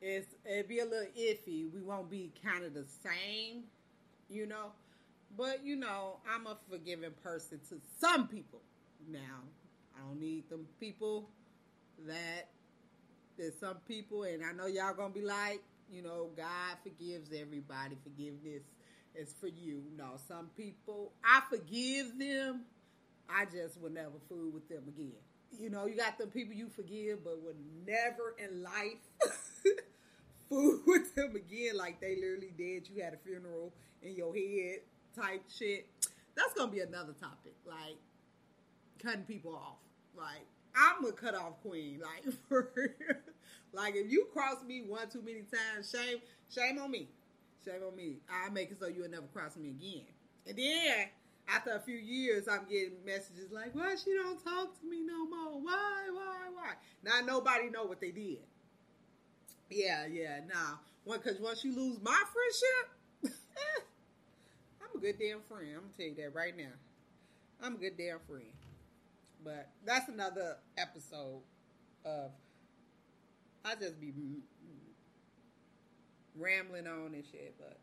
It's 0.00 0.34
it'd 0.44 0.68
be 0.68 0.80
a 0.80 0.84
little 0.84 1.06
iffy. 1.18 1.72
We 1.72 1.80
won't 1.80 2.10
be 2.10 2.32
kind 2.44 2.64
of 2.64 2.74
the 2.74 2.84
same, 3.02 3.64
you 4.28 4.46
know. 4.46 4.72
But 5.36 5.64
you 5.64 5.76
know, 5.76 6.18
I'm 6.28 6.46
a 6.46 6.56
forgiving 6.70 7.12
person 7.22 7.60
to 7.68 7.80
some 8.00 8.28
people. 8.28 8.60
Now, 9.10 9.40
I 9.96 10.06
don't 10.06 10.20
need 10.20 10.48
them 10.48 10.66
people 10.78 11.28
that 12.06 12.48
there's 13.38 13.58
some 13.58 13.76
people 13.88 14.24
and 14.24 14.44
I 14.44 14.52
know 14.52 14.66
y'all 14.66 14.94
gonna 14.94 15.12
be 15.12 15.22
like, 15.22 15.62
you 15.90 16.02
know, 16.02 16.28
God 16.36 16.76
forgives 16.82 17.30
everybody. 17.32 17.96
Forgiveness 18.02 18.62
is 19.14 19.34
for 19.40 19.48
you. 19.48 19.82
No, 19.96 20.16
some 20.28 20.50
people 20.56 21.12
I 21.24 21.42
forgive 21.48 22.18
them. 22.18 22.62
I 23.28 23.46
just 23.46 23.80
will 23.80 23.90
never 23.90 24.18
fool 24.28 24.50
with 24.50 24.68
them 24.68 24.82
again 24.88 25.22
you 25.58 25.70
know, 25.70 25.86
you 25.86 25.96
got 25.96 26.18
the 26.18 26.26
people 26.26 26.54
you 26.54 26.68
forgive, 26.68 27.24
but 27.24 27.42
would 27.42 27.56
never 27.86 28.34
in 28.38 28.62
life 28.62 29.00
fool 30.48 30.80
with 30.86 31.14
them 31.14 31.36
again. 31.36 31.76
Like 31.76 32.00
they 32.00 32.16
literally 32.16 32.52
dead. 32.56 32.88
You 32.92 33.02
had 33.02 33.14
a 33.14 33.18
funeral 33.18 33.72
in 34.02 34.16
your 34.16 34.34
head 34.34 34.80
type 35.14 35.42
shit. 35.48 35.86
That's 36.34 36.54
gonna 36.54 36.70
be 36.72 36.80
another 36.80 37.12
topic. 37.12 37.54
Like 37.66 37.96
cutting 39.02 39.24
people 39.24 39.54
off. 39.54 39.78
Like 40.16 40.46
I'm 40.74 41.04
a 41.04 41.12
cut 41.12 41.34
off 41.34 41.60
queen. 41.62 42.00
Like 42.00 42.34
for 42.48 42.70
like 43.72 43.94
if 43.96 44.10
you 44.10 44.26
cross 44.32 44.62
me 44.66 44.82
one 44.86 45.08
too 45.08 45.22
many 45.22 45.42
times, 45.42 45.90
shame, 45.90 46.18
shame 46.50 46.78
on 46.78 46.90
me. 46.90 47.08
Shame 47.64 47.82
on 47.86 47.96
me. 47.96 48.16
I 48.30 48.50
make 48.50 48.70
it 48.70 48.78
so 48.80 48.88
you'll 48.88 49.08
never 49.08 49.26
cross 49.32 49.56
me 49.56 49.70
again. 49.70 50.06
And 50.46 50.58
then 50.58 51.08
after 51.48 51.72
a 51.72 51.80
few 51.80 51.96
years, 51.96 52.48
I'm 52.48 52.64
getting 52.68 53.04
messages 53.04 53.50
like, 53.52 53.74
"Why 53.74 53.94
she 53.94 54.12
don't 54.14 54.42
talk 54.42 54.78
to 54.80 54.86
me 54.86 55.00
no 55.04 55.26
more? 55.26 55.60
Why, 55.60 56.08
why, 56.12 56.48
why?" 56.54 56.72
Now 57.02 57.20
nobody 57.24 57.70
know 57.70 57.84
what 57.84 58.00
they 58.00 58.10
did. 58.10 58.38
Yeah, 59.70 60.06
yeah. 60.06 60.40
Now, 60.46 60.80
one 61.04 61.20
because 61.22 61.40
once 61.40 61.64
you 61.64 61.74
lose 61.74 61.98
my 62.02 62.22
friendship, 62.32 63.36
good 65.02 65.18
damn 65.18 65.40
friend. 65.48 65.68
I'm 65.74 65.80
gonna 65.80 65.92
tell 65.98 66.06
you 66.06 66.14
that 66.14 66.34
right 66.34 66.56
now. 66.56 66.72
I'm 67.60 67.74
a 67.74 67.78
good 67.78 67.98
damn 67.98 68.20
friend. 68.20 68.46
But 69.44 69.68
that's 69.84 70.08
another 70.08 70.56
episode 70.78 71.42
of 72.04 72.30
I 73.64 73.74
just 73.74 74.00
be 74.00 74.12
rambling 76.36 76.86
on 76.86 77.14
and 77.14 77.24
shit, 77.24 77.54
but. 77.58 77.78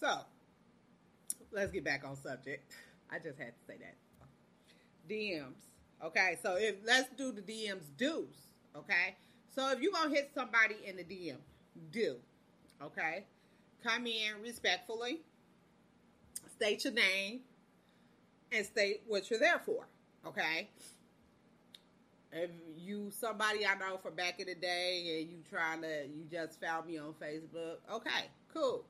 So, 0.00 0.20
let's 1.52 1.70
get 1.70 1.84
back 1.84 2.04
on 2.04 2.16
subject. 2.16 2.72
I 3.10 3.18
just 3.18 3.38
had 3.38 3.52
to 3.54 3.66
say 3.66 3.76
that. 3.78 3.94
DMs. 5.08 5.60
Okay, 6.02 6.38
so 6.42 6.56
if 6.56 6.76
let's 6.86 7.08
do 7.16 7.32
the 7.32 7.42
DMs 7.42 7.84
dues. 7.98 8.48
Okay, 8.74 9.14
so 9.54 9.70
if 9.70 9.80
you're 9.80 9.92
gonna 9.92 10.08
hit 10.08 10.30
somebody 10.34 10.76
in 10.86 10.96
the 10.96 11.04
DM, 11.04 11.36
do. 11.90 12.16
Okay, 12.84 13.24
come 13.84 14.06
in 14.06 14.42
respectfully, 14.42 15.20
state 16.56 16.84
your 16.84 16.92
name, 16.92 17.40
and 18.50 18.66
state 18.66 19.02
what 19.06 19.30
you're 19.30 19.40
there 19.40 19.60
for. 19.64 19.86
Okay. 20.26 20.68
If 22.34 22.50
you 22.78 23.10
somebody 23.10 23.66
I 23.66 23.74
know 23.74 23.98
from 23.98 24.14
back 24.14 24.40
in 24.40 24.46
the 24.46 24.54
day 24.54 25.20
and 25.20 25.30
you 25.30 25.38
trying 25.50 25.82
to 25.82 26.06
you 26.06 26.24
just 26.30 26.60
found 26.60 26.86
me 26.86 26.98
on 26.98 27.12
Facebook, 27.20 27.76
okay, 27.92 28.30
cool. 28.54 28.84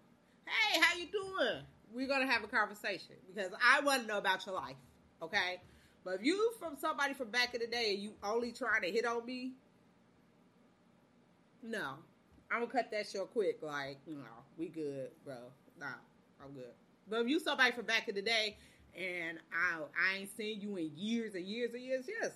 Hey, 0.47 0.80
how 0.80 0.97
you 0.97 1.07
doing? 1.07 1.62
We're 1.93 2.07
gonna 2.07 2.30
have 2.30 2.45
a 2.45 2.47
conversation 2.47 3.16
because 3.34 3.51
I 3.62 3.80
want 3.80 4.03
to 4.03 4.09
know 4.09 4.18
about 4.18 4.47
your 4.47 4.55
life, 4.55 4.76
okay? 5.20 5.61
But 6.05 6.14
if 6.14 6.24
you 6.24 6.53
from 6.59 6.76
somebody 6.80 7.14
from 7.14 7.30
back 7.30 7.55
in 7.55 7.61
the 7.61 7.66
day 7.66 7.95
and 7.95 8.03
you 8.03 8.12
only 8.22 8.53
trying 8.53 8.82
to 8.82 8.90
hit 8.90 9.05
on 9.05 9.26
me, 9.26 9.53
no, 11.62 11.95
I'm 12.53 12.61
gonna 12.61 12.72
cut 12.72 12.90
that 12.90 13.09
short 13.09 13.32
quick. 13.32 13.61
Like, 13.62 13.98
you 14.07 14.16
no, 14.16 14.22
we 14.59 14.68
good, 14.68 15.09
bro. 15.24 15.36
Nah, 15.80 15.86
I'm 16.44 16.53
good. 16.53 16.74
But 17.09 17.22
if 17.22 17.28
you 17.28 17.40
somebody 17.40 17.72
from 17.72 17.86
back 17.86 18.09
in 18.09 18.14
the 18.14 18.22
day 18.22 18.59
and 18.94 19.38
I 19.53 19.78
I 19.80 20.18
ain't 20.18 20.36
seen 20.36 20.61
you 20.61 20.76
in 20.76 20.90
years 20.94 21.34
and 21.34 21.44
years 21.46 21.72
and 21.72 21.82
years, 21.82 22.05
yes, 22.07 22.32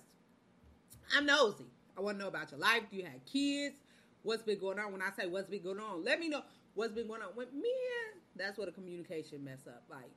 I'm 1.15 1.25
nosy. 1.25 1.65
I 1.97 2.01
want 2.01 2.17
to 2.17 2.23
know 2.23 2.29
about 2.29 2.51
your 2.51 2.59
life. 2.59 2.83
Do 2.89 2.97
you 2.97 3.03
have 3.03 3.25
kids? 3.31 3.75
What's 4.23 4.43
been 4.43 4.59
going 4.59 4.79
on? 4.79 4.91
When 4.91 5.01
I 5.01 5.11
say 5.17 5.27
what's 5.27 5.49
been 5.49 5.63
going 5.63 5.79
on, 5.79 6.03
let 6.03 6.19
me 6.19 6.29
know 6.29 6.41
what's 6.73 6.93
been 6.93 7.07
going 7.07 7.21
on 7.21 7.29
with 7.35 7.53
me. 7.53 7.71
That's 8.35 8.57
what 8.57 8.67
a 8.67 8.71
communication 8.71 9.43
mess 9.43 9.59
up. 9.67 9.83
Like 9.89 10.09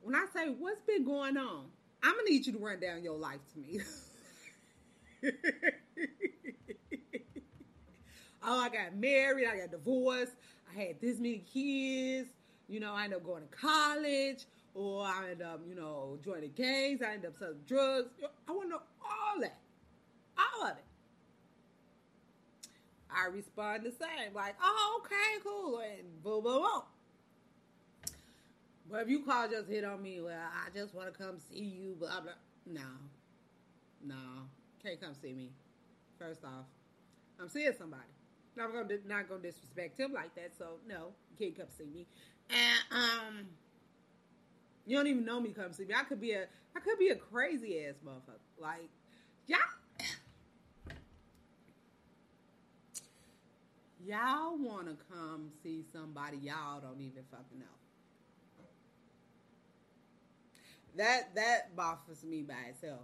when 0.00 0.14
I 0.14 0.26
say 0.32 0.48
what's 0.58 0.82
been 0.82 1.04
going 1.04 1.36
on, 1.36 1.66
I'm 2.02 2.12
gonna 2.12 2.30
need 2.30 2.46
you 2.46 2.52
to 2.52 2.58
run 2.58 2.78
down 2.80 3.02
your 3.02 3.18
life 3.18 3.40
to 3.54 3.58
me. 3.58 3.80
oh, 8.44 8.60
I 8.60 8.68
got 8.68 8.96
married, 8.96 9.46
I 9.46 9.58
got 9.58 9.70
divorced, 9.70 10.32
I 10.70 10.80
had 10.80 11.00
this 11.00 11.18
many 11.18 11.42
kids, 11.52 12.28
you 12.68 12.80
know, 12.80 12.92
I 12.94 13.04
ended 13.04 13.18
up 13.18 13.26
going 13.26 13.42
to 13.42 13.56
college, 13.56 14.44
or 14.74 15.04
I 15.04 15.30
ended 15.30 15.46
up, 15.46 15.60
you 15.68 15.74
know, 15.74 16.18
joining 16.24 16.50
gangs, 16.52 17.02
I 17.02 17.14
ended 17.14 17.30
up 17.30 17.38
selling 17.38 17.60
drugs. 17.66 18.08
I 18.48 18.52
want 18.52 18.64
to 18.64 18.68
know 18.70 18.82
all 19.02 19.40
that. 19.40 19.58
All 20.36 20.66
of 20.66 20.76
it. 20.76 20.84
I 23.10 23.28
respond 23.28 23.84
the 23.84 23.92
same, 23.92 24.34
like, 24.34 24.56
oh, 24.62 25.02
okay, 25.04 25.40
cool, 25.44 25.78
and 25.78 26.22
boom, 26.22 26.42
boom, 26.42 26.62
boom. 26.62 26.82
But 28.90 29.02
if 29.02 29.08
you 29.08 29.20
call 29.20 29.48
just 29.48 29.68
hit 29.68 29.84
on 29.84 30.02
me, 30.02 30.20
well, 30.20 30.36
I 30.36 30.76
just 30.76 30.94
want 30.94 31.12
to 31.12 31.18
come 31.18 31.36
see 31.50 31.64
you, 31.64 31.96
blah, 31.98 32.20
blah. 32.20 32.32
No. 32.66 32.82
No. 34.04 34.14
Can't 34.82 35.00
come 35.00 35.14
see 35.20 35.32
me. 35.32 35.50
First 36.18 36.44
off, 36.44 36.66
I'm 37.40 37.48
seeing 37.48 37.72
somebody. 37.78 38.02
I'm 38.60 38.72
gonna 38.72 38.98
not 39.06 39.28
gonna 39.28 39.42
disrespect 39.42 39.98
him 39.98 40.12
like 40.12 40.34
that, 40.36 40.52
so 40.56 40.78
no, 40.88 41.12
you 41.30 41.46
can't 41.46 41.56
come 41.56 41.66
see 41.76 41.90
me. 41.92 42.06
And 42.50 42.80
um, 42.92 43.46
you 44.86 44.96
don't 44.96 45.06
even 45.06 45.24
know 45.24 45.40
me. 45.40 45.50
Come 45.50 45.72
see 45.72 45.84
me. 45.84 45.94
I 45.94 46.04
could 46.04 46.20
be 46.20 46.32
a 46.32 46.46
I 46.76 46.80
could 46.80 46.98
be 46.98 47.08
a 47.08 47.16
crazy 47.16 47.84
ass 47.86 47.94
motherfucker. 48.06 48.38
Like 48.60 48.88
y'all, 49.46 49.58
y'all 54.04 54.56
want 54.58 54.86
to 54.86 54.96
come 55.12 55.50
see 55.62 55.84
somebody 55.92 56.38
y'all 56.38 56.80
don't 56.80 57.00
even 57.00 57.24
fucking 57.30 57.58
know. 57.58 57.66
That 60.96 61.34
that 61.34 61.74
bothers 61.74 62.22
me 62.22 62.42
by 62.42 62.54
itself. 62.68 63.00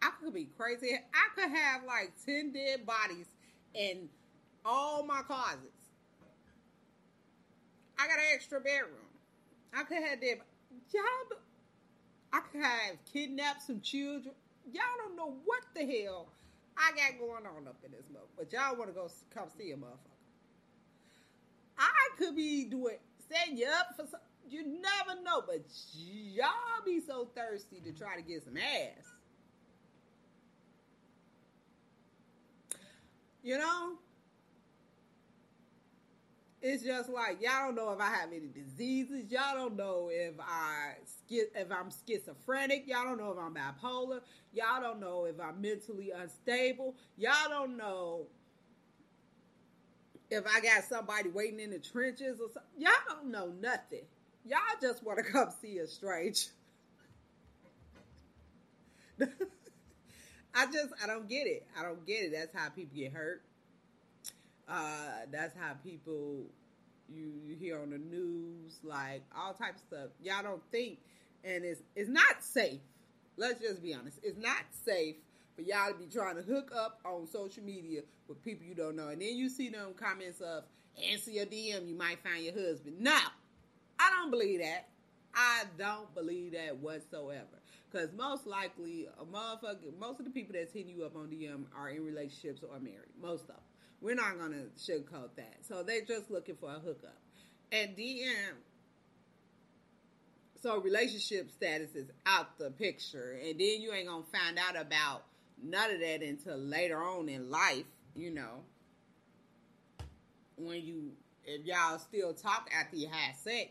I 0.00 0.10
could 0.22 0.34
be 0.34 0.48
crazy. 0.56 0.96
I 1.12 1.34
could 1.34 1.50
have 1.50 1.82
like 1.84 2.12
ten 2.24 2.52
dead 2.52 2.86
bodies 2.86 3.26
in 3.74 4.08
all 4.64 5.04
my 5.04 5.22
closets. 5.22 5.90
I 7.98 8.06
got 8.06 8.18
an 8.18 8.24
extra 8.34 8.60
bedroom. 8.60 8.94
I 9.76 9.84
could 9.84 10.02
have 10.02 10.20
dead. 10.20 10.38
Y'all, 10.92 11.38
I 12.32 12.40
could 12.40 12.62
have 12.62 12.96
kidnapped 13.12 13.62
some 13.62 13.80
children. 13.80 14.34
Y'all 14.72 14.82
don't 14.98 15.16
know 15.16 15.34
what 15.44 15.62
the 15.74 15.80
hell 15.80 16.28
I 16.76 16.90
got 16.90 17.18
going 17.18 17.46
on 17.46 17.68
up 17.68 17.76
in 17.84 17.92
this 17.92 18.08
mother. 18.12 18.26
But 18.36 18.52
y'all 18.52 18.76
want 18.76 18.90
to 18.90 18.94
go 18.94 19.08
come 19.34 19.48
see 19.56 19.70
a 19.72 19.76
motherfucker. 19.76 20.14
I 21.78 21.90
could 22.18 22.36
be 22.36 22.64
doing 22.64 22.96
setting 23.30 23.58
you 23.58 23.66
up 23.66 23.96
for 23.96 24.06
some. 24.10 24.20
You 24.48 24.62
never 24.62 25.20
know, 25.22 25.42
but 25.46 25.62
y'all 25.94 26.84
be 26.84 27.00
so 27.00 27.28
thirsty 27.34 27.80
to 27.80 27.92
try 27.92 28.16
to 28.16 28.22
get 28.22 28.44
some 28.44 28.56
ass. 28.56 29.06
You 33.44 33.58
know? 33.58 33.92
It's 36.62 36.82
just 36.82 37.10
like 37.10 37.42
y'all 37.42 37.66
don't 37.66 37.74
know 37.74 37.92
if 37.92 38.00
I 38.00 38.06
have 38.06 38.30
any 38.32 38.48
diseases. 38.48 39.30
Y'all 39.30 39.54
don't 39.54 39.76
know 39.76 40.08
if 40.10 40.32
I 40.40 40.94
if 41.28 41.70
I'm 41.70 41.90
schizophrenic. 42.06 42.84
Y'all 42.86 43.04
don't 43.04 43.18
know 43.18 43.32
if 43.32 43.38
I'm 43.38 43.54
bipolar. 43.54 44.20
Y'all 44.54 44.80
don't 44.80 44.98
know 44.98 45.26
if 45.26 45.38
I'm 45.38 45.60
mentally 45.60 46.10
unstable. 46.10 46.96
Y'all 47.18 47.50
don't 47.50 47.76
know 47.76 48.28
if 50.30 50.46
I 50.46 50.60
got 50.60 50.84
somebody 50.84 51.28
waiting 51.28 51.60
in 51.60 51.70
the 51.70 51.78
trenches 51.78 52.40
or 52.40 52.48
something. 52.48 52.62
Y'all 52.78 52.92
don't 53.10 53.30
know 53.30 53.52
nothing. 53.60 54.06
Y'all 54.46 54.60
just 54.80 55.04
want 55.04 55.18
to 55.18 55.24
come 55.24 55.50
see 55.60 55.76
a 55.78 55.86
strange. 55.86 56.48
I 60.54 60.66
just 60.66 60.92
I 61.02 61.06
don't 61.06 61.28
get 61.28 61.46
it. 61.46 61.66
I 61.78 61.82
don't 61.82 62.06
get 62.06 62.24
it. 62.24 62.32
That's 62.32 62.54
how 62.54 62.68
people 62.70 62.96
get 62.96 63.12
hurt. 63.12 63.42
Uh, 64.68 65.26
that's 65.30 65.54
how 65.56 65.74
people 65.84 66.44
you, 67.12 67.32
you 67.46 67.56
hear 67.56 67.80
on 67.80 67.90
the 67.90 67.98
news, 67.98 68.78
like 68.82 69.22
all 69.36 69.52
types 69.52 69.82
of 69.82 69.86
stuff. 69.88 70.08
Y'all 70.22 70.42
don't 70.42 70.62
think, 70.70 70.98
and 71.42 71.64
it's 71.64 71.82
it's 71.96 72.08
not 72.08 72.42
safe. 72.42 72.80
Let's 73.36 73.60
just 73.60 73.82
be 73.82 73.94
honest. 73.94 74.18
It's 74.22 74.38
not 74.38 74.62
safe 74.84 75.16
for 75.56 75.62
y'all 75.62 75.92
to 75.92 75.98
be 75.98 76.06
trying 76.06 76.36
to 76.36 76.42
hook 76.42 76.72
up 76.74 77.00
on 77.04 77.26
social 77.26 77.62
media 77.62 78.02
with 78.28 78.42
people 78.44 78.64
you 78.66 78.74
don't 78.74 78.96
know, 78.96 79.08
and 79.08 79.20
then 79.20 79.36
you 79.36 79.48
see 79.48 79.68
them 79.68 79.92
comments 79.98 80.40
of 80.40 80.64
answer 81.10 81.30
your 81.30 81.46
DM, 81.46 81.88
you 81.88 81.96
might 81.96 82.22
find 82.22 82.44
your 82.44 82.54
husband. 82.54 83.00
No, 83.00 83.18
I 83.98 84.10
don't 84.10 84.30
believe 84.30 84.60
that. 84.60 84.88
I 85.34 85.64
don't 85.78 86.12
believe 86.14 86.52
that 86.52 86.76
whatsoever. 86.76 87.60
Because 87.94 88.12
most 88.12 88.44
likely, 88.44 89.06
a 89.20 89.24
motherfucker, 89.24 89.96
most 90.00 90.18
of 90.18 90.24
the 90.24 90.32
people 90.32 90.52
that's 90.58 90.72
hitting 90.72 90.96
you 90.96 91.04
up 91.04 91.14
on 91.14 91.28
DM 91.28 91.62
are 91.78 91.90
in 91.90 92.04
relationships 92.04 92.60
or 92.68 92.80
married. 92.80 93.12
Most 93.22 93.42
of 93.42 93.48
them. 93.48 93.56
We're 94.00 94.16
not 94.16 94.36
going 94.36 94.50
to 94.50 94.66
sugarcoat 94.76 95.28
that. 95.36 95.58
So 95.62 95.84
they're 95.84 96.04
just 96.04 96.28
looking 96.28 96.56
for 96.56 96.70
a 96.70 96.80
hookup. 96.80 97.16
And 97.70 97.96
DM, 97.96 98.54
so 100.60 100.80
relationship 100.80 101.52
status 101.52 101.94
is 101.94 102.08
out 102.26 102.58
the 102.58 102.72
picture. 102.72 103.38
And 103.40 103.60
then 103.60 103.80
you 103.80 103.92
ain't 103.92 104.08
going 104.08 104.24
to 104.24 104.28
find 104.28 104.58
out 104.58 104.76
about 104.76 105.22
none 105.62 105.92
of 105.92 106.00
that 106.00 106.20
until 106.20 106.58
later 106.58 107.00
on 107.00 107.28
in 107.28 107.48
life, 107.48 107.84
you 108.16 108.32
know. 108.32 108.64
When 110.56 110.84
you, 110.84 111.12
if 111.44 111.64
y'all 111.64 112.00
still 112.00 112.34
talk 112.34 112.68
after 112.76 112.96
you 112.96 113.06
had 113.08 113.36
sex 113.36 113.70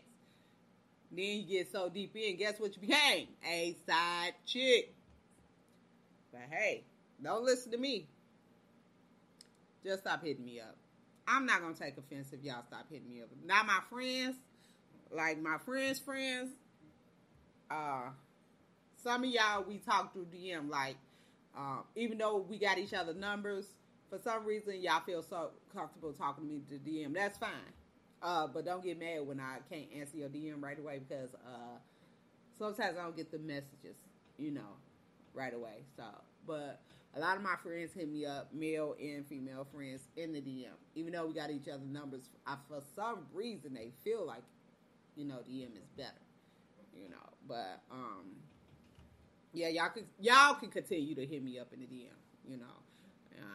then 1.16 1.40
you 1.40 1.42
get 1.42 1.72
so 1.72 1.88
deep 1.88 2.14
in, 2.16 2.36
guess 2.36 2.58
what 2.58 2.74
you 2.74 2.80
became? 2.80 3.28
A 3.48 3.76
side 3.86 4.34
chick. 4.46 4.94
But 6.32 6.42
hey, 6.50 6.84
don't 7.22 7.44
listen 7.44 7.72
to 7.72 7.78
me. 7.78 8.08
Just 9.84 10.02
stop 10.02 10.24
hitting 10.24 10.44
me 10.44 10.60
up. 10.60 10.76
I'm 11.26 11.46
not 11.46 11.60
gonna 11.60 11.74
take 11.74 11.96
offense 11.96 12.32
if 12.32 12.42
y'all 12.42 12.62
stop 12.66 12.86
hitting 12.90 13.08
me 13.08 13.20
up. 13.22 13.28
Not 13.44 13.66
my 13.66 13.80
friends, 13.90 14.36
like 15.10 15.40
my 15.40 15.58
friends' 15.58 15.98
friends. 15.98 16.50
Uh, 17.70 18.10
some 19.02 19.24
of 19.24 19.30
y'all 19.30 19.64
we 19.66 19.78
talk 19.78 20.12
through 20.12 20.26
DM. 20.26 20.68
Like, 20.68 20.96
uh, 21.56 21.78
even 21.96 22.18
though 22.18 22.38
we 22.38 22.58
got 22.58 22.78
each 22.78 22.94
other 22.94 23.14
numbers, 23.14 23.66
for 24.10 24.18
some 24.18 24.44
reason 24.44 24.80
y'all 24.80 25.00
feel 25.00 25.22
so 25.22 25.50
comfortable 25.74 26.12
talking 26.12 26.44
to 26.46 26.50
me 26.50 26.60
to 26.70 26.74
DM. 26.78 27.14
That's 27.14 27.38
fine. 27.38 27.50
Uh, 28.24 28.46
but 28.46 28.64
don't 28.64 28.82
get 28.82 28.98
mad 28.98 29.26
when 29.26 29.38
I 29.38 29.58
can't 29.70 29.86
answer 29.94 30.16
your 30.16 30.30
DM 30.30 30.62
right 30.62 30.78
away 30.78 30.98
because 31.06 31.28
uh, 31.46 31.76
sometimes 32.58 32.96
I 32.98 33.02
don't 33.02 33.14
get 33.14 33.30
the 33.30 33.38
messages, 33.38 33.96
you 34.38 34.50
know, 34.50 34.78
right 35.34 35.52
away. 35.52 35.84
So, 35.94 36.04
but 36.46 36.80
a 37.14 37.20
lot 37.20 37.36
of 37.36 37.42
my 37.42 37.56
friends 37.62 37.92
hit 37.92 38.10
me 38.10 38.24
up, 38.24 38.48
male 38.54 38.96
and 38.98 39.26
female 39.26 39.66
friends, 39.70 40.00
in 40.16 40.32
the 40.32 40.40
DM. 40.40 40.72
Even 40.94 41.12
though 41.12 41.26
we 41.26 41.34
got 41.34 41.50
each 41.50 41.68
other 41.68 41.84
numbers, 41.84 42.30
I, 42.46 42.56
for 42.66 42.80
some 42.96 43.26
reason 43.34 43.74
they 43.74 43.92
feel 44.02 44.26
like, 44.26 44.42
you 45.16 45.26
know, 45.26 45.40
DM 45.46 45.76
is 45.76 45.90
better, 45.94 46.10
you 46.96 47.10
know. 47.10 47.28
But 47.46 47.82
um, 47.90 48.24
yeah, 49.52 49.68
y'all 49.68 49.90
can 49.90 50.04
y'all 50.18 50.54
can 50.54 50.70
continue 50.70 51.14
to 51.14 51.26
hit 51.26 51.44
me 51.44 51.58
up 51.58 51.74
in 51.74 51.80
the 51.80 51.86
DM, 51.86 52.08
you 52.48 52.56
know. 52.56 52.64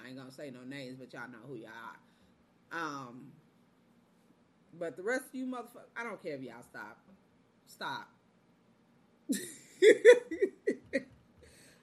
I 0.04 0.10
ain't 0.10 0.18
gonna 0.18 0.32
say 0.32 0.52
no 0.52 0.64
names, 0.64 0.98
but 1.00 1.12
y'all 1.12 1.30
know 1.30 1.40
who 1.48 1.56
y'all 1.56 1.72
are. 1.72 2.80
Um, 2.80 3.32
but 4.78 4.96
the 4.98 5.04
rest 5.04 5.26
of 5.30 5.36
you 5.36 5.46
motherfuckers, 5.46 5.90
I 5.98 6.04
don't 6.04 6.22
care 6.22 6.36
if 6.36 6.42
y'all 6.42 6.64
stop. 6.70 6.98
Stop. 7.68 8.08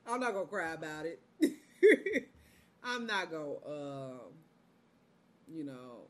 I'm 0.06 0.20
not 0.20 0.32
gonna 0.34 0.46
cry 0.46 0.72
about 0.72 1.06
it. 1.06 1.20
I'm 2.84 3.06
not 3.06 3.30
gonna, 3.30 3.56
um, 3.66 4.20
you 5.48 5.64
know, 5.64 6.06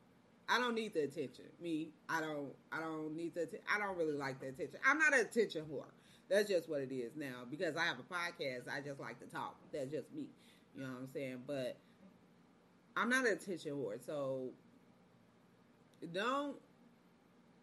I 0.49 0.59
don't 0.59 0.75
need 0.75 0.95
the 0.95 1.01
attention. 1.01 1.47
Me, 1.61 1.89
I 2.09 2.21
don't. 2.21 2.53
I 2.71 2.81
don't 2.81 3.17
need 3.17 3.35
the. 3.35 3.49
I 3.73 3.79
don't 3.79 3.97
really 3.97 4.17
like 4.17 4.41
the 4.41 4.49
attention. 4.49 4.79
I'm 4.87 4.99
not 4.99 5.15
an 5.15 5.21
attention 5.21 5.65
whore. 5.71 5.85
That's 6.29 6.49
just 6.49 6.69
what 6.69 6.81
it 6.81 6.93
is 6.93 7.13
now. 7.17 7.45
Because 7.51 7.77
I 7.77 7.85
have 7.85 7.99
a 7.99 8.03
podcast, 8.03 8.69
I 8.73 8.81
just 8.81 9.01
like 9.01 9.19
to 9.21 9.27
talk. 9.27 9.57
That's 9.73 9.91
just 9.91 10.13
me. 10.13 10.27
You 10.75 10.83
know 10.83 10.89
what 10.89 10.99
I'm 11.01 11.09
saying? 11.13 11.43
But 11.47 11.77
I'm 12.97 13.09
not 13.09 13.27
an 13.27 13.33
attention 13.33 13.73
whore, 13.73 13.99
so 14.05 14.51
don't. 16.13 16.57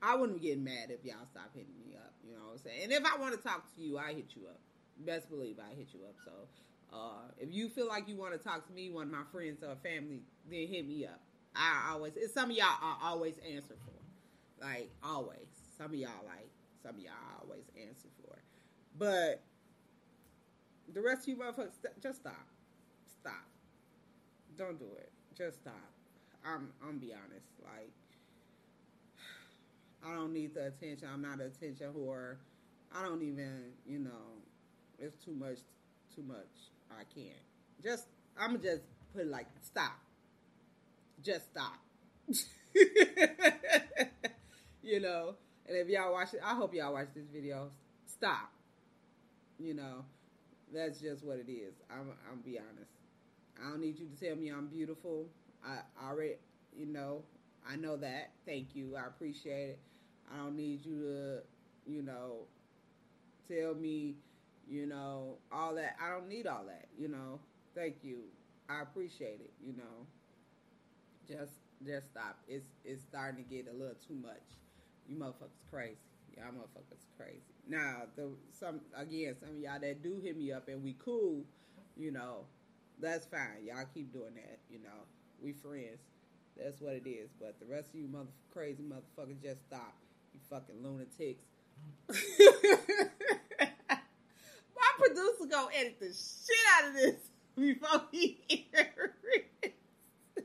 I 0.03 0.15
wouldn't 0.15 0.41
get 0.41 0.59
mad 0.59 0.89
if 0.89 1.05
y'all 1.05 1.25
stop 1.31 1.49
hitting 1.53 1.79
me 1.79 1.95
up. 1.95 2.11
You 2.27 2.33
know 2.33 2.43
what 2.51 2.53
I'm 2.53 2.57
saying? 2.59 2.83
And 2.83 2.91
if 2.91 3.05
I 3.05 3.17
want 3.17 3.35
to 3.35 3.41
talk 3.41 3.73
to 3.75 3.81
you, 3.81 3.97
I 3.97 4.13
hit 4.13 4.35
you 4.35 4.47
up. 4.49 4.59
Best 4.99 5.29
believe 5.29 5.57
I 5.59 5.73
hit 5.73 5.87
you 5.93 6.01
up. 6.05 6.15
So 6.25 6.31
uh, 6.93 7.31
if 7.39 7.53
you 7.53 7.69
feel 7.69 7.87
like 7.87 8.09
you 8.09 8.17
want 8.17 8.33
to 8.33 8.37
talk 8.37 8.67
to 8.67 8.73
me, 8.73 8.89
one 8.89 9.07
of 9.07 9.11
my 9.13 9.23
friends 9.31 9.63
or 9.63 9.75
family, 9.81 10.21
then 10.49 10.67
hit 10.67 10.85
me 10.85 11.05
up. 11.05 11.21
I 11.55 11.91
always, 11.91 12.13
it's 12.17 12.33
some 12.33 12.51
of 12.51 12.57
y'all 12.57 12.67
I 12.81 12.97
always 13.03 13.35
answer 13.49 13.75
for. 13.85 14.65
Like, 14.65 14.91
always. 15.01 15.47
Some 15.77 15.87
of 15.87 15.95
y'all, 15.95 16.11
like, 16.25 16.49
some 16.81 16.95
of 16.95 17.01
y'all 17.01 17.13
always 17.41 17.63
answer 17.79 18.09
for. 18.21 18.37
But 18.97 19.41
the 20.93 21.01
rest 21.01 21.21
of 21.23 21.27
you 21.29 21.37
motherfuckers, 21.37 21.71
just 22.01 22.19
stop. 22.19 22.45
Stop. 23.21 23.47
Don't 24.57 24.77
do 24.77 24.87
it. 24.97 25.11
Just 25.37 25.61
stop. 25.61 25.73
I'm, 26.45 26.69
I'm 26.85 26.97
be 26.97 27.13
honest. 27.13 27.47
Like, 27.63 27.91
I 30.05 30.13
don't 30.13 30.33
need 30.33 30.53
the 30.53 30.67
attention. 30.67 31.07
I'm 31.11 31.21
not 31.21 31.39
an 31.39 31.47
attention 31.47 31.91
whore. 31.97 32.35
I 32.95 33.03
don't 33.03 33.21
even, 33.21 33.71
you 33.85 33.99
know, 33.99 34.41
it's 34.99 35.15
too 35.23 35.33
much, 35.33 35.59
too 36.15 36.23
much. 36.23 36.71
I 36.91 37.03
can't. 37.15 37.33
Just, 37.81 38.07
I'm 38.37 38.61
just 38.61 38.81
put 39.13 39.27
like, 39.27 39.47
stop 39.61 39.99
just 41.23 41.45
stop. 41.51 41.79
you 44.83 44.99
know, 44.99 45.35
and 45.67 45.77
if 45.77 45.87
y'all 45.87 46.11
watch 46.11 46.33
it, 46.33 46.41
I 46.43 46.55
hope 46.55 46.73
y'all 46.73 46.93
watch 46.93 47.07
this 47.15 47.27
video. 47.33 47.69
Stop. 48.05 48.51
You 49.59 49.73
know, 49.73 50.03
that's 50.73 50.99
just 50.99 51.23
what 51.23 51.37
it 51.37 51.49
is. 51.49 51.73
I'm, 51.89 52.11
I'm 52.29 52.41
be 52.41 52.59
honest. 52.59 52.91
I 53.63 53.69
don't 53.69 53.81
need 53.81 53.99
you 53.99 54.07
to 54.07 54.25
tell 54.25 54.35
me 54.35 54.49
I'm 54.49 54.67
beautiful. 54.67 55.27
I 55.65 55.79
already, 56.05 56.35
you 56.75 56.85
know, 56.85 57.23
I 57.67 57.77
know 57.77 57.95
that. 57.97 58.31
Thank 58.45 58.75
you. 58.75 58.97
I 58.97 59.07
appreciate 59.07 59.69
it. 59.69 59.79
I 60.31 60.37
don't 60.37 60.55
need 60.55 60.85
you 60.85 61.01
to, 61.01 61.91
you 61.91 62.01
know, 62.01 62.45
tell 63.47 63.73
me, 63.75 64.15
you 64.69 64.85
know, 64.85 65.37
all 65.51 65.75
that. 65.75 65.95
I 66.01 66.09
don't 66.09 66.29
need 66.29 66.47
all 66.47 66.65
that, 66.67 66.87
you 66.97 67.07
know. 67.07 67.39
Thank 67.75 67.97
you. 68.03 68.19
I 68.69 68.81
appreciate 68.81 69.41
it, 69.41 69.51
you 69.65 69.73
know 69.73 70.07
just 71.27 71.53
just 71.85 72.07
stop. 72.07 72.37
It's 72.47 72.67
it's 72.83 73.01
starting 73.01 73.43
to 73.43 73.49
get 73.49 73.67
a 73.67 73.73
little 73.73 73.95
too 74.07 74.15
much. 74.15 74.43
You 75.07 75.15
motherfuckers 75.17 75.59
crazy. 75.69 75.97
Y'all 76.37 76.51
motherfuckers 76.51 77.05
crazy. 77.17 77.53
Now 77.67 78.03
the 78.15 78.29
some 78.51 78.81
again 78.95 79.35
some 79.39 79.49
of 79.49 79.59
y'all 79.59 79.79
that 79.79 80.03
do 80.03 80.19
hit 80.23 80.37
me 80.37 80.51
up 80.51 80.67
and 80.67 80.83
we 80.83 80.95
cool, 80.99 81.43
you 81.97 82.11
know, 82.11 82.45
that's 82.99 83.25
fine. 83.25 83.65
Y'all 83.65 83.85
keep 83.93 84.13
doing 84.13 84.35
that. 84.35 84.59
You 84.69 84.79
know, 84.79 85.07
we 85.41 85.51
friends. 85.53 85.99
That's 86.57 86.79
what 86.81 86.93
it 86.93 87.07
is. 87.07 87.29
But 87.39 87.59
the 87.59 87.65
rest 87.65 87.89
of 87.89 87.95
you 87.99 88.07
mother 88.07 88.29
crazy 88.53 88.83
motherfuckers 88.83 89.41
just 89.41 89.61
stop. 89.67 89.95
Fucking 90.49 90.83
lunatics. 90.83 91.45
My 92.09 92.15
producer 94.97 95.45
gonna 95.49 95.69
edit 95.75 95.99
the 95.99 96.07
shit 96.07 96.65
out 96.77 96.89
of 96.89 96.93
this 96.95 97.15
before 97.55 98.03
he 98.11 98.39
hear 98.47 99.13
it. 99.33 99.73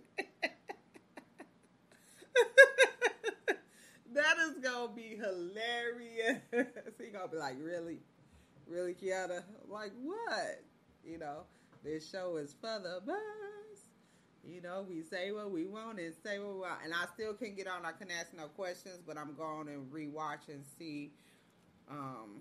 that 4.15 4.39
is 4.39 4.55
gonna 4.63 4.93
be 4.95 5.17
hilarious. 5.17 6.39
he 6.99 7.07
gonna 7.13 7.29
be 7.29 7.37
like, 7.37 7.57
really, 7.61 7.99
really, 8.67 8.95
Kiana? 8.95 9.43
Like 9.69 9.93
what? 10.03 10.63
You 11.05 11.19
know, 11.19 11.43
this 11.85 12.09
show 12.09 12.37
is 12.37 12.55
for 12.61 12.79
the. 12.79 13.03
You 14.45 14.63
know, 14.63 14.87
we 14.89 15.03
say 15.03 15.33
what 15.33 15.51
we 15.51 15.67
want 15.67 15.99
and 15.99 16.15
say 16.25 16.39
what 16.39 16.55
we 16.55 16.61
want. 16.61 16.81
And 16.85 16.95
I 16.95 17.07
still 17.15 17.35
can't 17.35 17.57
get 17.57 17.67
on. 17.67 17.85
I 17.85 17.93
can 17.93 18.11
ask 18.11 18.33
no 18.35 18.47
questions, 18.49 19.01
but 19.07 19.19
I'm 19.19 19.35
going 19.35 19.69
and 19.69 19.91
rewatch 19.93 20.49
and 20.49 20.65
see. 20.79 21.11
Um, 21.91 22.41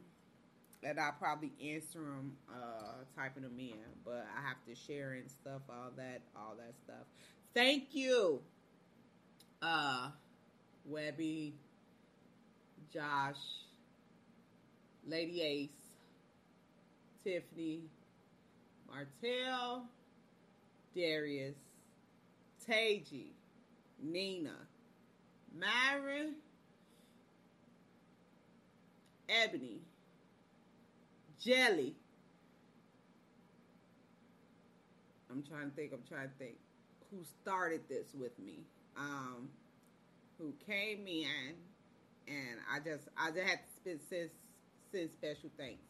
and 0.83 0.99
I'll 0.99 1.15
probably 1.19 1.51
answer 1.61 1.99
them, 1.99 2.37
uh, 2.49 3.03
typing 3.15 3.43
them 3.43 3.59
in. 3.59 3.73
But 4.05 4.25
I 4.37 4.47
have 4.47 4.57
to 4.67 4.75
share 4.75 5.13
and 5.13 5.29
stuff, 5.29 5.61
all 5.69 5.91
that, 5.97 6.21
all 6.35 6.55
that 6.57 6.73
stuff. 6.85 7.05
Thank 7.53 7.93
you 7.93 8.41
uh, 9.61 10.09
Webby, 10.85 11.53
Josh, 12.93 13.35
Lady 15.07 15.41
Ace, 15.41 15.69
Tiffany, 17.23 17.81
Martell, 18.87 19.85
Darius, 20.95 21.55
Taji, 22.67 23.33
Nina, 24.03 24.55
Myron, 25.57 26.35
Ebony, 29.29 29.79
Jelly. 31.39 31.95
I'm 35.31 35.43
trying 35.43 35.69
to 35.69 35.75
think, 35.75 35.93
I'm 35.93 36.03
trying 36.07 36.27
to 36.29 36.35
think 36.37 36.55
who 37.11 37.23
started 37.41 37.81
this 37.89 38.07
with 38.13 38.37
me 38.39 38.65
um, 38.97 39.49
who 40.37 40.53
came 40.65 41.07
in, 41.07 41.55
and 42.27 42.59
I 42.71 42.79
just 42.79 43.07
I 43.17 43.31
just 43.31 43.47
had 43.47 43.59
to 43.85 43.97
send, 44.09 44.29
send 44.91 45.09
special 45.11 45.49
thanks 45.57 45.83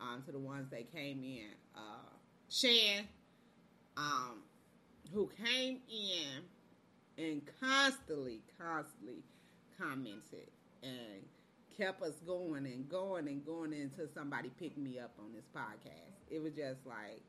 um, 0.00 0.22
to 0.26 0.32
the 0.32 0.38
ones 0.38 0.70
that 0.70 0.92
came 0.92 1.22
in. 1.22 1.50
Uh, 1.74 2.10
Shan, 2.50 3.06
um, 3.96 4.42
who 5.12 5.30
came 5.44 5.78
in 5.88 6.42
and 7.24 7.42
constantly, 7.60 8.40
constantly 8.58 9.22
commented 9.78 10.50
and 10.82 11.22
kept 11.76 12.02
us 12.02 12.14
going 12.26 12.66
and 12.66 12.88
going 12.88 13.28
and 13.28 13.44
going 13.44 13.72
until 13.72 14.06
somebody 14.14 14.50
picked 14.58 14.78
me 14.78 14.98
up 14.98 15.12
on 15.18 15.32
this 15.32 15.44
podcast. 15.54 16.12
It 16.30 16.42
was 16.42 16.52
just 16.52 16.86
like, 16.86 17.22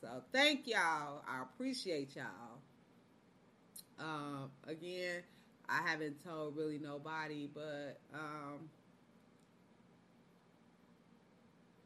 so 0.00 0.22
thank 0.32 0.66
y'all. 0.66 1.22
I 1.28 1.42
appreciate 1.42 2.16
y'all. 2.16 2.60
Um, 3.98 4.50
again, 4.66 5.22
I 5.68 5.88
haven't 5.88 6.22
told 6.24 6.56
really 6.56 6.78
nobody, 6.78 7.48
but 7.52 8.00
um, 8.12 8.68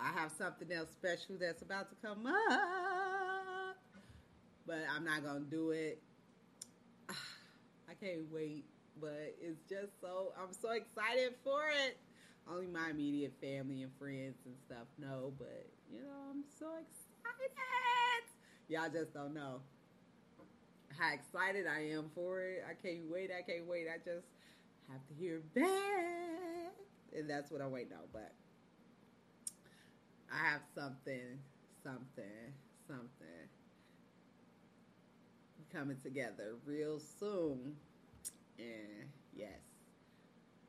I 0.01 0.11
have 0.19 0.33
something 0.37 0.71
else 0.73 0.91
special 0.91 1.37
that's 1.39 1.63
about 1.63 1.89
to 1.91 1.97
come 2.07 2.27
up, 2.27 3.16
but 4.67 4.81
I'm 4.95 5.05
not 5.05 5.25
gonna 5.25 5.41
do 5.41 5.71
it. 5.71 6.03
I 7.11 7.95
can't 8.01 8.31
wait, 8.33 8.65
but 9.01 9.35
it's 9.41 9.61
just 9.69 10.01
so 10.01 10.33
I'm 10.41 10.53
so 10.53 10.71
excited 10.71 11.35
for 11.45 11.63
it. 11.87 11.97
Only 12.51 12.67
my 12.67 12.91
immediate 12.91 13.35
family 13.41 13.83
and 13.83 13.93
friends 13.99 14.37
and 14.45 14.55
stuff 14.67 14.87
know, 14.99 15.33
but 15.39 15.67
you 15.93 16.01
know 16.01 16.31
I'm 16.31 16.45
so 16.59 16.67
excited. 16.67 17.07
Y'all 18.69 18.91
just 18.91 19.15
don't 19.15 19.35
know 19.35 19.61
how 20.99 21.13
excited 21.13 21.67
I 21.67 21.91
am 21.91 22.11
for 22.15 22.43
it. 22.43 22.65
I 22.69 22.75
can't 22.75 23.11
wait. 23.11 23.31
I 23.31 23.43
can't 23.43 23.67
wait. 23.67 23.87
I 23.93 23.99
just 23.99 24.27
have 24.91 25.07
to 25.09 25.15
hear 25.15 25.43
back. 25.55 26.75
And 27.17 27.31
that's 27.31 27.51
what 27.51 27.61
I'm 27.61 27.71
waiting 27.71 27.93
on. 27.93 28.09
But 28.13 28.33
I 30.33 30.51
have 30.51 30.63
something, 30.75 31.39
something, 31.83 32.53
something 32.89 33.16
coming 35.73 35.97
together 36.03 36.57
real 36.65 37.01
soon. 37.19 37.77
And 38.59 39.09
yes, 39.35 39.61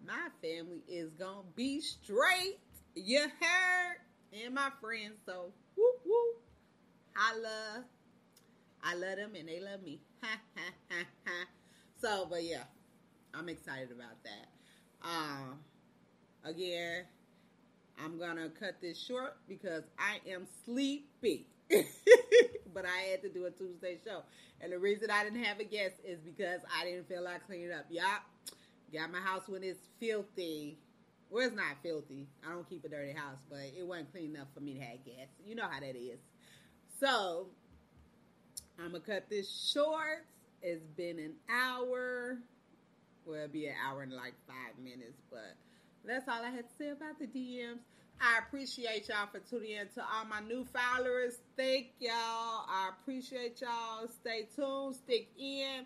my 0.06 0.28
family 0.42 0.84
is 0.88 1.12
to 1.20 1.44
be 1.56 1.82
straight. 1.82 2.60
You 2.96 3.22
heard? 3.22 3.98
And 4.34 4.54
my 4.56 4.70
friends. 4.82 5.16
So, 5.26 5.52
whoop, 5.76 6.02
whoop. 6.06 6.42
Holla. 7.16 7.86
I 8.84 8.96
love 8.96 9.18
them 9.18 9.32
and 9.38 9.48
they 9.48 9.60
love 9.60 9.84
me. 9.84 10.00
so, 12.02 12.28
but 12.30 12.44
yeah, 12.44 12.64
I'm 13.34 13.50
excited 13.50 13.92
about 13.92 14.24
that. 14.24 15.08
Um, 15.08 15.60
again, 16.44 17.06
I'm 18.08 18.18
gonna 18.18 18.48
cut 18.58 18.80
this 18.82 18.98
short 18.98 19.36
because 19.50 19.84
I 20.00 20.22
am 20.32 20.48
sleepy. 20.64 21.48
but 22.74 22.86
I 22.86 23.10
had 23.12 23.22
to 23.24 23.30
do 23.30 23.48
a 23.48 23.52
Tuesday 23.52 24.00
show. 24.02 24.22
And 24.62 24.72
the 24.72 24.80
reason 24.80 25.12
I 25.12 25.26
didn't 25.26 25.44
have 25.44 25.60
a 25.60 25.66
guest 25.66 25.96
is 26.06 26.18
because 26.22 26.62
I 26.74 26.86
didn't 26.86 27.10
feel 27.10 27.22
like 27.22 27.46
cleaning 27.46 27.74
up. 27.74 27.86
Y'all 27.90 28.06
got 28.94 29.12
my 29.12 29.20
house 29.20 29.50
when 29.50 29.62
it's 29.62 29.82
filthy. 30.00 30.78
Well, 31.30 31.48
it's 31.48 31.56
not 31.56 31.76
filthy. 31.84 32.28
I 32.48 32.54
don't 32.54 32.68
keep 32.70 32.86
a 32.86 32.88
dirty 32.88 33.12
house, 33.12 33.40
but 33.50 33.60
it 33.78 33.86
wasn't 33.86 34.14
clean 34.14 34.36
enough 34.36 34.48
for 34.54 34.62
me 34.62 34.76
to 34.76 34.80
have 34.80 35.04
guests. 35.04 35.36
You 35.46 35.56
know 35.56 35.68
how 35.70 35.82
that 35.82 35.98
is. 35.98 36.20
So 37.02 37.48
I'm 38.80 38.94
gonna 38.94 39.02
cut 39.02 39.30
this 39.30 39.74
short. 39.74 40.26
It's 40.62 40.86
been 40.96 41.20
an 41.20 41.34
hour. 41.54 42.38
Well, 43.26 43.36
it'll 43.36 43.50
be 43.50 43.66
an 43.66 43.76
hour 43.86 44.02
and 44.04 44.14
like 44.14 44.36
five 44.48 44.82
minutes, 44.82 45.20
but 45.30 45.58
that's 46.06 46.30
all 46.30 46.42
I 46.42 46.52
had 46.52 46.70
to 46.70 46.74
say 46.80 46.90
about 46.92 47.20
the 47.20 47.28
DMs. 47.28 47.80
I 48.20 48.40
appreciate 48.40 49.08
y'all 49.10 49.28
for 49.32 49.40
tuning 49.40 49.72
in 49.72 49.88
to 49.96 50.02
all 50.02 50.26
my 50.26 50.40
new 50.40 50.66
followers. 50.66 51.38
Thank 51.56 51.88
y'all. 52.00 52.66
I 52.68 52.90
appreciate 53.00 53.62
y'all. 53.62 54.08
Stay 54.08 54.48
tuned. 54.56 54.96
Stick 54.96 55.30
in. 55.38 55.86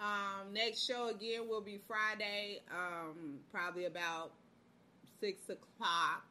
Um, 0.00 0.52
next 0.52 0.86
show 0.86 1.08
again 1.08 1.48
will 1.48 1.60
be 1.60 1.80
Friday, 1.86 2.60
um, 2.70 3.38
probably 3.52 3.86
about 3.86 4.32
six 5.20 5.48
o'clock. 5.48 6.24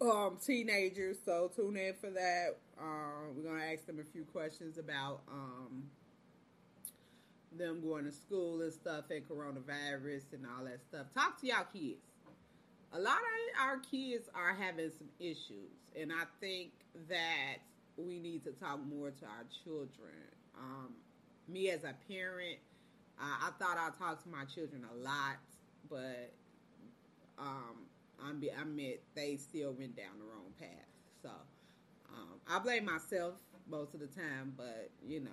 Um, 0.00 0.38
teenagers, 0.44 1.16
so 1.24 1.50
tune 1.54 1.76
in 1.76 1.94
for 1.94 2.10
that. 2.10 2.56
Um, 2.80 3.36
we're 3.36 3.48
gonna 3.48 3.64
ask 3.72 3.86
them 3.86 4.00
a 4.00 4.04
few 4.04 4.24
questions 4.24 4.76
about 4.76 5.20
um 5.30 5.84
them 7.58 7.80
going 7.80 8.04
to 8.04 8.12
school 8.12 8.60
and 8.62 8.72
stuff 8.72 9.04
and 9.10 9.26
coronavirus 9.28 10.32
and 10.32 10.46
all 10.46 10.64
that 10.64 10.80
stuff. 10.88 11.06
Talk 11.14 11.40
to 11.40 11.46
y'all 11.46 11.66
kids. 11.72 12.00
A 12.92 12.98
lot 12.98 13.16
of 13.16 13.60
our 13.60 13.78
kids 13.78 14.28
are 14.34 14.54
having 14.54 14.90
some 14.96 15.08
issues, 15.18 15.74
and 16.00 16.12
I 16.12 16.24
think 16.40 16.70
that 17.08 17.56
we 17.96 18.18
need 18.20 18.44
to 18.44 18.52
talk 18.52 18.80
more 18.86 19.10
to 19.10 19.24
our 19.24 19.44
children. 19.64 20.30
Um, 20.56 20.94
me 21.48 21.70
as 21.70 21.82
a 21.82 21.94
parent, 22.08 22.58
uh, 23.20 23.48
I 23.48 23.50
thought 23.58 23.76
I 23.78 23.90
talked 23.98 24.22
to 24.24 24.28
my 24.28 24.44
children 24.44 24.84
a 24.92 24.96
lot, 24.96 25.38
but 25.90 26.32
um, 27.38 27.86
I'm 28.22 28.42
I 28.42 28.62
admit 28.62 29.02
they 29.14 29.36
still 29.36 29.72
went 29.72 29.96
down 29.96 30.18
the 30.18 30.24
wrong 30.24 30.52
path. 30.58 30.68
So 31.22 31.30
um, 32.12 32.40
I 32.48 32.58
blame 32.58 32.84
myself 32.84 33.34
most 33.68 33.94
of 33.94 34.00
the 34.00 34.06
time, 34.06 34.54
but 34.56 34.90
you 35.06 35.20
know 35.20 35.30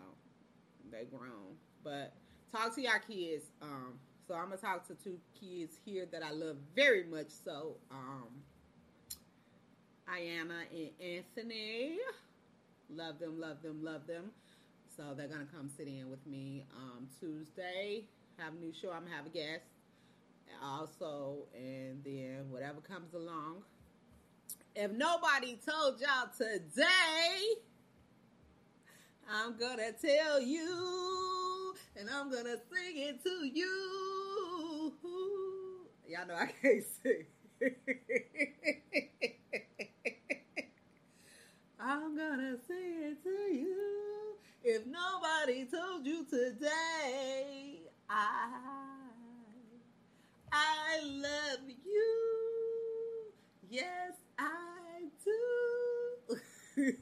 they 0.92 1.06
grown. 1.06 1.56
But 1.84 2.14
talk 2.52 2.76
to 2.76 2.82
your 2.82 3.00
kids. 3.00 3.46
Um, 3.62 3.94
so 4.28 4.36
I'm 4.36 4.46
gonna 4.46 4.58
talk 4.58 4.88
to 4.88 4.96
two 4.96 5.20
kids 5.40 5.78
here 5.86 6.06
that 6.12 6.24
I 6.24 6.32
love 6.32 6.58
very 6.76 7.04
much. 7.04 7.30
So, 7.44 7.76
um, 7.90 8.28
Ayana 10.08 10.66
and 10.72 10.90
Anthony, 11.02 11.98
love 12.90 13.20
them, 13.20 13.40
love 13.40 13.62
them, 13.62 13.84
love 13.84 14.08
them. 14.08 14.32
So 14.96 15.14
they're 15.16 15.28
gonna 15.28 15.48
come 15.54 15.70
sit 15.70 15.88
in 15.88 16.10
with 16.10 16.26
me 16.28 16.66
um, 16.78 17.08
Tuesday. 17.20 18.04
Have 18.38 18.54
a 18.54 18.58
new 18.58 18.74
show. 18.74 18.92
I'm 18.92 19.04
gonna 19.04 19.16
have 19.16 19.26
a 19.26 19.30
guest 19.30 19.64
also, 20.64 21.38
and 21.56 22.04
then 22.04 22.50
whatever 22.50 22.82
comes 22.82 23.14
along. 23.14 23.64
If 24.76 24.92
nobody 24.92 25.58
told 25.66 26.00
y'all 26.00 26.30
today, 26.38 27.56
I'm 29.30 29.58
gonna 29.58 29.92
tell 29.94 30.42
you, 30.42 31.11
and 31.96 32.10
I'm 32.10 32.32
gonna 32.32 32.58
sing 32.72 32.98
it 32.98 33.24
to 33.24 33.46
you. 33.48 34.94
Y'all 36.08 36.28
know 36.28 36.36
I 36.36 36.48
can't 36.62 36.84
sing. 37.04 37.26
I'm 41.80 42.16
gonna 42.16 42.58
sing 42.68 43.04
it 43.04 43.24
to 43.24 43.54
you. 43.54 44.36
If 44.64 44.86
nobody 44.86 45.66
told 45.66 46.06
you 46.06 46.26
today, 46.26 47.80
I 48.10 48.50
I 50.52 51.00
love 51.04 51.60
you. 51.68 53.34
Yes, 53.70 54.14
I 54.38 55.10
do. 55.26 56.36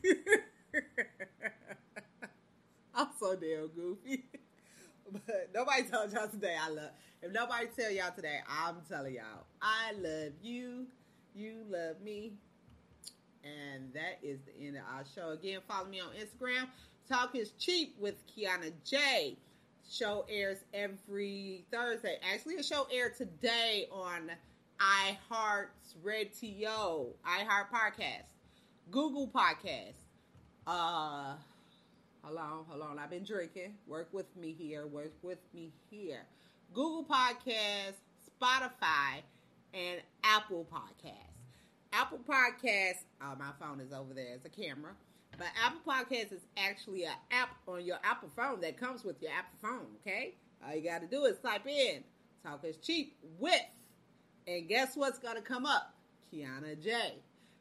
I'm 2.95 3.07
so 3.19 3.35
damn 3.35 3.67
goofy. 3.69 4.25
But 5.11 5.49
nobody 5.53 5.83
told 5.83 6.11
y'all 6.11 6.27
today 6.27 6.55
I 6.59 6.69
love. 6.69 6.91
If 7.21 7.31
nobody 7.31 7.67
tell 7.77 7.91
y'all 7.91 8.11
today, 8.15 8.39
I'm 8.47 8.77
telling 8.89 9.15
y'all 9.15 9.45
I 9.61 9.93
love 9.93 10.33
you. 10.41 10.87
You 11.35 11.63
love 11.69 12.01
me. 12.01 12.33
And 13.43 13.93
that 13.93 14.19
is 14.21 14.39
the 14.41 14.65
end 14.67 14.77
of 14.77 14.83
our 14.93 15.03
show. 15.15 15.31
Again, 15.31 15.59
follow 15.67 15.87
me 15.87 16.01
on 16.01 16.09
Instagram. 16.09 16.67
Talk 17.07 17.35
is 17.35 17.51
cheap 17.57 17.95
with 17.99 18.15
Kiana 18.27 18.71
J. 18.83 19.37
Show 19.89 20.25
airs 20.29 20.59
every 20.73 21.65
Thursday. 21.71 22.17
Actually, 22.31 22.57
the 22.57 22.63
show 22.63 22.85
aired 22.93 23.15
today 23.17 23.87
on 23.91 24.29
iHeart's 24.79 25.95
Red 26.03 26.29
TO, 26.39 27.07
iHeart 27.25 27.69
Podcast, 27.73 28.27
Google 28.91 29.27
Podcast. 29.27 29.95
Uh, 30.67 31.33
hold 32.21 32.37
on, 32.37 32.65
hold 32.67 32.81
on. 32.81 32.99
I've 32.99 33.09
been 33.09 33.23
drinking. 33.23 33.75
Work 33.87 34.09
with 34.11 34.35
me 34.35 34.55
here. 34.57 34.87
Work 34.87 35.13
with 35.21 35.39
me 35.53 35.71
here. 35.89 36.25
Google 36.73 37.03
Podcast, 37.03 37.95
Spotify, 38.41 39.21
and 39.73 40.01
Apple 40.23 40.67
Podcast. 40.71 41.29
Apple 41.91 42.19
Podcast, 42.19 43.03
uh, 43.21 43.35
my 43.37 43.51
phone 43.59 43.79
is 43.79 43.91
over 43.91 44.13
there 44.13 44.35
as 44.35 44.45
a 44.45 44.49
camera. 44.49 44.91
But 45.37 45.47
Apple 45.63 45.79
Podcast 45.87 46.33
is 46.33 46.41
actually 46.57 47.05
an 47.05 47.13
app 47.31 47.49
on 47.67 47.85
your 47.85 47.97
Apple 48.03 48.29
phone 48.35 48.61
that 48.61 48.77
comes 48.77 49.03
with 49.03 49.21
your 49.21 49.31
Apple 49.31 49.57
phone, 49.61 49.87
okay? 50.01 50.35
All 50.65 50.75
you 50.75 50.83
got 50.83 51.01
to 51.01 51.07
do 51.07 51.25
is 51.25 51.37
type 51.39 51.65
in 51.65 52.03
Talk 52.43 52.63
is 52.65 52.77
Cheap 52.77 53.15
with, 53.39 53.53
and 54.47 54.67
guess 54.67 54.95
what's 54.95 55.19
going 55.19 55.35
to 55.35 55.41
come 55.41 55.65
up? 55.65 55.93
Kiana 56.31 56.81
J. 56.81 57.15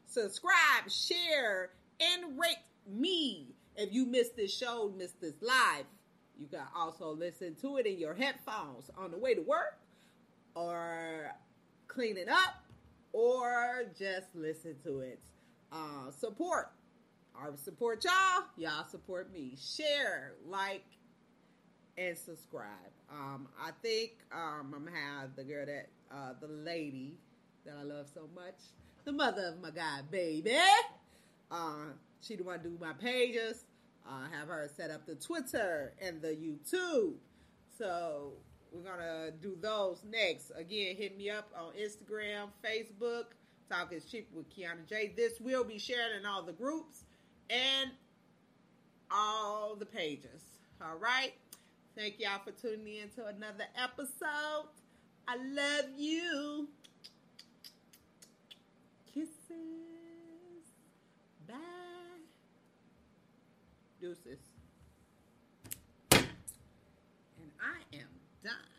Subscribe, 0.05 0.89
share, 0.89 1.71
and 2.01 2.37
rate 2.39 2.57
me. 2.87 3.47
If 3.81 3.93
you 3.93 4.05
missed 4.05 4.35
this 4.35 4.53
show, 4.55 4.93
missed 4.97 5.21
this 5.21 5.35
live, 5.41 5.85
you 6.37 6.47
can 6.47 6.63
also 6.75 7.11
listen 7.11 7.55
to 7.61 7.77
it 7.77 7.85
in 7.85 7.97
your 7.97 8.13
headphones 8.13 8.91
on 8.97 9.09
the 9.09 9.17
way 9.17 9.33
to 9.33 9.41
work 9.41 9.79
or 10.53 11.31
cleaning 11.87 12.27
up 12.27 12.61
or 13.13 13.85
just 13.97 14.27
listen 14.35 14.75
to 14.83 14.99
it. 14.99 15.19
Uh, 15.71 16.11
support. 16.11 16.71
I 17.33 17.47
support 17.55 18.03
y'all. 18.03 18.43
Y'all 18.57 18.85
support 18.85 19.31
me. 19.31 19.53
Share, 19.57 20.33
like, 20.45 20.83
and 21.97 22.17
subscribe. 22.17 22.67
Um, 23.09 23.47
I 23.57 23.71
think 23.81 24.11
um, 24.33 24.73
I'm 24.75 24.83
gonna 24.83 24.97
have 24.97 25.37
the 25.37 25.45
girl 25.45 25.65
that, 25.65 25.87
uh, 26.13 26.33
the 26.41 26.47
lady 26.47 27.13
that 27.65 27.75
I 27.79 27.83
love 27.83 28.07
so 28.13 28.27
much, 28.35 28.55
the 29.05 29.13
mother 29.13 29.53
of 29.55 29.61
my 29.61 29.71
guy, 29.71 30.01
baby. 30.11 30.57
Uh, 31.49 31.93
she 32.21 32.35
the 32.35 32.43
one 32.43 32.59
do 32.61 32.77
my 32.79 32.93
pages. 32.93 33.63
Uh, 34.09 34.27
have 34.31 34.47
her 34.47 34.67
set 34.75 34.89
up 34.89 35.05
the 35.05 35.13
Twitter 35.13 35.93
and 36.01 36.19
the 36.19 36.29
YouTube. 36.29 37.13
So 37.77 38.33
we're 38.71 38.81
gonna 38.81 39.31
do 39.31 39.55
those 39.61 40.01
next. 40.09 40.51
Again, 40.55 40.95
hit 40.95 41.15
me 41.15 41.29
up 41.29 41.51
on 41.55 41.73
Instagram, 41.73 42.47
Facebook. 42.65 43.25
Talk 43.69 43.93
is 43.93 44.05
cheap 44.05 44.29
with 44.33 44.49
Kiana 44.49 44.87
J. 44.87 45.13
This 45.15 45.39
will 45.39 45.63
be 45.63 45.77
shared 45.77 46.15
in 46.19 46.25
all 46.25 46.41
the 46.41 46.53
groups 46.53 47.03
and 47.51 47.91
all 49.11 49.75
the 49.75 49.85
pages. 49.85 50.41
All 50.81 50.97
right. 50.97 51.33
Thank 51.95 52.19
y'all 52.19 52.39
for 52.43 52.51
tuning 52.51 52.95
in 52.95 53.09
to 53.09 53.27
another 53.27 53.65
episode. 53.75 54.69
I 55.27 55.35
love 55.35 55.85
you. 55.97 56.67
Kisses. 59.13 59.27
Bye. 61.47 61.78
Deuces. 64.01 64.39
And 66.11 67.51
I 67.59 67.97
am 67.97 68.07
done. 68.43 68.78